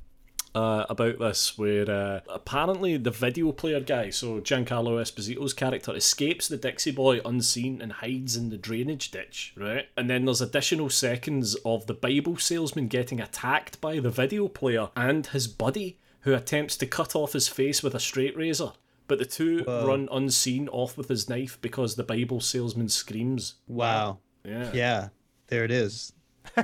uh, 0.53 0.85
about 0.87 1.17
this, 1.17 1.57
where 1.57 1.89
uh, 1.89 2.19
apparently 2.29 2.97
the 2.97 3.09
video 3.09 3.51
player 3.51 3.79
guy, 3.79 4.11
so 4.11 4.39
Giancarlo 4.39 5.01
Esposito's 5.01 5.53
character, 5.53 5.95
escapes 5.95 6.47
the 6.47 6.57
Dixie 6.57 6.91
Boy 6.91 7.21
unseen 7.25 7.81
and 7.81 7.91
hides 7.91 8.35
in 8.35 8.51
the 8.51 8.57
drainage 8.57 9.09
ditch, 9.09 9.55
right? 9.57 9.87
And 9.97 10.11
then 10.11 10.25
there's 10.25 10.41
additional 10.41 10.91
seconds 10.91 11.55
of 11.65 11.87
the 11.87 11.95
Bible 11.95 12.37
salesman 12.37 12.87
getting 12.87 13.19
attacked 13.19 13.81
by 13.81 13.99
the 13.99 14.11
video 14.11 14.47
player 14.47 14.89
and 14.95 15.25
his 15.25 15.47
buddy, 15.47 15.97
who 16.23 16.33
attempts 16.33 16.75
to 16.77 16.85
cut 16.85 17.15
off 17.15 17.33
his 17.33 17.47
face 17.47 17.81
with 17.83 17.93
a 17.95 17.99
straight 17.99 18.35
razor. 18.35 18.71
But 19.07 19.19
the 19.19 19.25
two 19.25 19.63
run 19.67 20.07
unseen 20.11 20.67
off 20.69 20.97
with 20.97 21.09
his 21.09 21.29
knife 21.29 21.57
because 21.61 21.95
the 21.95 22.03
Bible 22.03 22.39
salesman 22.41 22.89
screams. 22.89 23.55
wow 23.67 24.19
Yeah. 24.45 24.71
yeah 24.73 25.09
there 25.47 25.63
it 25.65 25.71
is 25.71 26.13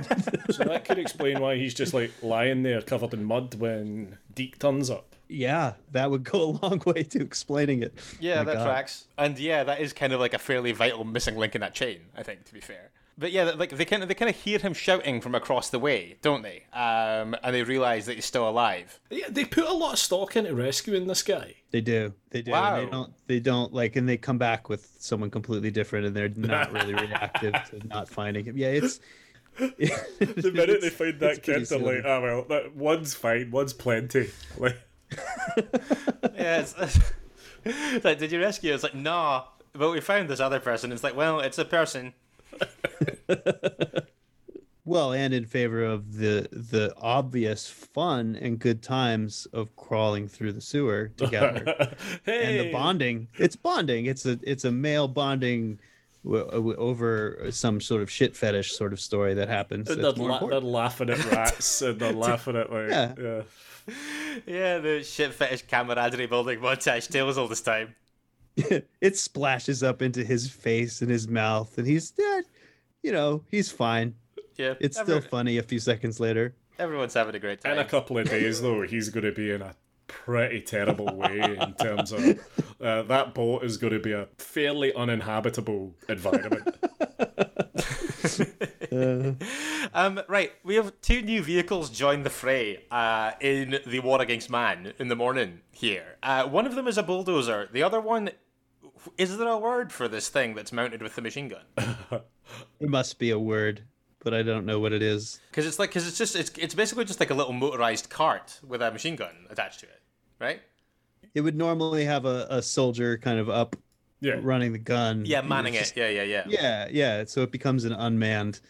So 0.50 0.64
that 0.64 0.84
could 0.84 0.98
explain 0.98 1.40
why 1.40 1.56
he's 1.56 1.74
just 1.74 1.94
like 1.94 2.10
lying 2.22 2.62
there 2.62 2.80
covered 2.82 3.12
in 3.14 3.24
mud 3.24 3.54
when 3.54 4.18
Deke 4.34 4.58
turns 4.58 4.88
up. 4.90 5.14
yeah 5.28 5.74
that 5.92 6.10
would 6.10 6.24
go 6.24 6.42
a 6.42 6.50
long 6.66 6.82
way 6.86 7.02
to 7.04 7.20
explaining 7.20 7.82
it 7.82 7.94
Yeah, 8.20 8.36
My 8.38 8.44
that 8.44 8.54
God. 8.56 8.64
tracks. 8.64 9.06
And 9.18 9.38
yeah, 9.38 9.62
that 9.64 9.80
is 9.80 9.92
kind 9.92 10.12
of 10.12 10.20
like 10.20 10.34
a 10.34 10.38
fairly 10.38 10.72
vital 10.72 11.04
missing 11.04 11.36
link 11.36 11.54
in 11.54 11.60
that 11.60 11.74
chain, 11.74 12.00
I 12.16 12.22
think, 12.22 12.44
to 12.46 12.54
be 12.54 12.60
fair. 12.60 12.90
But 13.20 13.32
yeah, 13.32 13.52
like 13.54 13.68
they 13.68 13.84
kind 13.84 14.02
of 14.02 14.08
they 14.08 14.14
kind 14.14 14.30
of 14.30 14.34
hear 14.34 14.58
him 14.58 14.72
shouting 14.72 15.20
from 15.20 15.34
across 15.34 15.68
the 15.68 15.78
way, 15.78 16.16
don't 16.22 16.40
they? 16.40 16.64
Um, 16.72 17.36
and 17.42 17.54
they 17.54 17.62
realize 17.62 18.06
that 18.06 18.14
he's 18.14 18.24
still 18.24 18.48
alive. 18.48 18.98
Yeah, 19.10 19.26
they 19.28 19.44
put 19.44 19.64
a 19.64 19.74
lot 19.74 19.92
of 19.92 19.98
stock 19.98 20.36
into 20.36 20.54
rescuing 20.54 21.06
this 21.06 21.22
guy. 21.22 21.56
They 21.70 21.82
do. 21.82 22.14
They 22.30 22.40
do. 22.40 22.52
Wow. 22.52 22.76
And 22.76 22.86
they 22.86 22.90
don't. 22.90 23.12
They 23.26 23.40
don't 23.40 23.74
like, 23.74 23.96
and 23.96 24.08
they 24.08 24.16
come 24.16 24.38
back 24.38 24.70
with 24.70 24.88
someone 24.98 25.30
completely 25.30 25.70
different, 25.70 26.06
and 26.06 26.16
they're 26.16 26.30
not 26.30 26.72
really 26.72 26.94
reactive 26.94 27.52
to 27.68 27.86
not 27.86 28.08
finding 28.08 28.46
him. 28.46 28.56
Yeah, 28.56 28.68
it's. 28.68 29.00
The 29.58 30.50
minute 30.54 30.80
they 30.80 30.88
find 30.88 31.20
that 31.20 31.42
kid, 31.42 31.66
they're 31.66 31.78
like, 31.78 32.02
oh 32.06 32.22
well, 32.22 32.44
that 32.48 32.74
one's 32.74 33.12
fine, 33.12 33.50
one's 33.50 33.74
plenty. 33.74 34.30
Like, 34.58 34.78
yeah, 36.36 36.60
it's, 36.60 36.74
it's 37.64 38.04
like, 38.04 38.18
did 38.18 38.32
you 38.32 38.40
rescue? 38.40 38.72
It's 38.72 38.84
like, 38.84 38.94
nah, 38.94 39.44
but 39.74 39.90
we 39.90 40.00
found 40.00 40.30
this 40.30 40.40
other 40.40 40.60
person. 40.60 40.90
It's 40.92 41.02
like, 41.02 41.16
well, 41.16 41.40
it's 41.40 41.58
a 41.58 41.64
person. 41.64 42.14
Well, 44.86 45.12
and 45.12 45.32
in 45.32 45.44
favor 45.44 45.84
of 45.84 46.16
the 46.16 46.48
the 46.50 46.92
obvious 47.00 47.68
fun 47.68 48.36
and 48.40 48.58
good 48.58 48.82
times 48.82 49.46
of 49.52 49.76
crawling 49.76 50.26
through 50.26 50.52
the 50.52 50.60
sewer 50.60 51.08
together 51.16 51.94
hey, 52.24 52.58
and 52.58 52.60
the 52.60 52.72
bonding. 52.72 53.28
It's 53.38 53.54
bonding. 53.56 54.06
It's 54.06 54.26
a 54.26 54.38
it's 54.42 54.64
a 54.64 54.72
male 54.72 55.06
bonding 55.06 55.78
w- 56.24 56.44
w- 56.50 56.76
over 56.76 57.46
some 57.50 57.80
sort 57.80 58.02
of 58.02 58.10
shit 58.10 58.34
fetish 58.34 58.72
sort 58.72 58.92
of 58.92 59.00
story 59.00 59.34
that 59.34 59.48
happens. 59.48 59.86
They're, 59.86 60.10
la- 60.12 60.44
they're 60.46 60.60
laughing 60.60 61.10
at 61.10 61.24
rats 61.30 61.82
and 61.82 62.00
they're 62.00 62.12
laughing 62.12 62.56
at 62.56 62.72
like 62.72 62.88
Yeah. 62.88 63.12
yeah. 63.20 63.42
Yeah, 64.46 64.78
the 64.78 65.02
shit 65.04 65.34
fetish 65.34 65.62
camaraderie 65.68 66.26
building 66.26 66.58
montage 66.58 67.08
tails 67.08 67.38
all 67.38 67.48
this 67.48 67.60
time. 67.60 67.94
it 68.56 69.16
splashes 69.16 69.82
up 69.82 70.02
into 70.02 70.24
his 70.24 70.50
face 70.50 71.00
and 71.02 71.10
his 71.10 71.28
mouth, 71.28 71.78
and 71.78 71.86
he's 71.86 72.10
dead. 72.10 72.44
You 73.02 73.12
know, 73.12 73.44
he's 73.50 73.70
fine. 73.70 74.14
Yeah, 74.56 74.74
It's 74.80 74.98
every- 74.98 75.20
still 75.20 75.28
funny 75.30 75.58
a 75.58 75.62
few 75.62 75.78
seconds 75.78 76.20
later. 76.20 76.54
everyone's 76.78 77.14
having 77.14 77.34
a 77.34 77.38
great 77.38 77.60
time. 77.62 77.72
In 77.72 77.78
a 77.78 77.84
couple 77.84 78.18
of 78.18 78.28
days, 78.28 78.60
though, 78.62 78.82
he's 78.82 79.08
going 79.08 79.24
to 79.24 79.32
be 79.32 79.50
in 79.50 79.62
a 79.62 79.74
pretty 80.06 80.60
terrible 80.60 81.14
way 81.16 81.40
in 81.60 81.74
terms 81.74 82.12
of 82.12 82.22
uh, 82.80 83.02
that 83.04 83.32
boat 83.32 83.62
is 83.64 83.76
going 83.76 83.92
to 83.92 83.98
be 84.00 84.12
a 84.12 84.26
fairly 84.38 84.92
uninhabitable 84.94 85.94
environment. 86.08 86.76
Um, 89.92 90.20
right, 90.28 90.52
we 90.62 90.74
have 90.76 90.92
two 91.00 91.22
new 91.22 91.42
vehicles 91.42 91.90
join 91.90 92.22
the 92.22 92.30
fray 92.30 92.84
uh, 92.90 93.32
in 93.40 93.78
the 93.86 94.00
war 94.00 94.20
against 94.20 94.50
man 94.50 94.92
in 94.98 95.08
the 95.08 95.16
morning 95.16 95.60
here. 95.72 96.16
Uh, 96.22 96.44
one 96.44 96.66
of 96.66 96.74
them 96.74 96.86
is 96.86 96.98
a 96.98 97.02
bulldozer. 97.02 97.68
The 97.72 97.82
other 97.82 98.00
one, 98.00 98.30
is 99.16 99.36
there 99.38 99.48
a 99.48 99.58
word 99.58 99.92
for 99.92 100.06
this 100.08 100.28
thing 100.28 100.54
that's 100.54 100.72
mounted 100.72 101.02
with 101.02 101.14
the 101.16 101.22
machine 101.22 101.48
gun? 101.48 101.62
It 102.80 102.88
must 102.88 103.18
be 103.18 103.30
a 103.30 103.38
word, 103.38 103.82
but 104.24 104.34
I 104.34 104.42
don't 104.42 104.66
know 104.66 104.80
what 104.80 104.92
it 104.92 105.02
is. 105.02 105.40
Because 105.50 105.66
it's 105.66 105.78
like, 105.78 105.90
because 105.90 106.06
it's 106.08 106.18
just, 106.18 106.36
it's, 106.36 106.50
it's 106.58 106.74
basically 106.74 107.04
just 107.04 107.20
like 107.20 107.30
a 107.30 107.34
little 107.34 107.52
motorized 107.52 108.08
cart 108.10 108.60
with 108.66 108.82
a 108.82 108.90
machine 108.90 109.16
gun 109.16 109.34
attached 109.50 109.80
to 109.80 109.86
it, 109.86 110.00
right? 110.38 110.60
It 111.34 111.42
would 111.42 111.56
normally 111.56 112.04
have 112.04 112.24
a, 112.24 112.46
a 112.50 112.62
soldier 112.62 113.18
kind 113.18 113.38
of 113.38 113.48
up 113.48 113.76
Yeah. 114.20 114.38
running 114.42 114.72
the 114.72 114.78
gun. 114.78 115.24
Yeah, 115.26 115.42
manning 115.42 115.74
It's 115.74 115.92
it. 115.92 115.96
Yeah, 115.96 116.08
yeah, 116.08 116.22
yeah. 116.22 116.44
Yeah, 116.48 116.88
yeah. 116.90 117.24
So 117.26 117.42
it 117.42 117.50
becomes 117.50 117.84
an 117.84 117.92
unmanned 117.92 118.60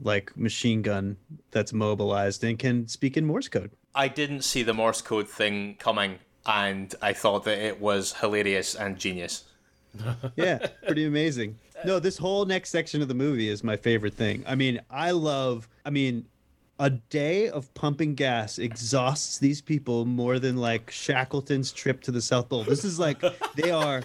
like 0.00 0.36
machine 0.36 0.82
gun 0.82 1.16
that's 1.50 1.72
mobilized 1.72 2.44
and 2.44 2.58
can 2.58 2.86
speak 2.88 3.16
in 3.16 3.24
Morse 3.26 3.48
code. 3.48 3.70
I 3.94 4.08
didn't 4.08 4.42
see 4.42 4.62
the 4.62 4.74
Morse 4.74 5.02
code 5.02 5.28
thing 5.28 5.76
coming, 5.78 6.18
and 6.46 6.94
I 7.02 7.12
thought 7.12 7.44
that 7.44 7.58
it 7.58 7.80
was 7.80 8.14
hilarious 8.14 8.74
and 8.74 8.96
genius. 8.98 9.44
yeah, 10.36 10.58
pretty 10.86 11.04
amazing. 11.06 11.58
No, 11.84 11.98
this 11.98 12.18
whole 12.18 12.44
next 12.44 12.70
section 12.70 13.02
of 13.02 13.08
the 13.08 13.14
movie 13.14 13.48
is 13.48 13.62
my 13.62 13.76
favorite 13.76 14.14
thing. 14.14 14.44
I 14.46 14.54
mean, 14.54 14.80
I 14.90 15.12
love. 15.12 15.68
I 15.84 15.90
mean, 15.90 16.26
a 16.78 16.90
day 16.90 17.48
of 17.48 17.72
pumping 17.74 18.14
gas 18.14 18.58
exhausts 18.58 19.38
these 19.38 19.60
people 19.60 20.04
more 20.04 20.38
than 20.38 20.56
like 20.56 20.90
Shackleton's 20.90 21.72
trip 21.72 22.00
to 22.02 22.10
the 22.12 22.20
South 22.22 22.48
Pole. 22.48 22.64
This 22.64 22.84
is 22.84 22.98
like 22.98 23.22
they 23.56 23.70
are. 23.70 24.02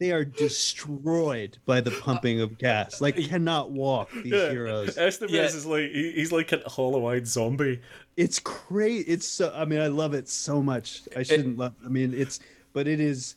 They 0.00 0.12
are 0.12 0.24
destroyed 0.24 1.58
by 1.66 1.80
the 1.80 1.90
pumping 1.90 2.40
of 2.40 2.56
gas. 2.56 3.00
Like 3.00 3.16
cannot 3.28 3.72
walk. 3.72 4.10
These 4.12 4.32
heroes. 4.32 4.96
Estevez 4.96 5.30
Yeah. 5.30 5.42
is 5.46 5.66
like 5.66 5.90
he, 5.90 6.12
he's 6.12 6.30
like 6.30 6.52
a 6.52 6.60
hollow-eyed 6.68 7.26
zombie. 7.26 7.80
It's 8.16 8.38
great. 8.38 9.06
It's 9.08 9.26
so. 9.26 9.52
I 9.54 9.64
mean, 9.64 9.80
I 9.80 9.88
love 9.88 10.14
it 10.14 10.28
so 10.28 10.62
much. 10.62 11.02
I 11.16 11.24
shouldn't 11.24 11.58
love. 11.58 11.74
I 11.84 11.88
mean, 11.88 12.14
it's. 12.14 12.38
But 12.74 12.86
it 12.86 13.00
is 13.00 13.34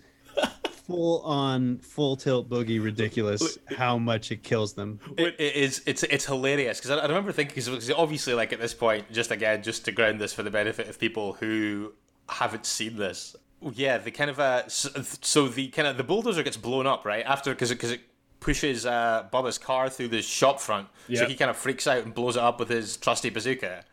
full 0.85 1.21
on 1.21 1.77
full 1.79 2.15
tilt 2.15 2.49
boogie 2.49 2.83
ridiculous 2.83 3.57
how 3.77 3.97
much 3.97 4.31
it 4.31 4.43
kills 4.43 4.73
them. 4.73 4.99
It, 5.17 5.35
it 5.39 5.55
is. 5.55 5.81
It's 5.85 6.03
it's 6.03 6.25
hilarious 6.25 6.79
because 6.79 6.91
I, 6.91 6.97
I 6.97 7.07
remember 7.07 7.31
thinking 7.31 7.55
because 7.55 7.91
obviously 7.91 8.33
like 8.33 8.53
at 8.53 8.59
this 8.59 8.73
point, 8.73 9.11
just 9.11 9.31
again, 9.31 9.63
just 9.63 9.85
to 9.85 9.91
ground 9.91 10.19
this 10.19 10.33
for 10.33 10.43
the 10.43 10.51
benefit 10.51 10.87
of 10.87 10.99
people 10.99 11.33
who 11.33 11.93
haven't 12.29 12.65
seen 12.65 12.97
this. 12.97 13.35
Yeah, 13.73 13.99
the 13.99 14.11
kind 14.11 14.29
of 14.29 14.39
uh, 14.39 14.67
so, 14.67 14.89
so 15.21 15.47
the 15.47 15.67
kind 15.69 15.87
of 15.87 15.97
the 15.97 16.03
bulldozer 16.03 16.43
gets 16.43 16.57
blown 16.57 16.87
up 16.87 17.05
right 17.05 17.25
after 17.25 17.51
because 17.51 17.69
because 17.69 17.91
it, 17.91 18.01
pushes 18.39 18.87
uh, 18.87 19.27
Bubba's 19.31 19.59
car 19.59 19.87
through 19.87 20.09
the 20.09 20.21
shop 20.21 20.59
front, 20.59 20.87
so 21.13 21.25
he 21.27 21.35
kind 21.35 21.51
of 21.51 21.55
freaks 21.55 21.85
out 21.87 22.03
and 22.03 22.13
blows 22.13 22.35
it 22.35 22.41
up 22.41 22.59
with 22.59 22.69
his 22.69 22.97
trusty 22.97 23.29
bazooka. 23.29 23.85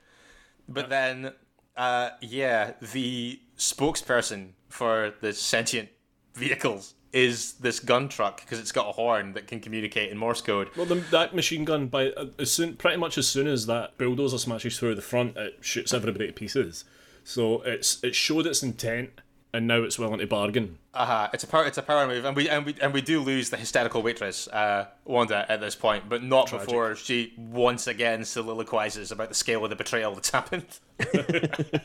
But 0.66 0.88
then, 0.88 1.32
uh, 1.76 2.10
yeah, 2.22 2.72
the 2.80 3.40
spokesperson 3.58 4.52
for 4.68 5.12
the 5.20 5.32
sentient 5.32 5.90
vehicles 6.38 6.94
is 7.12 7.54
this 7.54 7.80
gun 7.80 8.08
truck 8.08 8.40
because 8.40 8.58
it's 8.58 8.72
got 8.72 8.88
a 8.88 8.92
horn 8.92 9.32
that 9.32 9.46
can 9.46 9.60
communicate 9.60 10.10
in 10.10 10.18
Morse 10.18 10.40
code. 10.40 10.68
Well, 10.76 10.86
the, 10.86 10.96
that 11.10 11.34
machine 11.34 11.64
gun, 11.64 11.86
by 11.86 12.10
uh, 12.10 12.26
as 12.38 12.52
soon, 12.52 12.76
pretty 12.76 12.98
much 12.98 13.18
as 13.18 13.26
soon 13.26 13.46
as 13.46 13.66
that 13.66 13.96
bulldozer 13.98 14.38
smashes 14.38 14.78
through 14.78 14.94
the 14.94 15.02
front, 15.02 15.36
it 15.36 15.58
shoots 15.60 15.94
everybody 15.94 16.26
to 16.26 16.32
pieces. 16.32 16.84
So 17.24 17.62
it's 17.62 18.02
it 18.02 18.14
showed 18.14 18.46
its 18.46 18.62
intent, 18.62 19.20
and 19.52 19.66
now 19.66 19.82
it's 19.82 19.98
willing 19.98 20.20
to 20.20 20.26
bargain. 20.26 20.78
Uh-huh. 20.94 21.28
It's 21.32 21.44
a 21.44 21.46
power. 21.46 21.66
It's 21.66 21.78
a 21.78 21.82
power 21.82 22.06
move, 22.06 22.24
and 22.24 22.36
we 22.36 22.48
and 22.48 22.66
we 22.66 22.74
and 22.80 22.92
we 22.92 23.00
do 23.00 23.20
lose 23.20 23.50
the 23.50 23.56
hysterical 23.56 24.02
waitress, 24.02 24.48
uh, 24.48 24.86
Wanda, 25.04 25.50
at 25.50 25.60
this 25.60 25.74
point, 25.74 26.08
but 26.08 26.22
not 26.22 26.50
before 26.50 26.94
she 26.94 27.34
once 27.36 27.86
again 27.86 28.24
soliloquizes 28.24 29.12
about 29.12 29.28
the 29.28 29.34
scale 29.34 29.64
of 29.64 29.70
the 29.70 29.76
betrayal 29.76 30.14
that's 30.14 30.30
happened. 30.30 30.66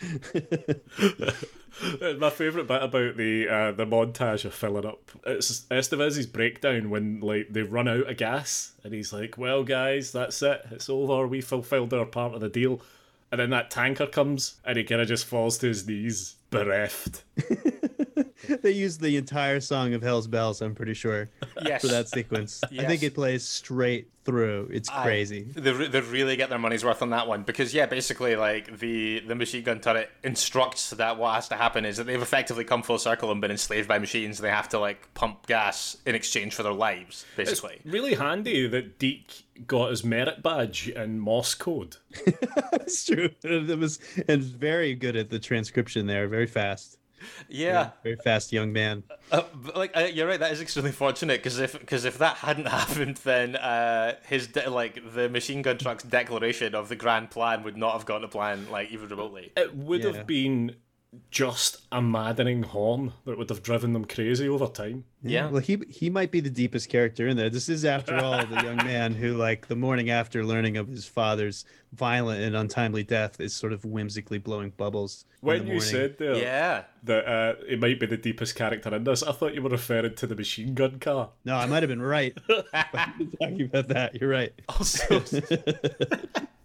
My 2.18 2.30
favourite 2.30 2.66
bit 2.66 2.82
about 2.82 3.16
the 3.16 3.48
uh, 3.48 3.72
the 3.72 3.86
montage 3.86 4.44
of 4.44 4.54
filling 4.54 4.86
up 4.86 5.10
it's 5.26 5.66
Estevez's 5.70 6.26
breakdown 6.26 6.90
when 6.90 7.20
like 7.20 7.48
they 7.50 7.62
run 7.62 7.88
out 7.88 8.08
of 8.10 8.16
gas 8.16 8.72
and 8.82 8.92
he's 8.92 9.12
like, 9.12 9.38
"Well, 9.38 9.62
guys, 9.64 10.12
that's 10.12 10.42
it. 10.42 10.62
It's 10.70 10.88
over. 10.88 11.26
We 11.26 11.40
fulfilled 11.40 11.94
our 11.94 12.06
part 12.06 12.34
of 12.34 12.40
the 12.40 12.48
deal." 12.48 12.80
And 13.30 13.40
then 13.40 13.50
that 13.50 13.70
tanker 13.70 14.06
comes 14.06 14.56
and 14.64 14.78
he 14.78 14.84
kind 14.84 15.00
of 15.00 15.08
just 15.08 15.26
falls 15.26 15.58
to 15.58 15.68
his 15.68 15.86
knees, 15.86 16.36
bereft. 16.50 17.24
They 18.62 18.70
used 18.72 19.00
the 19.00 19.16
entire 19.16 19.60
song 19.60 19.94
of 19.94 20.02
Hell's 20.02 20.26
Bells, 20.26 20.60
I'm 20.62 20.74
pretty 20.74 20.94
sure, 20.94 21.28
Yes. 21.62 21.80
for 21.82 21.88
that 21.88 22.08
sequence. 22.08 22.60
I 22.64 22.84
think 22.84 23.02
it 23.02 23.14
plays 23.14 23.44
straight 23.44 24.10
through. 24.24 24.68
It's 24.72 24.88
I- 24.90 25.02
crazy. 25.02 25.42
They, 25.54 25.72
they 25.88 26.00
really 26.00 26.36
get 26.36 26.48
their 26.50 26.58
money's 26.58 26.84
worth 26.84 27.00
on 27.02 27.10
that 27.10 27.26
one 27.28 27.42
because 27.44 27.72
yeah, 27.72 27.86
basically 27.86 28.36
like 28.36 28.78
the 28.78 29.20
the 29.20 29.34
machine 29.34 29.62
gun 29.64 29.80
turret 29.80 30.10
instructs 30.22 30.90
that 30.90 31.16
what 31.16 31.34
has 31.34 31.48
to 31.48 31.56
happen 31.56 31.84
is 31.86 31.96
that 31.96 32.04
they've 32.04 32.20
effectively 32.20 32.64
come 32.64 32.82
full 32.82 32.98
circle 32.98 33.30
and 33.30 33.40
been 33.40 33.50
enslaved 33.50 33.88
by 33.88 33.98
machines. 33.98 34.38
They 34.38 34.50
have 34.50 34.68
to 34.70 34.78
like 34.78 35.12
pump 35.14 35.46
gas 35.46 35.96
in 36.04 36.14
exchange 36.14 36.54
for 36.54 36.62
their 36.62 36.72
lives, 36.74 37.24
basically. 37.36 37.80
Really 37.84 38.14
handy 38.14 38.66
that 38.68 38.98
Deke 38.98 39.44
got 39.66 39.90
his 39.90 40.04
merit 40.04 40.42
badge 40.42 40.88
in 40.88 41.18
Morse 41.18 41.54
code. 41.54 41.96
That's 42.72 43.04
true. 43.06 43.30
It 43.42 43.78
was 43.78 43.98
and 44.28 44.42
very 44.42 44.94
good 44.94 45.16
at 45.16 45.30
the 45.30 45.38
transcription 45.38 46.06
there. 46.06 46.28
Very 46.28 46.46
fast. 46.46 46.97
Yeah. 47.48 47.90
Very 48.02 48.16
fast 48.16 48.52
young 48.52 48.72
man. 48.72 49.02
Uh, 49.30 49.42
like 49.74 49.96
uh, 49.96 50.00
you're 50.00 50.26
right, 50.26 50.40
that 50.40 50.52
is 50.52 50.60
extremely 50.60 50.92
fortunate 50.92 51.38
because 51.42 51.58
if 51.58 51.78
because 51.78 52.04
if 52.04 52.18
that 52.18 52.36
hadn't 52.36 52.66
happened, 52.80 53.16
then 53.18 53.56
uh, 53.56 54.14
his 54.26 54.46
de- 54.48 54.68
like 54.70 55.00
the 55.14 55.28
machine 55.28 55.62
gun 55.62 55.78
truck's 55.78 56.04
declaration 56.04 56.74
of 56.74 56.88
the 56.88 56.96
grand 56.96 57.30
plan 57.30 57.62
would 57.64 57.76
not 57.76 57.92
have 57.92 58.06
gone 58.06 58.22
to 58.22 58.28
plan 58.28 58.70
like 58.70 58.90
even 58.90 59.08
remotely. 59.08 59.52
It 59.56 59.74
would 59.74 60.02
Yeah. 60.04 60.12
have 60.12 60.26
been 60.26 60.76
just 61.30 61.78
a 61.90 62.02
maddening 62.02 62.62
horn 62.62 63.12
that 63.24 63.38
would 63.38 63.48
have 63.48 63.62
driven 63.62 63.92
them 63.94 64.04
crazy 64.04 64.46
over 64.48 64.66
time. 64.66 65.04
Yeah. 65.22 65.48
Well, 65.50 65.62
he 65.62 65.78
he 65.88 66.10
might 66.10 66.30
be 66.30 66.40
the 66.40 66.50
deepest 66.50 66.90
character 66.90 67.26
in 67.26 67.36
there. 67.36 67.48
This 67.48 67.68
is, 67.70 67.84
after 67.84 68.14
all, 68.16 68.44
the 68.44 68.54
young 68.62 68.76
man 68.76 69.14
who, 69.14 69.34
like, 69.34 69.68
the 69.68 69.74
morning 69.76 70.10
after 70.10 70.44
learning 70.44 70.76
of 70.76 70.88
his 70.88 71.06
father's 71.06 71.64
violent 71.94 72.42
and 72.42 72.54
untimely 72.54 73.02
death, 73.04 73.40
is 73.40 73.54
sort 73.54 73.72
of 73.72 73.84
whimsically 73.86 74.36
blowing 74.38 74.70
bubbles. 74.76 75.24
When 75.40 75.60
you 75.62 75.74
morning. 75.74 75.80
said 75.80 76.18
there 76.18 76.34
Yeah. 76.36 76.84
that 77.04 77.26
uh, 77.26 77.54
it 77.66 77.80
might 77.80 77.98
be 77.98 78.06
the 78.06 78.16
deepest 78.18 78.54
character 78.54 78.94
in 78.94 79.04
this, 79.04 79.22
I 79.22 79.32
thought 79.32 79.54
you 79.54 79.62
were 79.62 79.70
referring 79.70 80.14
to 80.16 80.26
the 80.26 80.36
machine 80.36 80.74
gun 80.74 80.98
car. 80.98 81.30
no, 81.44 81.56
I 81.56 81.64
might 81.66 81.82
have 81.82 81.88
been 81.88 82.02
right. 82.02 82.36
talking 82.48 83.62
about 83.62 83.88
that, 83.88 84.16
you're 84.20 84.28
right. 84.30 84.52
Also, 84.68 85.22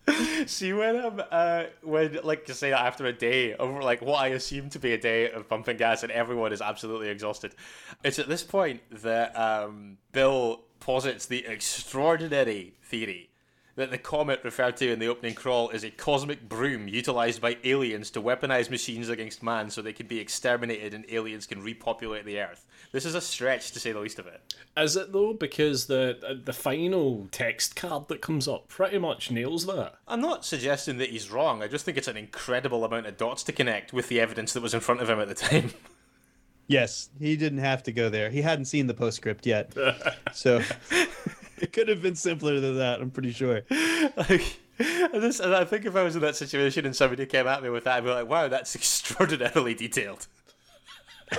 see 0.47 0.73
when 0.73 0.97
um 0.97 1.21
uh 1.31 1.63
when 1.81 2.19
like 2.23 2.45
to 2.45 2.53
say 2.53 2.73
after 2.73 3.05
a 3.05 3.13
day 3.13 3.53
over 3.55 3.81
like 3.81 4.01
what 4.01 4.19
I 4.19 4.29
assume 4.29 4.69
to 4.71 4.79
be 4.79 4.93
a 4.93 4.97
day 4.97 5.31
of 5.31 5.47
pumping 5.47 5.77
gas 5.77 6.03
and 6.03 6.11
everyone 6.11 6.51
is 6.51 6.61
absolutely 6.61 7.09
exhausted. 7.09 7.55
It's 8.03 8.19
at 8.19 8.27
this 8.27 8.43
point 8.43 8.81
that 8.91 9.37
um 9.37 9.97
Bill 10.11 10.61
posits 10.79 11.25
the 11.27 11.45
extraordinary 11.45 12.73
theory 12.83 13.29
that 13.75 13.89
the 13.89 13.97
comet 13.97 14.41
referred 14.43 14.77
to 14.77 14.91
in 14.91 14.99
the 14.99 15.07
opening 15.07 15.33
crawl 15.33 15.69
is 15.69 15.83
a 15.83 15.89
cosmic 15.89 16.47
broom 16.47 16.87
utilized 16.87 17.41
by 17.41 17.57
aliens 17.63 18.11
to 18.11 18.21
weaponize 18.21 18.69
machines 18.69 19.09
against 19.09 19.41
man 19.41 19.69
so 19.69 19.81
they 19.81 19.93
can 19.93 20.07
be 20.07 20.19
exterminated 20.19 20.93
and 20.93 21.05
aliens 21.09 21.47
can 21.47 21.61
repopulate 21.61 22.25
the 22.25 22.39
earth. 22.39 22.65
This 22.91 23.05
is 23.05 23.15
a 23.15 23.21
stretch 23.21 23.71
to 23.71 23.79
say 23.79 23.91
the 23.91 23.99
least 23.99 24.19
of 24.19 24.27
it. 24.27 24.53
Is 24.77 24.95
it 24.95 25.11
though? 25.11 25.33
Because 25.33 25.87
the 25.87 26.41
the 26.43 26.53
final 26.53 27.27
text 27.31 27.75
card 27.75 28.07
that 28.09 28.21
comes 28.21 28.47
up 28.47 28.67
pretty 28.67 28.99
much 28.99 29.31
nails 29.31 29.65
that. 29.65 29.95
I'm 30.07 30.21
not 30.21 30.45
suggesting 30.45 30.99
that 30.99 31.09
he's 31.09 31.31
wrong. 31.31 31.63
I 31.63 31.67
just 31.67 31.85
think 31.85 31.97
it's 31.97 32.07
an 32.07 32.17
incredible 32.17 32.85
amount 32.85 33.07
of 33.07 33.17
dots 33.17 33.43
to 33.43 33.51
connect 33.51 33.91
with 33.93 34.07
the 34.07 34.19
evidence 34.19 34.53
that 34.53 34.61
was 34.61 34.73
in 34.73 34.79
front 34.79 35.01
of 35.01 35.09
him 35.09 35.19
at 35.19 35.27
the 35.27 35.35
time. 35.35 35.71
Yes, 36.67 37.09
he 37.19 37.35
didn't 37.35 37.59
have 37.59 37.83
to 37.83 37.91
go 37.91 38.09
there. 38.09 38.29
He 38.29 38.41
hadn't 38.41 38.65
seen 38.65 38.87
the 38.87 38.93
postscript 38.93 39.45
yet. 39.45 39.73
so 40.33 40.61
it 41.63 41.71
could 41.71 41.87
have 41.87 42.01
been 42.01 42.15
simpler 42.15 42.59
than 42.59 42.77
that. 42.77 42.99
I'm 42.99 43.09
pretty 43.09 43.31
sure. 43.31 43.61
like, 44.17 44.59
and, 44.77 45.55
I 45.55 45.63
think 45.63 45.85
if 45.85 45.95
I 45.95 46.03
was 46.03 46.17
in 46.17 46.21
that 46.21 46.35
situation 46.35 46.85
and 46.85 46.93
somebody 46.93 47.25
came 47.25 47.47
at 47.47 47.63
me 47.63 47.69
with 47.69 47.85
that, 47.85 47.95
I'd 47.97 48.03
be 48.03 48.09
like, 48.09 48.27
"Wow, 48.27 48.49
that's 48.49 48.75
extraordinarily 48.79 49.73
detailed." 49.73 50.27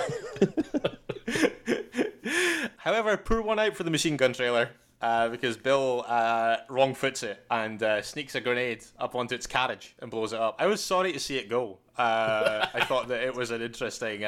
However, 2.77 3.17
poor 3.17 3.43
one 3.43 3.59
out 3.59 3.75
for 3.75 3.83
the 3.83 3.91
machine 3.91 4.17
gun 4.17 4.33
trailer. 4.33 4.71
Uh, 5.01 5.27
because 5.29 5.57
Bill 5.57 6.03
uh, 6.07 6.57
wrong 6.69 6.95
foots 6.95 7.21
it 7.21 7.43
and 7.51 7.83
uh, 7.83 8.01
sneaks 8.01 8.33
a 8.33 8.41
grenade 8.41 8.83
up 8.97 9.13
onto 9.13 9.35
its 9.35 9.45
carriage 9.45 9.93
and 9.99 10.09
blows 10.09 10.33
it 10.33 10.39
up. 10.39 10.55
I 10.57 10.65
was 10.65 10.83
sorry 10.83 11.11
to 11.13 11.19
see 11.19 11.37
it 11.37 11.47
go. 11.49 11.77
Uh, 11.95 12.65
I 12.73 12.83
thought 12.85 13.09
that 13.09 13.21
it 13.21 13.35
was 13.35 13.51
an 13.51 13.61
interesting. 13.61 14.23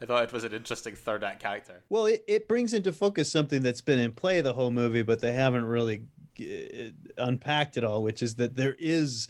I 0.00 0.06
thought 0.06 0.24
it 0.24 0.32
was 0.32 0.44
an 0.44 0.52
interesting 0.52 0.94
third 0.94 1.24
act 1.24 1.42
character. 1.42 1.82
Well, 1.88 2.06
it, 2.06 2.24
it 2.28 2.48
brings 2.48 2.72
into 2.72 2.92
focus 2.92 3.30
something 3.30 3.62
that's 3.62 3.80
been 3.80 3.98
in 3.98 4.12
play 4.12 4.40
the 4.40 4.52
whole 4.52 4.70
movie, 4.70 5.02
but 5.02 5.20
they 5.20 5.32
haven't 5.32 5.64
really 5.64 6.02
uh, 6.40 6.90
unpacked 7.18 7.76
it 7.76 7.84
all, 7.84 8.02
which 8.02 8.22
is 8.22 8.36
that 8.36 8.54
there 8.54 8.76
is 8.78 9.28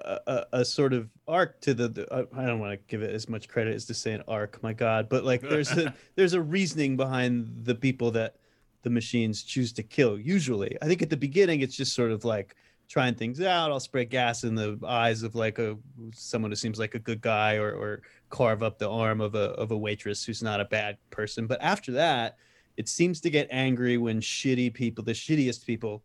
a, 0.00 0.18
a, 0.26 0.46
a 0.52 0.64
sort 0.64 0.92
of 0.92 1.08
arc 1.26 1.60
to 1.62 1.74
the. 1.74 1.88
the 1.88 2.12
uh, 2.12 2.24
I 2.36 2.46
don't 2.46 2.58
want 2.58 2.72
to 2.72 2.78
give 2.88 3.02
it 3.02 3.14
as 3.14 3.28
much 3.28 3.48
credit 3.48 3.74
as 3.74 3.84
to 3.86 3.94
say 3.94 4.12
an 4.12 4.22
arc, 4.26 4.62
my 4.62 4.72
God, 4.72 5.08
but 5.08 5.24
like 5.24 5.40
there's 5.40 5.70
a 5.70 5.94
there's 6.16 6.34
a 6.34 6.42
reasoning 6.42 6.96
behind 6.96 7.64
the 7.64 7.74
people 7.74 8.10
that 8.12 8.36
the 8.82 8.90
machines 8.90 9.42
choose 9.42 9.72
to 9.74 9.82
kill. 9.82 10.18
Usually, 10.18 10.76
I 10.82 10.86
think 10.86 11.02
at 11.02 11.10
the 11.10 11.16
beginning 11.16 11.60
it's 11.60 11.76
just 11.76 11.94
sort 11.94 12.10
of 12.10 12.24
like 12.24 12.56
trying 12.88 13.14
things 13.14 13.40
out. 13.40 13.70
I'll 13.70 13.80
spray 13.80 14.04
gas 14.04 14.44
in 14.44 14.54
the 14.54 14.78
eyes 14.86 15.22
of 15.22 15.34
like 15.34 15.58
a 15.58 15.76
someone 16.12 16.50
who 16.50 16.56
seems 16.56 16.78
like 16.78 16.94
a 16.94 17.00
good 17.00 17.20
guy, 17.20 17.56
or 17.56 17.70
or 17.70 18.02
carve 18.30 18.62
up 18.62 18.78
the 18.78 18.90
arm 18.90 19.20
of 19.20 19.34
a 19.34 19.50
of 19.52 19.70
a 19.70 19.76
waitress 19.76 20.24
who's 20.24 20.42
not 20.42 20.60
a 20.60 20.64
bad 20.64 20.96
person. 21.10 21.46
But 21.46 21.62
after 21.62 21.92
that, 21.92 22.36
it 22.76 22.88
seems 22.88 23.20
to 23.22 23.30
get 23.30 23.48
angry 23.50 23.98
when 23.98 24.20
shitty 24.20 24.72
people, 24.72 25.04
the 25.04 25.12
shittiest 25.12 25.66
people 25.66 26.02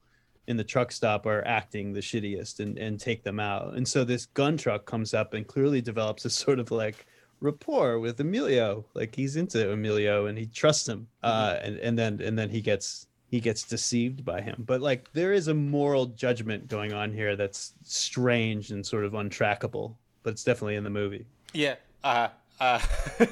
in 0.48 0.58
the 0.58 0.64
truck 0.64 0.92
stop 0.92 1.26
are 1.26 1.46
acting 1.46 1.94
the 1.94 2.00
shittiest 2.00 2.60
and, 2.60 2.78
and 2.78 3.00
take 3.00 3.24
them 3.24 3.40
out. 3.40 3.76
And 3.76 3.88
so 3.88 4.04
this 4.04 4.26
gun 4.26 4.58
truck 4.58 4.86
comes 4.86 5.14
up 5.14 5.34
and 5.34 5.48
clearly 5.48 5.82
develops 5.82 6.26
a 6.26 6.30
sort 6.30 6.60
of 6.60 6.72
like 6.72 7.06
rapport 7.40 8.00
with 8.00 8.20
Emilio. 8.20 8.86
Like 8.94 9.16
he's 9.16 9.36
into 9.36 9.72
Emilio 9.72 10.26
and 10.26 10.38
he 10.38 10.48
trusts 10.48 10.88
him. 10.88 11.08
Uh, 11.22 11.58
and, 11.62 11.78
and 11.78 11.98
then 11.98 12.20
and 12.22 12.38
then 12.38 12.50
he 12.50 12.60
gets 12.60 13.08
he 13.28 13.40
gets 13.40 13.64
deceived 13.64 14.26
by 14.26 14.42
him. 14.42 14.64
But 14.66 14.82
like 14.82 15.12
there 15.14 15.32
is 15.32 15.48
a 15.48 15.54
moral 15.54 16.08
judgment 16.08 16.68
going 16.68 16.92
on 16.92 17.14
here 17.14 17.36
that's 17.36 17.74
strange 17.84 18.72
and 18.72 18.86
sort 18.86 19.06
of 19.06 19.14
untrackable. 19.14 19.96
But 20.24 20.32
it's 20.32 20.44
definitely 20.44 20.76
in 20.76 20.84
the 20.84 20.90
movie. 20.90 21.26
Yeah. 21.54 21.76
Uh, 22.04 22.28
uh, 22.60 22.80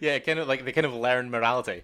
yeah, 0.00 0.18
kind 0.18 0.38
of 0.38 0.48
like 0.48 0.64
they 0.64 0.72
kind 0.72 0.86
of 0.86 0.94
learn 0.94 1.30
morality. 1.30 1.82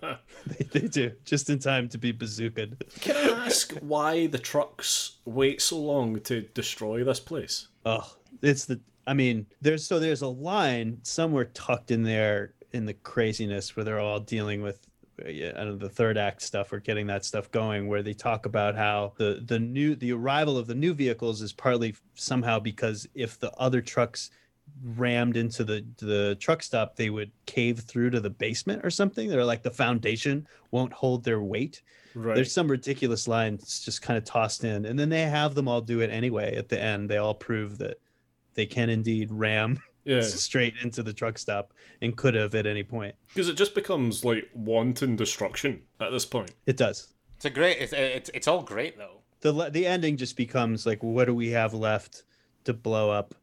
they, 0.00 0.64
they 0.72 0.88
do 0.88 1.12
just 1.24 1.50
in 1.50 1.58
time 1.58 1.88
to 1.88 1.98
be 1.98 2.12
bazookaed. 2.12 2.80
Can 3.00 3.16
I 3.16 3.46
ask 3.46 3.76
why 3.80 4.26
the 4.26 4.38
trucks 4.38 5.16
wait 5.24 5.60
so 5.60 5.78
long 5.78 6.20
to 6.20 6.42
destroy 6.54 7.04
this 7.04 7.20
place? 7.20 7.68
Oh, 7.84 8.14
it's 8.42 8.64
the. 8.64 8.80
I 9.06 9.14
mean, 9.14 9.46
there's 9.62 9.86
so 9.86 9.98
there's 9.98 10.22
a 10.22 10.28
line 10.28 10.98
somewhere 11.02 11.46
tucked 11.46 11.90
in 11.90 12.02
there 12.02 12.54
in 12.72 12.84
the 12.84 12.94
craziness 12.94 13.74
where 13.74 13.84
they're 13.84 14.00
all 14.00 14.20
dealing 14.20 14.62
with 14.62 14.80
uh, 15.24 15.28
yeah, 15.28 15.52
I 15.56 15.64
know, 15.64 15.76
the 15.76 15.88
third 15.88 16.18
act 16.18 16.42
stuff 16.42 16.72
or 16.72 16.80
getting 16.80 17.06
that 17.06 17.24
stuff 17.24 17.50
going 17.50 17.88
where 17.88 18.02
they 18.02 18.12
talk 18.14 18.46
about 18.46 18.76
how 18.76 19.14
the 19.16 19.42
the 19.46 19.58
new 19.58 19.94
the 19.94 20.12
arrival 20.12 20.58
of 20.58 20.66
the 20.66 20.74
new 20.74 20.94
vehicles 20.94 21.42
is 21.42 21.52
partly 21.52 21.94
somehow 22.14 22.58
because 22.58 23.08
if 23.14 23.38
the 23.38 23.52
other 23.52 23.80
trucks 23.80 24.30
rammed 24.84 25.36
into 25.36 25.64
the 25.64 25.84
the 25.98 26.36
truck 26.40 26.62
stop 26.62 26.96
they 26.96 27.10
would 27.10 27.30
cave 27.46 27.80
through 27.80 28.10
to 28.10 28.20
the 28.20 28.30
basement 28.30 28.84
or 28.84 28.90
something 28.90 29.28
they're 29.28 29.44
like 29.44 29.62
the 29.62 29.70
foundation 29.70 30.46
won't 30.70 30.92
hold 30.92 31.24
their 31.24 31.40
weight 31.42 31.82
Right. 32.14 32.34
there's 32.34 32.52
some 32.52 32.68
ridiculous 32.68 33.28
lines 33.28 33.80
just 33.84 34.02
kind 34.02 34.16
of 34.16 34.24
tossed 34.24 34.64
in 34.64 34.86
and 34.86 34.98
then 34.98 35.08
they 35.08 35.22
have 35.22 35.54
them 35.54 35.68
all 35.68 35.80
do 35.82 36.00
it 36.00 36.10
anyway 36.10 36.56
at 36.56 36.68
the 36.68 36.80
end 36.80 37.08
they 37.08 37.18
all 37.18 37.34
prove 37.34 37.78
that 37.78 38.00
they 38.54 38.66
can 38.66 38.88
indeed 38.90 39.30
ram 39.30 39.78
yeah. 40.04 40.22
straight 40.22 40.74
into 40.82 41.02
the 41.02 41.12
truck 41.12 41.38
stop 41.38 41.72
and 42.02 42.16
could 42.16 42.34
have 42.34 42.54
at 42.54 42.66
any 42.66 42.82
point 42.82 43.14
Because 43.28 43.48
it 43.48 43.54
just 43.56 43.74
becomes 43.74 44.24
like 44.24 44.48
wanton 44.54 45.16
destruction 45.16 45.82
at 46.00 46.10
this 46.10 46.24
point. 46.24 46.52
it 46.66 46.76
does 46.76 47.08
It's 47.36 47.44
a 47.44 47.50
great. 47.50 47.76
It's 47.78 47.92
it's, 47.92 48.30
it's 48.34 48.48
all 48.48 48.62
great 48.62 48.96
though. 48.96 49.20
the 49.42 49.70
the 49.70 49.86
ending 49.86 50.16
just 50.16 50.36
becomes 50.36 50.86
like 50.86 51.02
what 51.02 51.26
do 51.26 51.34
we 51.34 51.50
have 51.50 51.72
left 51.74 52.24
to 52.64 52.72
blow 52.72 53.10
up 53.10 53.34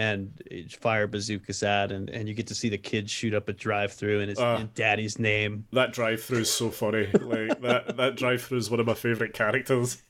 and 0.00 0.32
fire 0.80 1.06
bazookas 1.06 1.62
at 1.62 1.92
and, 1.92 2.08
and 2.10 2.28
you 2.28 2.34
get 2.34 2.46
to 2.46 2.54
see 2.54 2.68
the 2.70 2.78
kids 2.78 3.10
shoot 3.10 3.34
up 3.34 3.48
a 3.48 3.52
drive 3.52 3.92
through 3.92 4.20
and 4.20 4.30
it's 4.30 4.40
Ah. 4.40 4.56
in 4.60 4.70
daddy's 4.74 5.18
name 5.18 5.66
That 5.72 5.92
drive 5.92 6.22
through 6.22 6.40
is 6.40 6.50
so 6.50 6.70
funny. 6.70 7.06
Like 7.12 7.60
that 7.60 7.96
that 7.96 8.16
drive 8.16 8.42
through 8.42 8.58
is 8.58 8.70
one 8.70 8.80
of 8.80 8.86
my 8.86 8.94
favourite 8.94 9.34
characters. 9.34 10.02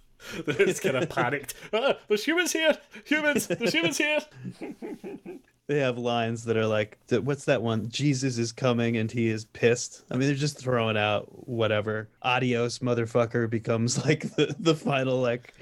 it's 0.46 0.80
kind 0.80 0.96
of 0.96 1.08
panicked. 1.08 1.54
Ah, 1.72 1.94
there's 2.08 2.24
humans 2.24 2.52
here. 2.52 2.76
Humans. 3.04 3.46
There's 3.46 3.72
humans 3.72 3.98
here. 3.98 4.18
they 5.68 5.78
have 5.78 5.96
lines 5.98 6.44
that 6.44 6.56
are 6.56 6.66
like 6.66 6.98
what's 7.22 7.44
that 7.44 7.62
one 7.62 7.88
jesus 7.90 8.38
is 8.38 8.52
coming 8.52 8.96
and 8.96 9.12
he 9.12 9.28
is 9.28 9.44
pissed 9.44 10.02
i 10.10 10.14
mean 10.16 10.26
they're 10.26 10.34
just 10.34 10.58
throwing 10.58 10.96
out 10.96 11.26
whatever 11.46 12.08
adios 12.22 12.78
motherfucker 12.78 13.48
becomes 13.50 14.02
like 14.06 14.22
the, 14.36 14.54
the 14.58 14.74
final 14.74 15.20
like 15.20 15.52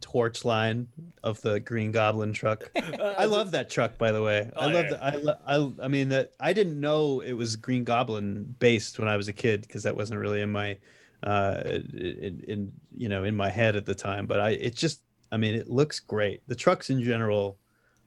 torch 0.00 0.44
line 0.44 0.88
of 1.22 1.40
the 1.40 1.60
green 1.60 1.90
goblin 1.92 2.32
truck. 2.32 2.70
I 3.00 3.24
love 3.24 3.52
that 3.52 3.70
truck 3.70 3.96
by 3.98 4.12
the 4.12 4.22
way. 4.22 4.50
I 4.56 4.64
Oh, 4.64 4.68
love 4.68 4.84
yeah. 4.84 4.90
that 4.90 5.02
I, 5.02 5.16
lo- 5.16 5.72
I 5.80 5.84
i 5.84 5.88
mean 5.88 6.08
that 6.10 6.32
i 6.40 6.52
didn't 6.52 6.78
know 6.78 7.20
it 7.20 7.32
was 7.32 7.56
green 7.56 7.84
goblin 7.84 8.54
based 8.58 8.98
when 8.98 9.08
i 9.08 9.16
was 9.16 9.28
a 9.28 9.32
kid 9.32 9.62
because 9.62 9.82
that 9.84 9.96
wasn't 9.96 10.20
really 10.20 10.42
in 10.42 10.52
my 10.52 10.76
uh 11.22 11.62
in, 11.64 12.44
in 12.46 12.72
you 12.96 13.08
know 13.08 13.24
in 13.24 13.34
my 13.34 13.48
head 13.48 13.76
at 13.76 13.86
the 13.86 13.94
time 13.94 14.26
but 14.26 14.40
i 14.40 14.50
it 14.50 14.74
just 14.76 15.00
i 15.32 15.36
mean 15.38 15.54
it 15.54 15.68
looks 15.70 16.00
great. 16.00 16.42
The 16.48 16.54
trucks 16.54 16.90
in 16.90 17.02
general 17.02 17.56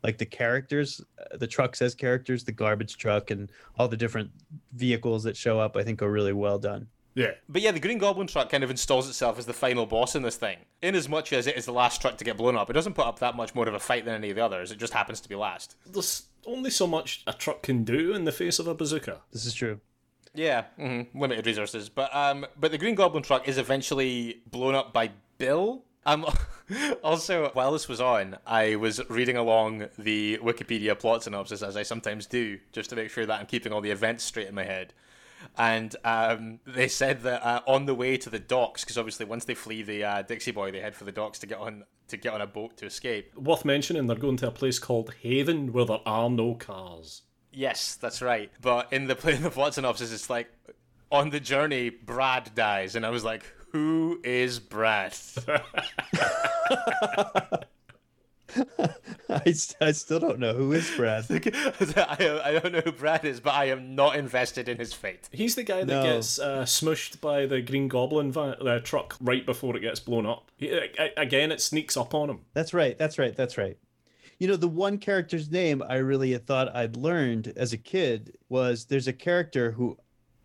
like 0.03 0.17
the 0.19 0.25
characters 0.25 1.01
uh, 1.19 1.38
the 1.38 1.47
trucks 1.47 1.81
as 1.81 1.95
characters 1.95 2.43
the 2.43 2.51
garbage 2.51 2.97
truck 2.97 3.31
and 3.31 3.51
all 3.79 3.88
the 3.88 3.97
different 3.97 4.29
vehicles 4.73 5.23
that 5.23 5.35
show 5.35 5.59
up 5.59 5.75
i 5.75 5.83
think 5.83 6.01
are 6.03 6.11
really 6.11 6.33
well 6.33 6.59
done 6.59 6.88
Yeah. 7.18 7.32
But 7.49 7.63
yeah, 7.63 7.72
the 7.72 7.80
Green 7.80 7.97
Goblin 7.97 8.28
truck 8.28 8.51
kind 8.51 8.63
of 8.63 8.70
installs 8.70 9.09
itself 9.09 9.39
as 9.39 9.47
the 9.47 9.53
final 9.53 9.88
boss 9.88 10.15
in 10.15 10.22
this 10.22 10.36
thing. 10.36 10.59
In 10.84 10.93
as 10.93 11.09
much 11.09 11.34
as 11.34 11.47
it 11.47 11.57
is 11.57 11.65
the 11.65 11.72
last 11.72 11.99
truck 11.99 12.15
to 12.18 12.24
get 12.24 12.38
blown 12.38 12.55
up, 12.55 12.70
it 12.70 12.74
doesn't 12.74 12.93
put 12.93 13.07
up 13.07 13.18
that 13.20 13.36
much 13.36 13.55
more 13.55 13.68
of 13.68 13.74
a 13.74 13.80
fight 13.80 14.05
than 14.05 14.13
any 14.13 14.30
of 14.30 14.36
the 14.36 14.45
others. 14.45 14.72
It 14.72 14.78
just 14.78 14.93
happens 14.93 15.20
to 15.22 15.28
be 15.30 15.34
last. 15.34 15.76
There's 15.88 16.28
only 16.45 16.70
so 16.70 16.86
much 16.86 17.24
a 17.26 17.34
truck 17.34 17.63
can 17.63 17.84
do 17.84 18.13
in 18.13 18.26
the 18.26 18.32
face 18.32 18.59
of 18.59 18.68
a 18.68 18.76
bazooka. 18.76 19.22
this 19.34 19.45
is 19.47 19.55
true 19.55 19.80
Yeah, 20.36 20.65
hmm 20.78 21.01
limited 21.15 21.47
resources. 21.47 21.89
But 21.89 22.15
um, 22.15 22.45
but 22.55 22.70
the 22.70 22.78
Green 22.78 22.93
Goblin 22.93 23.24
truck 23.24 23.47
is 23.47 23.57
eventually 23.57 24.43
blown 24.51 24.76
up 24.76 24.93
by 24.93 25.09
Bill. 25.39 25.86
Um, 26.05 26.24
also, 27.03 27.49
while 27.53 27.72
this 27.72 27.88
was 27.88 27.99
on, 27.99 28.38
I 28.45 28.76
was 28.76 29.01
reading 29.09 29.38
along 29.38 29.88
the 29.97 30.38
Wikipedia 30.38 30.97
plot 30.97 31.24
synopsis 31.24 31.63
as 31.63 31.76
I 31.76 31.82
sometimes 31.82 32.28
do, 32.28 32.59
just 32.72 32.91
to 32.91 32.95
make 32.95 33.09
sure 33.09 33.26
that 33.26 33.39
I'm 33.39 33.47
keeping 33.47 33.74
all 33.74 33.82
the 33.82 33.91
events 33.91 34.24
straight 34.24 34.47
in 34.47 34.53
my 34.53 34.63
head. 34.65 34.93
And 35.57 35.95
um, 36.03 36.59
they 36.65 36.88
said 36.88 37.21
that 37.21 37.43
uh, 37.43 37.61
on 37.67 37.85
the 37.85 37.95
way 37.95 38.17
to 38.17 38.29
the 38.29 38.39
docks, 38.39 38.83
because 38.83 38.97
obviously 38.97 39.25
once 39.25 39.45
they 39.45 39.55
flee 39.55 39.81
the 39.81 40.03
uh, 40.03 40.21
Dixie 40.21 40.51
Boy, 40.51 40.71
they 40.71 40.79
head 40.79 40.95
for 40.95 41.03
the 41.03 41.11
docks 41.11 41.39
to 41.39 41.47
get 41.47 41.59
on 41.59 41.83
to 42.09 42.17
get 42.17 42.33
on 42.33 42.41
a 42.41 42.47
boat 42.47 42.77
to 42.77 42.85
escape. 42.85 43.35
Worth 43.35 43.65
mentioning, 43.65 44.07
they're 44.07 44.15
going 44.15 44.38
to 44.38 44.47
a 44.47 44.51
place 44.51 44.79
called 44.79 45.13
Haven 45.21 45.73
where 45.73 45.85
there 45.85 45.99
are 46.05 46.29
no 46.29 46.55
cars. 46.55 47.23
Yes, 47.51 47.95
that's 47.95 48.21
right. 48.21 48.51
But 48.61 48.91
in 48.93 49.07
the 49.07 49.15
play 49.15 49.35
in 49.35 49.43
the 49.43 49.49
plot 49.49 49.73
synopsis, 49.73 50.13
it's 50.13 50.29
like 50.29 50.49
on 51.11 51.29
the 51.29 51.39
journey, 51.39 51.89
Brad 51.89 52.51
dies, 52.55 52.95
and 52.95 53.05
I 53.05 53.09
was 53.09 53.23
like, 53.23 53.43
"Who 53.71 54.21
is 54.23 54.59
Brad?" 54.59 55.15
I, 59.30 59.41
s- 59.45 59.76
I 59.82 59.91
still 59.91 60.20
don't 60.20 60.39
know 60.39 60.53
who 60.53 60.72
is 60.74 60.89
brad 60.95 61.26
I, 61.30 62.41
I 62.45 62.60
don't 62.60 62.72
know 62.74 62.82
who 62.82 62.91
Brad 62.91 63.26
is, 63.26 63.39
but 63.39 63.53
I 63.53 63.66
am 63.66 63.95
not 63.95 64.16
invested 64.16 64.68
in 64.70 64.78
his 64.78 64.93
fate. 64.93 65.30
He's 65.32 65.55
the 65.55 65.64
guy 65.64 65.80
that 65.80 65.88
No. 65.88 66.03
gets 66.03 66.39
uh, 66.39 66.64
smushed 66.64 67.20
by 67.22 67.45
the 67.45 67.62
Green 67.62 67.88
Goblin 67.88 68.32
van, 68.32 68.55
uh, 68.68 68.80
truck 68.80 69.16
right 69.22 69.45
before 69.45 69.76
it 69.76 69.82
gets 69.82 69.99
blown 69.99 70.26
up. 70.26 70.49
He, 70.58 70.70
a- 70.70 71.12
again, 71.18 71.51
it 71.51 71.62
sneaks 71.62 71.97
up 71.97 72.14
on 72.14 72.30
him. 72.30 72.39
that's 72.53 72.74
right 72.74 72.97
that's 72.97 73.18
right 73.20 73.36
that's 73.36 73.58
right 73.58 73.78
you 74.39 74.47
know 74.47 74.55
the 74.55 74.68
one 74.68 74.97
character's 74.99 75.49
name 75.49 75.82
i 75.89 75.95
really 75.95 76.38
thought 76.38 76.76
i'd 76.76 76.95
learned 76.95 77.51
as 77.58 77.74
a 77.74 77.78
kid 77.78 78.38
was 78.49 78.86
there's 78.86 79.08
a 79.08 79.14
character 79.14 79.72
who 79.72 79.97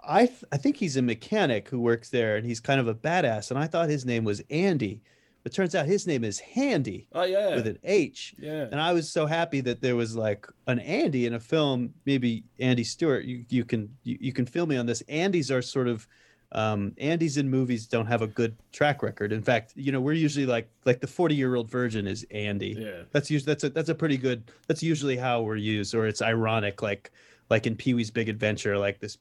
i 0.03 0.25
th- 0.27 0.45
i 0.51 0.57
think 0.57 0.77
he's 0.79 0.97
a 0.97 1.03
mechanic 1.03 1.69
who 1.69 1.79
works 1.79 2.09
there 2.09 2.37
and 2.37 2.47
he's 2.47 2.59
kind 2.59 2.81
of 2.81 2.89
a 2.89 2.95
badass 2.95 3.51
and 3.51 3.59
i 3.59 3.67
thought 3.67 3.91
his 3.91 4.07
name 4.07 4.25
was 4.25 4.43
andy 4.49 5.03
but 5.43 5.53
turns 5.53 5.75
out 5.75 5.87
his 5.87 6.07
name 6.07 6.25
is 6.25 6.39
handy 6.39 7.09
Oh 7.13 7.25
yeah, 7.25 7.55
with 7.55 7.67
an 7.67 7.79
H. 7.85 8.35
yeah. 8.39 8.69
And 8.71 8.81
I 8.81 8.93
was 8.93 9.11
so 9.11 9.27
happy 9.27 9.61
that 9.63 9.81
there 9.81 9.97
was 9.97 10.15
like 10.17 10.47
an 10.67 10.79
Andy 10.81 11.27
in 11.27 11.35
a 11.35 11.41
film. 11.41 11.93
Maybe 12.07 12.45
Andy 12.61 12.85
Stewart. 12.85 13.25
You 13.25 13.45
you 13.49 13.65
can 13.65 13.89
you, 14.05 14.17
you 14.21 14.33
can 14.33 14.47
feel 14.47 14.67
me 14.67 14.77
on 14.77 14.87
this. 14.87 15.03
Andys 15.09 15.51
are 15.51 15.63
sort 15.63 15.89
of 15.89 16.07
um, 16.55 16.93
Andys 17.01 17.39
in 17.39 17.49
movies 17.49 17.87
don't 17.87 18.07
have 18.07 18.21
a 18.21 18.27
good 18.27 18.55
track 18.73 19.03
record. 19.03 19.33
In 19.33 19.43
fact, 19.43 19.73
you 19.75 19.91
know 19.91 20.01
we're 20.01 20.13
usually 20.13 20.45
like 20.47 20.69
like 20.85 21.01
the 21.01 21.07
forty 21.07 21.35
year 21.35 21.55
old 21.55 21.71
virgin 21.71 22.07
is 22.07 22.27
Andy. 22.31 22.77
Yeah. 22.79 23.03
That's 23.11 23.31
usually 23.31 23.47
that's 23.53 23.65
a 23.65 23.71
that's 23.71 23.89
a 23.89 23.95
pretty 23.95 24.19
good. 24.19 24.45
That's 24.69 24.83
usually 24.83 25.17
how 25.17 25.41
we're 25.43 25.57
used, 25.57 25.95
or 25.95 26.07
it's 26.07 26.21
ironic, 26.23 26.83
like 26.83 27.11
like 27.51 27.67
in 27.67 27.75
Pee 27.77 27.95
Wee's 27.95 28.11
Big 28.11 28.29
Adventure, 28.29 28.79
like 28.79 29.01
this 29.01 29.19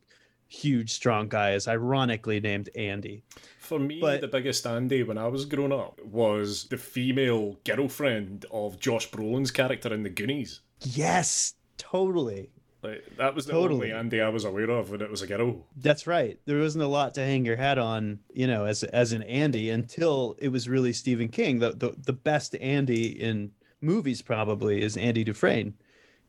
huge 0.52 0.91
strong 0.91 1.30
guy 1.30 1.54
is 1.54 1.68
ironically 1.68 2.39
named 2.39 2.70
Andy. 2.76 3.24
For 3.60 3.80
me, 3.80 3.99
But- 4.02 4.22
the 4.22 4.28
biggest 4.28 4.68
Andy 4.68 5.02
when 5.04 5.18
I 5.18 5.28
was 5.28 5.45
growing 5.45 5.72
up 5.72 5.99
was 6.04 6.66
the 6.66 6.78
female 6.78 7.58
girlfriend 7.64 8.45
of 8.52 8.80
Josh 8.80 9.10
Brolin's 9.10 9.52
character 9.52 9.93
in 9.93 10.04
The 10.04 10.10
Goonies. 10.10 10.60
Yes, 10.82 11.54
totally. 11.78 12.49
Like 12.84 13.04
that 13.18 13.36
was 13.36 13.45
the 13.45 13.52
Totally. 13.54 13.91
only 13.91 13.99
Andy 13.99 14.22
I 14.22 14.30
was 14.30 14.43
aware 14.43 14.70
of, 14.72 14.89
when 14.89 15.02
it 15.02 15.10
was 15.12 15.22
a 15.22 15.28
girl. 15.28 15.68
That's 15.78 16.08
right. 16.08 16.39
There 16.45 16.58
wasn't 16.60 16.84
a 16.84 16.88
lot 16.88 17.14
to 17.14 17.22
hang 17.22 17.45
your 17.45 17.56
hat 17.58 17.78
on, 17.78 18.20
you 18.34 18.47
know, 18.47 18.66
as 18.66 18.84
as 18.84 19.12
an 19.12 19.22
Andy 19.24 19.70
until 19.70 20.36
it 20.39 20.47
was 20.49 20.68
really 20.68 20.91
Stephen 20.91 21.28
King. 21.30 21.60
The 21.60 21.74
the, 21.74 21.95
the 21.95 22.14
best 22.14 22.56
Andy 22.56 23.06
in 23.22 23.52
movies 23.82 24.24
probably 24.24 24.82
is 24.82 24.97
Andy 24.97 25.24
Dufresne 25.24 25.76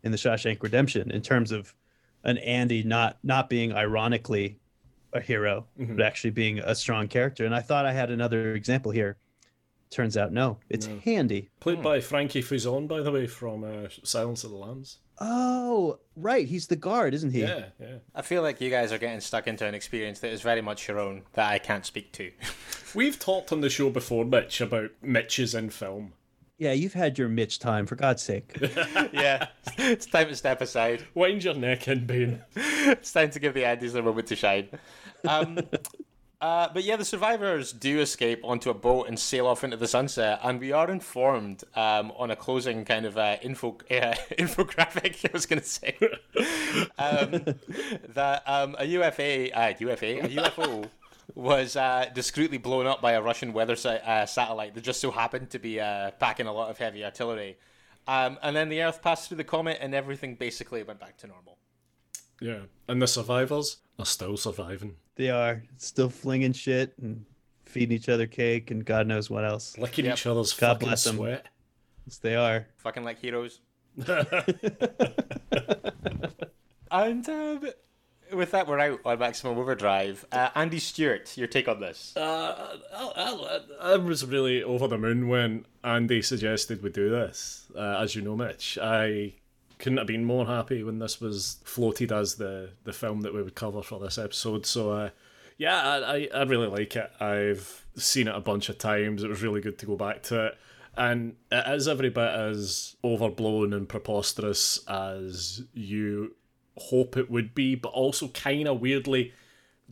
in 0.02 0.12
The 0.12 0.18
Shawshank 0.18 0.62
Redemption 0.62 1.10
in 1.10 1.22
terms 1.22 1.52
of 1.52 1.74
an 2.24 2.38
Andy 2.38 2.82
not 2.82 3.18
not 3.22 3.48
being 3.50 3.72
ironically 3.72 4.58
a 5.12 5.20
hero, 5.20 5.66
Mhm. 5.78 5.96
but 5.96 6.06
actually 6.06 6.30
being 6.30 6.58
a 6.58 6.74
strong 6.74 7.06
character. 7.08 7.44
And 7.44 7.54
I 7.54 7.60
thought 7.60 7.84
I 7.84 7.92
had 7.92 8.10
another 8.10 8.54
example 8.54 8.92
here. 8.92 9.16
Turns 9.90 10.16
out 10.16 10.32
no, 10.32 10.58
it's 10.70 10.86
No. 10.86 11.00
Handy. 11.04 11.50
Played 11.60 11.82
by 11.82 12.00
Frankie 12.00 12.42
Faison, 12.42 12.88
by 12.88 13.02
the 13.02 13.12
way, 13.12 13.26
from 13.26 13.62
uh, 13.62 13.88
Silence 14.02 14.42
of 14.42 14.50
the 14.50 14.56
Lambs. 14.56 14.98
Oh, 15.20 15.98
right. 16.16 16.48
He's 16.48 16.66
the 16.68 16.76
guard, 16.76 17.12
isn't 17.12 17.32
he? 17.32 17.42
Yeah, 17.42 17.66
yeah. 17.78 17.96
I 18.14 18.22
feel 18.22 18.40
like 18.40 18.60
you 18.62 18.70
guys 18.70 18.90
are 18.90 18.98
getting 18.98 19.20
stuck 19.20 19.46
into 19.46 19.66
an 19.66 19.74
experience 19.74 20.20
that 20.20 20.32
is 20.32 20.40
very 20.40 20.62
much 20.62 20.88
your 20.88 20.98
own 20.98 21.22
that 21.34 21.50
I 21.52 21.58
can't 21.58 21.84
speak 21.84 22.10
to. 22.12 22.32
We've 22.94 23.18
talked 23.18 23.52
on 23.52 23.60
the 23.60 23.68
show 23.68 23.90
before, 23.90 24.24
Mitch, 24.24 24.62
about 24.62 24.90
Mitches 25.02 25.54
in 25.54 25.68
film. 25.70 26.14
Yeah, 26.62 26.74
you've 26.74 26.92
had 26.92 27.18
your 27.18 27.28
Mitch 27.28 27.58
time, 27.58 27.86
for 27.86 27.96
God's 27.96 28.22
sake. 28.22 28.56
yeah, 29.12 29.48
it's 29.78 30.06
time 30.06 30.28
to 30.28 30.36
step 30.36 30.60
aside. 30.60 31.02
Wind 31.12 31.42
your 31.42 31.54
neck 31.54 31.88
in, 31.88 32.06
Bane. 32.06 32.40
It's 32.54 33.12
time 33.12 33.30
to 33.30 33.40
give 33.40 33.52
the 33.52 33.62
Andys 33.62 33.96
a 33.96 34.02
moment 34.02 34.28
to 34.28 34.36
shine. 34.36 34.68
Um, 35.26 35.58
uh, 36.40 36.68
but 36.72 36.84
yeah, 36.84 36.94
the 36.94 37.04
survivors 37.04 37.72
do 37.72 37.98
escape 37.98 38.42
onto 38.44 38.70
a 38.70 38.74
boat 38.74 39.08
and 39.08 39.18
sail 39.18 39.48
off 39.48 39.64
into 39.64 39.76
the 39.76 39.88
sunset, 39.88 40.38
and 40.44 40.60
we 40.60 40.70
are 40.70 40.88
informed 40.88 41.64
um, 41.74 42.12
on 42.16 42.30
a 42.30 42.36
closing 42.36 42.84
kind 42.84 43.06
of 43.06 43.18
uh, 43.18 43.38
info 43.42 43.78
uh, 43.90 44.14
infographic. 44.38 45.28
I 45.28 45.32
was 45.32 45.46
going 45.46 45.62
to 45.62 45.66
say 45.66 45.96
um, 46.96 47.56
that 48.10 48.44
um, 48.46 48.76
a 48.78 48.84
UFA, 48.84 49.52
uh, 49.52 49.74
UFA, 49.80 50.20
a 50.20 50.28
UFO. 50.28 50.88
Was 51.34 51.76
uh, 51.76 52.10
discreetly 52.14 52.58
blown 52.58 52.86
up 52.86 53.00
by 53.00 53.12
a 53.12 53.22
Russian 53.22 53.52
weather 53.54 53.74
sa- 53.76 53.90
uh, 53.90 54.26
satellite 54.26 54.74
that 54.74 54.84
just 54.84 55.00
so 55.00 55.10
happened 55.10 55.48
to 55.50 55.58
be 55.58 55.80
uh, 55.80 56.10
packing 56.12 56.46
a 56.46 56.52
lot 56.52 56.70
of 56.70 56.76
heavy 56.78 57.02
artillery. 57.04 57.56
Um, 58.06 58.38
and 58.42 58.54
then 58.54 58.68
the 58.68 58.82
Earth 58.82 59.00
passed 59.00 59.28
through 59.28 59.38
the 59.38 59.44
comet, 59.44 59.78
and 59.80 59.94
everything 59.94 60.34
basically 60.34 60.82
went 60.82 61.00
back 61.00 61.16
to 61.18 61.26
normal. 61.26 61.56
Yeah. 62.40 62.58
And 62.88 63.00
the 63.00 63.06
survivors 63.06 63.78
are 63.98 64.04
still 64.04 64.36
surviving. 64.36 64.96
They 65.14 65.30
are 65.30 65.62
still 65.78 66.10
flinging 66.10 66.52
shit 66.52 66.92
and 67.00 67.24
feeding 67.64 67.96
each 67.96 68.08
other 68.10 68.26
cake 68.26 68.70
and 68.70 68.84
God 68.84 69.06
knows 69.06 69.30
what 69.30 69.44
else. 69.44 69.78
Licking 69.78 70.04
Yep. 70.06 70.14
each 70.14 70.26
other's 70.26 70.52
God 70.52 70.74
fucking 70.74 70.88
bless 70.88 71.06
'em. 71.06 71.16
sweat. 71.16 71.46
Yes, 72.06 72.18
they 72.18 72.34
are. 72.34 72.66
fucking 72.78 73.04
like 73.04 73.18
heroes. 73.20 73.60
and 76.90 77.28
um, 77.28 77.68
with 78.32 78.50
that, 78.52 78.66
we're 78.66 78.78
out 78.78 79.00
on 79.04 79.18
Maximum 79.18 79.58
Overdrive. 79.58 80.26
Uh, 80.32 80.50
Andy 80.54 80.78
Stewart, 80.78 81.36
your 81.36 81.46
take 81.46 81.68
on 81.68 81.80
this? 81.80 82.16
Uh, 82.16 82.78
I, 82.94 83.60
I, 83.80 83.92
I 83.92 83.96
was 83.96 84.24
really 84.24 84.62
over 84.62 84.88
the 84.88 84.98
moon 84.98 85.28
when 85.28 85.66
Andy 85.84 86.22
suggested 86.22 86.82
we 86.82 86.90
do 86.90 87.10
this. 87.10 87.66
Uh, 87.76 87.98
as 88.00 88.14
you 88.14 88.22
know, 88.22 88.36
Mitch, 88.36 88.78
I 88.80 89.34
couldn't 89.78 89.98
have 89.98 90.06
been 90.06 90.24
more 90.24 90.46
happy 90.46 90.82
when 90.82 90.98
this 90.98 91.20
was 91.20 91.58
floated 91.64 92.12
as 92.12 92.36
the, 92.36 92.70
the 92.84 92.92
film 92.92 93.22
that 93.22 93.34
we 93.34 93.42
would 93.42 93.54
cover 93.54 93.82
for 93.82 93.98
this 93.98 94.18
episode. 94.18 94.66
So, 94.66 94.92
uh, 94.92 95.10
yeah, 95.58 95.82
I, 95.82 96.16
I, 96.16 96.28
I 96.34 96.42
really 96.44 96.68
like 96.68 96.96
it. 96.96 97.10
I've 97.20 97.84
seen 97.96 98.28
it 98.28 98.34
a 98.34 98.40
bunch 98.40 98.68
of 98.68 98.78
times. 98.78 99.22
It 99.22 99.28
was 99.28 99.42
really 99.42 99.60
good 99.60 99.78
to 99.78 99.86
go 99.86 99.96
back 99.96 100.22
to 100.24 100.46
it. 100.46 100.58
And 100.96 101.36
it 101.50 101.64
is 101.74 101.88
every 101.88 102.10
bit 102.10 102.30
as 102.30 102.96
overblown 103.02 103.72
and 103.72 103.88
preposterous 103.88 104.78
as 104.86 105.62
you 105.72 106.34
hope 106.76 107.16
it 107.16 107.30
would 107.30 107.54
be, 107.54 107.74
but 107.74 107.90
also 107.90 108.28
kind 108.28 108.68
of 108.68 108.80
weirdly 108.80 109.32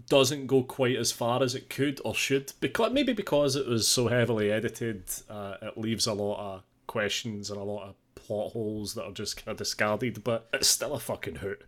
doesn't 0.09 0.47
go 0.47 0.63
quite 0.63 0.97
as 0.97 1.13
far 1.13 1.43
as 1.43 1.55
it 1.55 1.69
could 1.69 2.01
or 2.05 2.15
should 2.15 2.53
because 2.61 2.93
maybe 2.93 3.13
because 3.13 3.57
it 3.57 3.67
was 3.67 3.87
so 3.87 4.09
heavily 4.09 4.51
edited 4.51 5.05
uh, 5.29 5.57
it 5.61 5.77
leaves 5.77 6.07
a 6.07 6.13
lot 6.15 6.39
of 6.39 6.63
questions 6.87 7.51
and 7.51 7.61
a 7.61 7.63
lot 7.63 7.89
of 7.89 7.95
plot 8.15 8.53
holes 8.53 8.95
that 8.95 9.05
are 9.05 9.13
just 9.13 9.37
kind 9.37 9.49
of 9.49 9.59
discarded 9.59 10.25
but 10.25 10.49
it's 10.55 10.69
still 10.69 10.95
a 10.95 10.99
fucking 10.99 11.37
hoot 11.37 11.65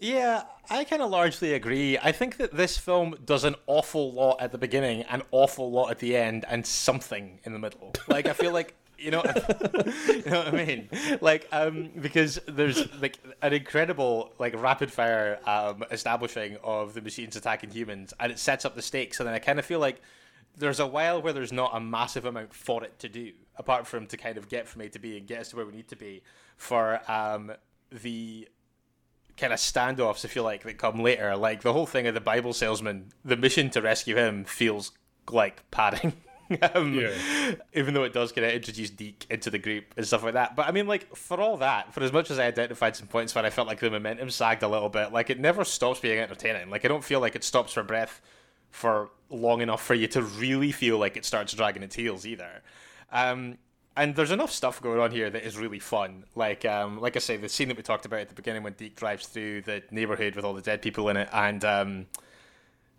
Yeah, 0.00 0.42
I 0.70 0.84
kind 0.84 1.02
of 1.02 1.10
largely 1.10 1.54
agree. 1.54 1.98
I 1.98 2.12
think 2.12 2.36
that 2.38 2.52
this 2.52 2.76
film 2.76 3.16
does 3.24 3.44
an 3.44 3.54
awful 3.66 4.12
lot 4.12 4.40
at 4.40 4.50
the 4.50 4.58
beginning, 4.58 5.02
an 5.02 5.22
awful 5.30 5.70
lot 5.70 5.90
at 5.90 5.98
the 6.00 6.16
end, 6.16 6.44
and 6.48 6.66
something 6.66 7.40
in 7.44 7.52
the 7.52 7.58
middle. 7.58 7.92
Like 8.08 8.26
I 8.26 8.32
feel 8.32 8.52
like 8.52 8.74
you 8.98 9.10
know, 9.10 9.22
you 10.08 10.22
know 10.26 10.38
what 10.38 10.48
I 10.48 10.64
mean? 10.64 10.88
Like 11.20 11.48
um, 11.52 11.90
because 12.00 12.38
there's 12.46 12.92
like 13.00 13.18
an 13.42 13.52
incredible 13.52 14.32
like 14.38 14.60
rapid 14.60 14.90
fire 14.92 15.38
um, 15.46 15.84
establishing 15.90 16.56
of 16.62 16.94
the 16.94 17.00
machines 17.00 17.36
attacking 17.36 17.70
humans, 17.70 18.14
and 18.20 18.32
it 18.32 18.38
sets 18.38 18.64
up 18.64 18.74
the 18.74 18.82
stakes, 18.82 19.20
and 19.20 19.26
then 19.26 19.34
I 19.34 19.38
kind 19.38 19.58
of 19.58 19.64
feel 19.64 19.80
like. 19.80 20.00
There's 20.56 20.78
a 20.78 20.86
while 20.86 21.20
where 21.20 21.32
there's 21.32 21.50
not 21.50 21.72
a 21.74 21.80
massive 21.80 22.26
amount 22.26 22.54
for 22.54 22.84
it 22.84 22.96
to 23.00 23.08
do, 23.08 23.32
apart 23.56 23.88
from 23.88 24.06
to 24.06 24.16
kind 24.16 24.38
of 24.38 24.48
get 24.48 24.68
from 24.68 24.82
A 24.82 24.88
to 24.88 25.00
B 25.00 25.18
and 25.18 25.26
get 25.26 25.40
us 25.40 25.48
to 25.48 25.56
where 25.56 25.66
we 25.66 25.72
need 25.72 25.88
to 25.88 25.96
be 25.96 26.22
for 26.56 27.00
um, 27.10 27.50
the 27.90 28.48
kind 29.36 29.52
of 29.52 29.58
standoffs, 29.58 30.24
if 30.24 30.36
you 30.36 30.42
like, 30.42 30.62
that 30.62 30.78
come 30.78 31.00
later. 31.00 31.36
Like 31.36 31.62
the 31.62 31.72
whole 31.72 31.86
thing 31.86 32.06
of 32.06 32.14
the 32.14 32.20
Bible 32.20 32.52
salesman, 32.52 33.10
the 33.24 33.36
mission 33.36 33.70
to 33.70 33.82
rescue 33.82 34.16
him 34.16 34.44
feels 34.44 34.92
like 35.30 35.68
padding. 35.70 36.12
um, 36.74 36.94
Yeah. 36.94 37.12
Even 37.72 37.94
though 37.94 38.04
it 38.04 38.12
does 38.12 38.32
kind 38.32 38.46
of 38.46 38.52
introduce 38.52 38.90
Deke 38.90 39.26
into 39.30 39.50
the 39.50 39.58
group 39.58 39.84
and 39.96 40.06
stuff 40.06 40.22
like 40.22 40.34
that. 40.34 40.56
But 40.56 40.68
I 40.68 40.72
mean, 40.72 40.86
like, 40.86 41.14
for 41.16 41.40
all 41.40 41.56
that, 41.58 41.92
for 41.92 42.02
as 42.02 42.12
much 42.12 42.30
as 42.30 42.38
I 42.38 42.46
identified 42.46 42.96
some 42.96 43.06
points 43.06 43.34
where 43.34 43.44
I 43.44 43.50
felt 43.50 43.68
like 43.68 43.80
the 43.80 43.90
momentum 43.90 44.30
sagged 44.30 44.62
a 44.62 44.68
little 44.68 44.88
bit, 44.88 45.12
like, 45.12 45.30
it 45.30 45.40
never 45.40 45.64
stops 45.64 46.00
being 46.00 46.18
entertaining. 46.18 46.70
Like, 46.70 46.84
I 46.84 46.88
don't 46.88 47.04
feel 47.04 47.20
like 47.20 47.36
it 47.36 47.44
stops 47.44 47.72
for 47.72 47.82
breath 47.82 48.20
for 48.70 49.10
long 49.30 49.60
enough 49.60 49.84
for 49.84 49.94
you 49.94 50.08
to 50.08 50.22
really 50.22 50.72
feel 50.72 50.98
like 50.98 51.16
it 51.16 51.24
starts 51.24 51.52
dragging 51.52 51.82
its 51.82 51.94
heels 51.94 52.26
either. 52.26 52.62
Um, 53.12 53.58
and 53.96 54.16
there's 54.16 54.32
enough 54.32 54.50
stuff 54.50 54.82
going 54.82 54.98
on 54.98 55.12
here 55.12 55.30
that 55.30 55.46
is 55.46 55.56
really 55.56 55.78
fun. 55.78 56.24
Like, 56.34 56.64
um, 56.64 57.00
like 57.00 57.14
I 57.14 57.20
say, 57.20 57.36
the 57.36 57.48
scene 57.48 57.68
that 57.68 57.76
we 57.76 57.84
talked 57.84 58.06
about 58.06 58.20
at 58.20 58.28
the 58.28 58.34
beginning 58.34 58.64
when 58.64 58.72
Deke 58.72 58.96
drives 58.96 59.26
through 59.26 59.62
the 59.62 59.82
neighborhood 59.92 60.34
with 60.34 60.44
all 60.44 60.54
the 60.54 60.62
dead 60.62 60.82
people 60.82 61.08
in 61.08 61.16
it, 61.16 61.28
and 61.32 61.64
um, 61.64 62.06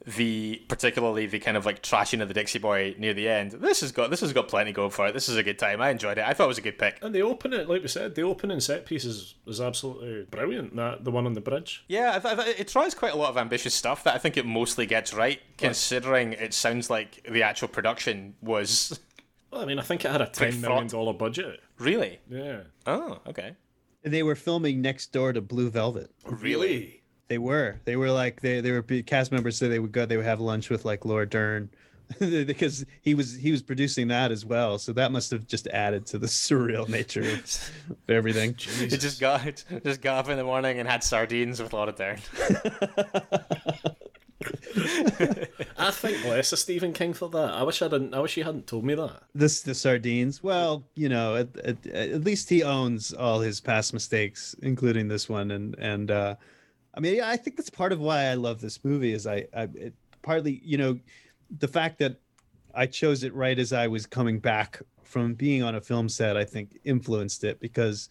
the 0.05 0.61
particularly 0.67 1.25
the 1.25 1.39
kind 1.39 1.57
of 1.57 1.65
like 1.65 1.81
trashing 1.81 2.21
of 2.21 2.27
the 2.27 2.33
Dixie 2.33 2.59
Boy 2.59 2.95
near 2.99 3.13
the 3.13 3.27
end. 3.27 3.51
This 3.53 3.81
has 3.81 3.91
got 3.91 4.09
this 4.11 4.21
has 4.21 4.33
got 4.33 4.47
plenty 4.47 4.71
going 4.71 4.91
for 4.91 5.07
it. 5.07 5.13
This 5.13 5.27
is 5.29 5.35
a 5.37 5.41
good 5.43 5.57
time. 5.57 5.81
I 5.81 5.89
enjoyed 5.89 6.17
it. 6.19 6.23
I 6.25 6.33
thought 6.33 6.45
it 6.45 6.47
was 6.49 6.57
a 6.59 6.61
good 6.61 6.77
pick. 6.77 6.99
and 7.01 7.13
the 7.13 7.21
opening 7.21 7.67
like 7.67 7.81
we 7.81 7.87
said 7.87 8.13
the 8.15 8.21
opening 8.21 8.59
set 8.59 8.85
piece 8.85 9.03
is, 9.05 9.35
is 9.47 9.59
absolutely 9.59 10.23
brilliant 10.29 10.75
that 10.75 11.03
the 11.03 11.11
one 11.11 11.25
on 11.25 11.33
the 11.33 11.41
bridge 11.41 11.83
Yeah, 11.87 12.13
I 12.15 12.19
th- 12.19 12.37
I 12.39 12.43
th- 12.43 12.59
it 12.59 12.67
tries 12.67 12.93
quite 12.93 13.13
a 13.13 13.17
lot 13.17 13.29
of 13.29 13.37
ambitious 13.37 13.73
stuff 13.73 14.03
that 14.03 14.13
I 14.13 14.17
think 14.19 14.37
it 14.37 14.45
mostly 14.45 14.85
gets 14.85 15.13
right, 15.13 15.39
considering 15.57 16.33
it 16.33 16.53
sounds 16.53 16.89
like 16.89 17.25
the 17.29 17.41
actual 17.43 17.67
production 17.67 18.35
was 18.41 18.99
well, 19.51 19.61
I 19.61 19.65
mean 19.65 19.79
I 19.79 19.81
think 19.81 20.05
it 20.05 20.11
had 20.11 20.21
a 20.21 20.27
ten 20.27 20.61
million 20.61 20.87
dollar 20.87 21.13
budget 21.13 21.61
really. 21.79 22.19
yeah 22.29 22.61
Oh, 22.85 23.19
okay. 23.27 23.55
They 24.03 24.21
were 24.21 24.35
filming 24.35 24.83
next 24.83 25.11
door 25.11 25.33
to 25.33 25.41
Blue 25.41 25.71
Velvet. 25.71 26.11
Really? 26.27 27.01
They 27.27 27.37
were. 27.37 27.79
They 27.85 27.95
were 27.95 28.11
like 28.11 28.41
they 28.41 28.61
they 28.61 28.71
were 28.71 28.81
cast 28.81 29.31
members 29.31 29.57
said 29.57 29.71
they 29.71 29.79
would 29.79 29.91
go 29.91 30.05
they 30.05 30.17
would 30.17 30.25
have 30.25 30.39
lunch 30.39 30.69
with 30.69 30.85
like 30.85 31.05
Laura 31.05 31.27
Dern 31.27 31.69
because 32.19 32.85
he 33.01 33.15
was 33.15 33.33
he 33.35 33.51
was 33.51 33.61
producing 33.61 34.07
that 34.09 34.31
as 34.31 34.45
well. 34.45 34.77
So 34.77 34.93
that 34.93 35.11
must 35.11 35.31
have 35.31 35.47
just 35.47 35.67
added 35.67 36.05
to 36.07 36.19
the 36.19 36.27
surreal 36.27 36.87
nature 36.87 37.21
of, 37.21 37.39
of 37.39 37.93
everything. 38.09 38.51
It 38.79 38.97
just 38.99 39.19
got 39.19 39.45
it 39.45 39.63
just 39.83 40.01
got 40.01 40.25
up 40.25 40.29
in 40.29 40.37
the 40.37 40.43
morning 40.43 40.79
and 40.79 40.87
had 40.87 41.03
sardines 41.03 41.61
with 41.61 41.73
Laura 41.73 41.91
Dern. 41.91 42.19
I 45.77 45.91
think 45.91 46.25
less 46.25 46.53
of 46.53 46.59
Stephen 46.59 46.93
King 46.93 47.13
for 47.13 47.29
that 47.29 47.53
I 47.53 47.63
wish 47.63 47.81
I 47.81 47.87
didn't 47.87 48.13
I 48.13 48.19
wish 48.19 48.35
he 48.35 48.41
hadn't 48.41 48.67
told 48.67 48.85
me 48.85 48.93
that 48.93 49.23
This 49.33 49.61
the 49.61 49.73
sardines. 49.73 50.43
Well, 50.43 50.83
you 50.95 51.09
know, 51.09 51.35
at, 51.37 51.57
at, 51.57 51.87
at 51.87 52.23
least 52.23 52.49
he 52.49 52.61
owns 52.61 53.13
all 53.13 53.39
his 53.39 53.59
past 53.59 53.93
mistakes, 53.93 54.55
including 54.61 55.07
this 55.07 55.27
one. 55.27 55.49
And 55.51 55.75
and 55.79 56.11
uh, 56.11 56.35
I 56.95 56.99
mean, 56.99 57.15
yeah, 57.15 57.29
I 57.29 57.37
think 57.37 57.57
that's 57.57 57.69
part 57.69 57.91
of 57.91 57.99
why 57.99 58.25
I 58.25 58.35
love 58.35 58.61
this 58.61 58.83
movie. 58.83 59.13
Is 59.13 59.27
I, 59.27 59.47
I 59.55 59.63
it, 59.73 59.93
partly, 60.21 60.61
you 60.63 60.77
know, 60.77 60.99
the 61.59 61.67
fact 61.67 61.99
that 61.99 62.19
I 62.73 62.85
chose 62.85 63.23
it 63.23 63.33
right 63.33 63.57
as 63.57 63.73
I 63.73 63.87
was 63.87 64.05
coming 64.05 64.39
back 64.39 64.81
from 65.03 65.33
being 65.33 65.63
on 65.63 65.75
a 65.75 65.81
film 65.81 66.09
set. 66.09 66.35
I 66.35 66.43
think 66.43 66.77
influenced 66.83 67.43
it 67.43 67.59
because 67.59 68.09